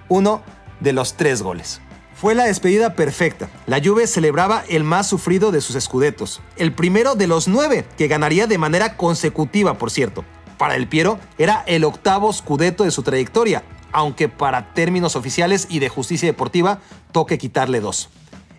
uno 0.09 0.41
de 0.79 0.93
los 0.93 1.15
tres 1.15 1.41
goles. 1.41 1.81
Fue 2.15 2.35
la 2.35 2.43
despedida 2.43 2.93
perfecta. 2.93 3.49
La 3.65 3.81
Juve 3.83 4.05
celebraba 4.05 4.63
el 4.69 4.83
más 4.83 5.07
sufrido 5.07 5.51
de 5.51 5.61
sus 5.61 5.75
escudetos, 5.75 6.41
el 6.55 6.71
primero 6.71 7.15
de 7.15 7.25
los 7.25 7.47
nueve 7.47 7.85
que 7.97 8.07
ganaría 8.07 8.45
de 8.45 8.59
manera 8.59 8.95
consecutiva, 8.95 9.79
por 9.79 9.89
cierto. 9.89 10.23
Para 10.59 10.75
el 10.75 10.87
Piero 10.87 11.17
era 11.39 11.63
el 11.65 11.83
octavo 11.83 12.31
scudetto 12.31 12.83
de 12.83 12.91
su 12.91 13.01
trayectoria, 13.01 13.63
aunque 13.91 14.29
para 14.29 14.73
términos 14.73 15.15
oficiales 15.15 15.67
y 15.69 15.79
de 15.79 15.89
justicia 15.89 16.27
deportiva 16.27 16.79
toque 17.11 17.37
quitarle 17.37 17.79
dos. 17.79 18.09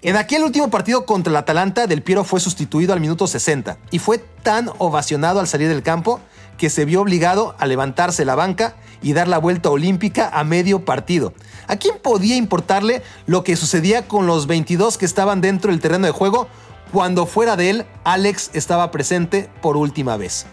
En 0.05 0.16
aquel 0.16 0.43
último 0.43 0.68
partido 0.68 1.07
contra 1.07 1.30
el 1.30 1.37
Atalanta, 1.37 1.87
Del 1.87 2.03
Piero 2.03 2.24
fue 2.24 2.41
sustituido 2.41 2.93
al 2.93 2.99
minuto 2.99 3.28
60 3.28 3.78
y 3.93 4.01
fue 4.01 4.18
tan 4.18 4.68
ovacionado 4.78 5.39
al 5.39 5.47
salir 5.47 5.68
del 5.68 5.85
campo 5.85 6.20
que 6.59 6.70
se 6.70 6.85
vio 6.85 7.01
obligado 7.03 7.55
a 7.59 7.66
levantarse 7.66 8.24
la 8.24 8.35
banca 8.35 8.74
y 9.01 9.12
dar 9.12 9.28
la 9.28 9.39
vuelta 9.39 9.70
olímpica 9.70 10.28
a 10.33 10.43
medio 10.43 10.85
partido. 10.85 11.35
¿A 11.68 11.76
quién 11.76 11.99
podía 12.03 12.37
importarle 12.37 13.03
lo 13.26 13.45
que 13.45 13.55
sucedía 13.55 14.09
con 14.09 14.26
los 14.26 14.49
22 14.49 14.99
que 14.99 15.07
estaban 15.07 15.41
dentro 15.41 15.70
del 15.70 15.80
terreno 15.80 16.07
de 16.07 16.12
juego 16.12 16.49
cuando 16.93 17.26
fuera 17.26 17.57
de 17.57 17.70
él 17.70 17.87
Alex 18.03 18.51
estaba 18.55 18.91
presente 18.91 19.49
por 19.61 19.76
última 19.76 20.16
vez? 20.16 20.47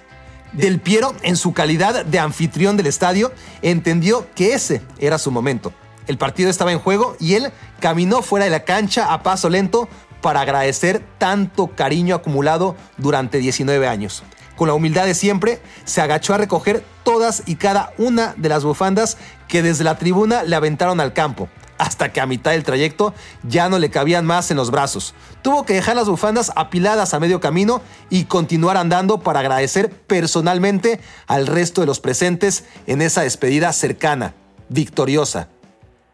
Del 0.54 0.80
Piero, 0.80 1.16
en 1.22 1.36
su 1.36 1.54
calidad 1.54 2.06
de 2.06 2.20
anfitrión 2.20 2.76
del 2.76 2.88
estadio, 2.88 3.32
entendió 3.62 4.28
que 4.34 4.54
ese 4.54 4.82
era 4.98 5.18
su 5.18 5.32
momento. 5.32 5.74
El 6.08 6.18
partido 6.18 6.50
estaba 6.50 6.72
en 6.72 6.80
juego 6.80 7.16
y 7.20 7.36
él 7.36 7.52
caminó 7.80 8.24
fuera 8.24 8.46
de 8.46 8.52
la 8.52 8.64
cancha 8.64 9.14
a 9.14 9.22
paso 9.22 9.50
lento 9.50 9.88
para 10.22 10.42
agradecer 10.42 11.04
tanto 11.18 11.68
cariño 11.68 12.16
acumulado 12.16 12.76
durante 12.98 13.38
19 13.38 13.88
años. 13.88 14.24
Con 14.56 14.68
la 14.68 14.74
humildad 14.74 15.06
de 15.06 15.14
siempre, 15.14 15.62
se 15.86 16.02
agachó 16.02 16.34
a 16.34 16.40
recoger 16.40 16.84
todas 17.04 17.44
y 17.46 17.56
cada 17.56 17.94
una 17.98 18.34
de 18.36 18.50
las 18.50 18.64
bufandas 18.64 19.18
que 19.48 19.62
desde 19.62 19.84
la 19.84 19.98
tribuna 19.98 20.44
le 20.44 20.56
aventaron 20.56 21.00
al 21.00 21.14
campo, 21.14 21.48
hasta 21.80 22.14
que 22.14 22.22
a 22.22 22.28
mitad 22.28 22.52
del 22.52 22.64
trayecto 22.64 23.14
ya 23.44 23.70
no 23.70 23.80
le 23.80 23.90
cabían 23.90 24.26
más 24.26 24.52
en 24.52 24.58
los 24.58 24.70
brazos. 24.70 25.16
Tuvo 25.42 25.66
que 25.66 25.74
dejar 25.74 25.96
las 25.96 26.08
bufandas 26.08 26.52
apiladas 26.56 27.14
a 27.14 27.20
medio 27.20 27.40
camino 27.40 27.82
y 28.10 28.26
continuar 28.26 28.78
andando 28.78 29.22
para 29.22 29.40
agradecer 29.40 29.90
personalmente 29.90 31.00
al 31.26 31.48
resto 31.48 31.82
de 31.82 31.88
los 31.88 32.00
presentes 32.00 32.66
en 32.86 33.02
esa 33.02 33.22
despedida 33.22 33.74
cercana, 33.74 34.36
victoriosa, 34.68 35.48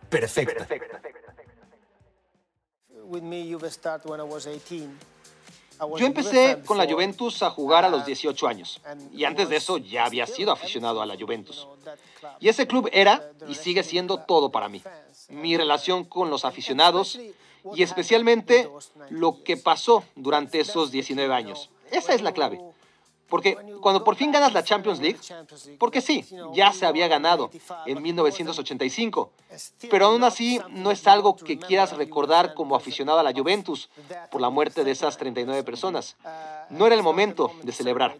perfecta. 0.09 0.67
Yo 5.97 6.05
empecé 6.05 6.61
con 6.65 6.77
la 6.77 6.85
Juventus 6.89 7.43
a 7.43 7.49
jugar 7.49 7.83
a 7.83 7.89
los 7.89 8.05
18 8.05 8.47
años 8.47 8.81
y 9.11 9.25
antes 9.25 9.49
de 9.49 9.57
eso 9.57 9.77
ya 9.77 10.05
había 10.05 10.25
sido 10.25 10.51
aficionado 10.51 11.01
a 11.01 11.05
la 11.05 11.15
Juventus. 11.19 11.67
Y 12.39 12.47
ese 12.47 12.65
club 12.65 12.89
era 12.93 13.31
y 13.47 13.55
sigue 13.55 13.83
siendo 13.83 14.19
todo 14.19 14.51
para 14.51 14.69
mí. 14.69 14.81
Mi 15.29 15.57
relación 15.57 16.05
con 16.05 16.29
los 16.29 16.45
aficionados 16.45 17.19
y 17.73 17.83
especialmente 17.83 18.69
lo 19.09 19.43
que 19.43 19.57
pasó 19.57 20.03
durante 20.15 20.59
esos 20.59 20.91
19 20.91 21.33
años. 21.33 21.69
Esa 21.91 22.13
es 22.13 22.21
la 22.21 22.33
clave. 22.33 22.59
Porque 23.27 23.57
cuando 23.81 24.03
por 24.03 24.15
fin 24.15 24.31
ganas 24.31 24.53
la 24.53 24.63
Champions 24.63 24.99
League, 24.99 25.17
porque 25.79 25.99
sí, 25.99 26.23
ya 26.53 26.71
se 26.71 26.85
había 26.85 27.07
ganado 27.07 27.49
en 27.87 28.01
1985, 28.01 29.31
pero 29.89 30.07
aún 30.07 30.23
así 30.23 30.59
no 30.69 30.91
es 30.91 31.07
algo 31.07 31.35
que 31.35 31.57
quieras 31.57 31.97
recordar 31.97 32.53
como 32.53 32.75
aficionado 32.75 33.19
a 33.19 33.23
la 33.23 33.33
Juventus 33.33 33.89
por 34.29 34.41
la 34.41 34.51
muerte 34.51 34.83
de 34.83 34.91
esas 34.91 35.17
39 35.17 35.63
personas. 35.63 36.17
No 36.69 36.85
era 36.85 36.95
el 36.95 37.01
momento 37.01 37.51
de 37.63 37.71
celebrar. 37.71 38.15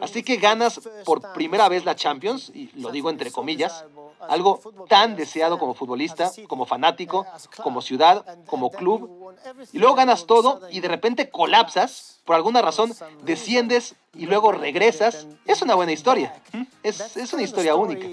Así 0.00 0.22
que 0.22 0.36
ganas 0.36 0.80
por 1.04 1.34
primera 1.34 1.68
vez 1.68 1.84
la 1.84 1.94
Champions, 1.94 2.50
y 2.54 2.70
lo 2.80 2.90
digo 2.90 3.10
entre 3.10 3.30
comillas, 3.30 3.84
algo 4.20 4.60
tan 4.88 5.16
deseado 5.16 5.58
como 5.58 5.74
futbolista, 5.74 6.30
como 6.48 6.66
fanático, 6.66 7.26
como 7.62 7.82
ciudad, 7.82 8.24
como 8.46 8.70
club, 8.70 9.34
y 9.72 9.78
luego 9.78 9.94
ganas 9.94 10.26
todo 10.26 10.60
y 10.70 10.80
de 10.80 10.88
repente 10.88 11.30
colapsas, 11.30 12.20
por 12.24 12.36
alguna 12.36 12.62
razón 12.62 12.92
desciendes 13.22 13.94
y 14.14 14.26
luego 14.26 14.52
regresas, 14.52 15.26
es 15.44 15.62
una 15.62 15.74
buena 15.74 15.92
historia, 15.92 16.34
es, 16.82 17.16
es 17.16 17.32
una 17.32 17.42
historia 17.42 17.74
única. 17.74 18.06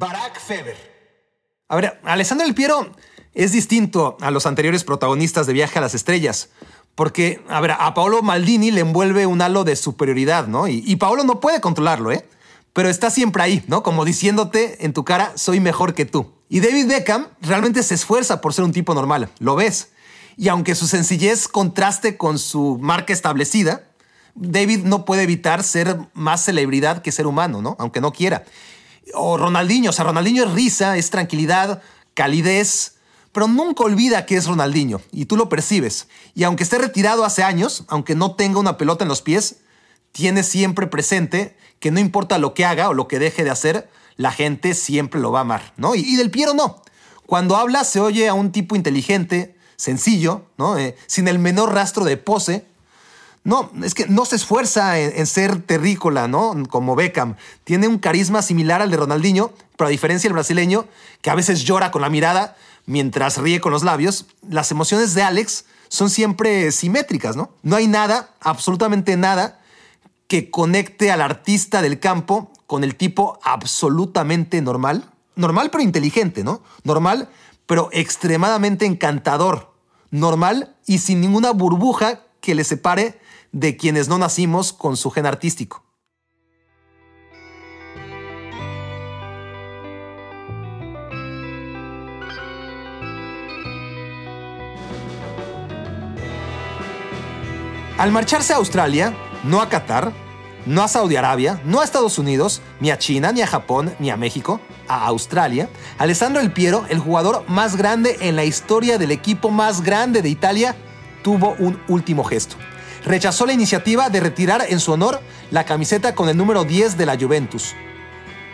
Barack 0.00 0.40
Feber. 0.40 0.76
A 1.68 1.76
ver, 1.76 2.00
Alessandro 2.04 2.46
El 2.46 2.54
Piero 2.54 2.90
es 3.34 3.52
distinto 3.52 4.16
a 4.22 4.30
los 4.30 4.46
anteriores 4.46 4.82
protagonistas 4.82 5.46
de 5.46 5.52
Viaje 5.52 5.78
a 5.78 5.82
las 5.82 5.94
Estrellas. 5.94 6.48
Porque, 6.94 7.44
a 7.50 7.60
ver, 7.60 7.72
a 7.72 7.92
Paolo 7.92 8.22
Maldini 8.22 8.70
le 8.70 8.80
envuelve 8.80 9.26
un 9.26 9.42
halo 9.42 9.62
de 9.62 9.76
superioridad, 9.76 10.46
¿no? 10.46 10.68
Y, 10.68 10.82
y 10.86 10.96
Paolo 10.96 11.22
no 11.24 11.38
puede 11.38 11.60
controlarlo, 11.60 12.12
¿eh? 12.12 12.26
pero 12.72 12.88
está 12.88 13.10
siempre 13.10 13.42
ahí, 13.42 13.62
¿no? 13.66 13.82
Como 13.82 14.06
diciéndote 14.06 14.86
en 14.86 14.94
tu 14.94 15.04
cara, 15.04 15.32
soy 15.34 15.60
mejor 15.60 15.92
que 15.92 16.06
tú. 16.06 16.32
Y 16.48 16.60
David 16.60 16.88
Beckham 16.88 17.26
realmente 17.42 17.82
se 17.82 17.94
esfuerza 17.94 18.40
por 18.40 18.54
ser 18.54 18.64
un 18.64 18.72
tipo 18.72 18.94
normal, 18.94 19.28
lo 19.38 19.54
ves. 19.54 19.90
Y 20.38 20.48
aunque 20.48 20.74
su 20.74 20.86
sencillez 20.86 21.46
contraste 21.46 22.16
con 22.16 22.38
su 22.38 22.78
marca 22.80 23.12
establecida, 23.12 23.84
David 24.34 24.80
no 24.84 25.04
puede 25.04 25.24
evitar 25.24 25.62
ser 25.62 25.98
más 26.14 26.42
celebridad 26.42 27.02
que 27.02 27.12
ser 27.12 27.26
humano, 27.26 27.60
¿no? 27.60 27.76
Aunque 27.78 28.00
no 28.00 28.14
quiera. 28.14 28.44
O 29.14 29.36
Ronaldinho, 29.36 29.90
o 29.90 29.92
sea, 29.92 30.04
Ronaldinho 30.04 30.44
es 30.44 30.52
risa, 30.52 30.96
es 30.96 31.10
tranquilidad, 31.10 31.82
calidez, 32.14 32.96
pero 33.32 33.46
nunca 33.46 33.84
olvida 33.84 34.26
que 34.26 34.36
es 34.36 34.46
Ronaldinho 34.46 35.00
y 35.12 35.26
tú 35.26 35.36
lo 35.36 35.48
percibes. 35.48 36.08
Y 36.34 36.44
aunque 36.44 36.64
esté 36.64 36.78
retirado 36.78 37.24
hace 37.24 37.42
años, 37.42 37.84
aunque 37.88 38.14
no 38.14 38.34
tenga 38.34 38.58
una 38.58 38.76
pelota 38.76 39.04
en 39.04 39.08
los 39.08 39.22
pies, 39.22 39.60
tiene 40.12 40.42
siempre 40.42 40.86
presente 40.86 41.56
que 41.78 41.90
no 41.90 42.00
importa 42.00 42.38
lo 42.38 42.54
que 42.54 42.64
haga 42.64 42.88
o 42.88 42.94
lo 42.94 43.08
que 43.08 43.18
deje 43.18 43.44
de 43.44 43.50
hacer, 43.50 43.88
la 44.16 44.32
gente 44.32 44.74
siempre 44.74 45.20
lo 45.20 45.32
va 45.32 45.38
a 45.38 45.42
amar, 45.42 45.72
¿no? 45.76 45.94
Y, 45.94 46.16
Del 46.16 46.30
Piero 46.30 46.54
no. 46.54 46.82
Cuando 47.26 47.56
habla 47.56 47.84
se 47.84 48.00
oye 48.00 48.28
a 48.28 48.34
un 48.34 48.52
tipo 48.52 48.74
inteligente, 48.74 49.56
sencillo, 49.76 50.44
¿no? 50.58 50.76
Eh, 50.76 50.96
sin 51.06 51.28
el 51.28 51.38
menor 51.38 51.72
rastro 51.72 52.04
de 52.04 52.16
pose. 52.16 52.66
No, 53.42 53.70
es 53.82 53.94
que 53.94 54.06
no 54.06 54.26
se 54.26 54.36
esfuerza 54.36 54.98
en, 54.98 55.26
ser 55.26 55.62
terrícola, 55.62 56.28
¿no? 56.28 56.54
Como 56.68 56.94
Beckham. 56.94 57.36
Tiene 57.64 57.88
un 57.88 57.98
carisma 57.98 58.42
similar 58.42 58.82
al 58.82 58.90
de 58.90 58.98
Ronaldinho, 58.98 59.52
pero 59.76 59.88
a 59.88 59.90
diferencia 59.90 60.28
del 60.28 60.34
brasileño, 60.34 60.86
que 61.22 61.30
a 61.30 61.34
veces 61.34 61.64
llora 61.64 61.90
con 61.90 62.02
la 62.02 62.10
mirada 62.10 62.56
mientras 62.84 63.38
ríe 63.38 63.60
con 63.60 63.72
los 63.72 63.82
labios, 63.82 64.26
las 64.48 64.70
emociones 64.70 65.14
de 65.14 65.22
Alex 65.22 65.64
son 65.88 66.10
siempre 66.10 66.70
simétricas, 66.70 67.34
¿no? 67.34 67.50
No 67.62 67.76
hay 67.76 67.86
nada, 67.86 68.30
absolutamente 68.40 69.16
nada, 69.16 69.60
que 70.28 70.50
conecte 70.50 71.10
al 71.10 71.22
artista 71.22 71.82
del 71.82 71.98
campo 71.98 72.52
con 72.66 72.84
el 72.84 72.94
tipo 72.94 73.40
absolutamente 73.42 74.60
normal. 74.60 75.10
Normal 75.34 75.70
pero 75.70 75.82
inteligente, 75.82 76.44
¿no? 76.44 76.62
Normal 76.84 77.28
pero 77.66 77.88
extremadamente 77.92 78.84
encantador. 78.84 79.72
Normal 80.10 80.76
y 80.86 80.98
sin 80.98 81.20
ninguna 81.20 81.52
burbuja 81.52 82.20
que 82.40 82.54
le 82.54 82.64
separe 82.64 83.20
de 83.52 83.76
quienes 83.76 84.08
no 84.08 84.18
nacimos 84.18 84.72
con 84.72 84.96
su 84.96 85.10
gen 85.10 85.26
artístico. 85.26 85.84
Al 98.00 98.12
marcharse 98.12 98.54
a 98.54 98.56
Australia, 98.56 99.12
no 99.44 99.60
a 99.60 99.68
Qatar, 99.68 100.14
no 100.64 100.82
a 100.82 100.88
Saudi 100.88 101.16
Arabia, 101.16 101.60
no 101.66 101.80
a 101.80 101.84
Estados 101.84 102.18
Unidos, 102.18 102.62
ni 102.80 102.90
a 102.90 102.96
China, 102.96 103.30
ni 103.30 103.42
a 103.42 103.46
Japón, 103.46 103.94
ni 103.98 104.08
a 104.08 104.16
México, 104.16 104.58
a 104.88 105.06
Australia, 105.06 105.68
Alessandro 105.98 106.40
El 106.40 106.50
Piero, 106.50 106.86
el 106.88 106.98
jugador 106.98 107.44
más 107.48 107.76
grande 107.76 108.16
en 108.20 108.36
la 108.36 108.44
historia 108.44 108.96
del 108.96 109.10
equipo 109.10 109.50
más 109.50 109.82
grande 109.82 110.22
de 110.22 110.30
Italia, 110.30 110.76
tuvo 111.22 111.54
un 111.58 111.80
último 111.88 112.24
gesto. 112.24 112.56
Rechazó 113.04 113.46
la 113.46 113.52
iniciativa 113.52 114.10
de 114.10 114.20
retirar 114.20 114.64
en 114.68 114.80
su 114.80 114.92
honor 114.92 115.20
la 115.50 115.64
camiseta 115.64 116.14
con 116.14 116.28
el 116.28 116.36
número 116.36 116.64
10 116.64 116.96
de 116.96 117.06
la 117.06 117.18
Juventus. 117.18 117.74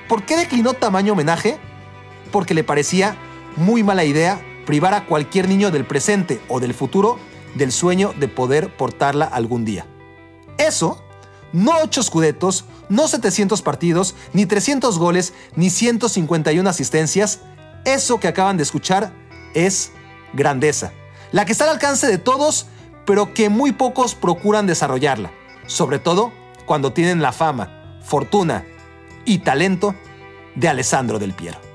¿Por 0.09 0.25
qué 0.25 0.37
declinó 0.37 0.75
tamaño 0.75 1.15
homenaje? 1.15 1.59
Porque 2.31 2.55
le 2.55 2.65
parecía 2.65 3.17
muy 3.57 3.83
mala 3.83 4.05
idea 4.05 4.41
privar 4.67 4.95
a 4.95 5.07
cualquier 5.07 5.49
niño 5.49 5.71
del 5.71 5.85
presente 5.85 6.41
o 6.49 6.61
del 6.61 6.75
futuro 6.75 7.19
del 7.57 7.73
sueño 7.73 8.13
de 8.19 8.29
poder 8.29 8.77
portarla 8.77 9.25
algún 9.25 9.65
día. 9.65 9.87
Eso, 10.59 11.03
no 11.53 11.73
8 11.83 12.01
escudetos, 12.01 12.67
no 12.89 13.09
700 13.09 13.63
partidos, 13.63 14.15
ni 14.33 14.47
300 14.47 14.99
goles, 14.99 15.33
ni 15.55 15.71
151 15.71 16.69
asistencias, 16.69 17.41
eso 17.85 18.21
que 18.21 18.29
acaban 18.29 18.57
de 18.57 18.63
escuchar 18.63 19.13
es 19.55 19.93
grandeza, 20.35 20.93
la 21.33 21.45
que 21.45 21.53
está 21.53 21.65
al 21.65 21.71
alcance 21.71 22.07
de 22.07 22.19
todos, 22.19 22.67
pero 23.05 23.35
que 23.35 23.49
muy 23.49 23.73
pocos 23.73 24.15
procuran 24.15 24.67
desarrollarla, 24.67 25.31
sobre 25.67 25.99
todo 25.99 26.33
cuando 26.67 26.93
tienen 26.93 27.23
la 27.23 27.33
fama, 27.33 27.99
fortuna 28.03 28.65
y 29.25 29.39
talento 29.39 29.95
de 30.55 30.69
Alessandro 30.69 31.19
del 31.19 31.33
Piero. 31.33 31.67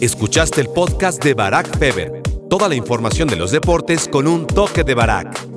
Escuchaste 0.00 0.60
el 0.60 0.68
podcast 0.68 1.24
de 1.24 1.32
Barack 1.32 1.78
Feber. 1.78 2.22
Toda 2.50 2.68
la 2.68 2.74
información 2.74 3.28
de 3.28 3.36
los 3.36 3.50
deportes 3.50 4.08
con 4.08 4.26
un 4.26 4.46
toque 4.46 4.84
de 4.84 4.94
Barack. 4.94 5.55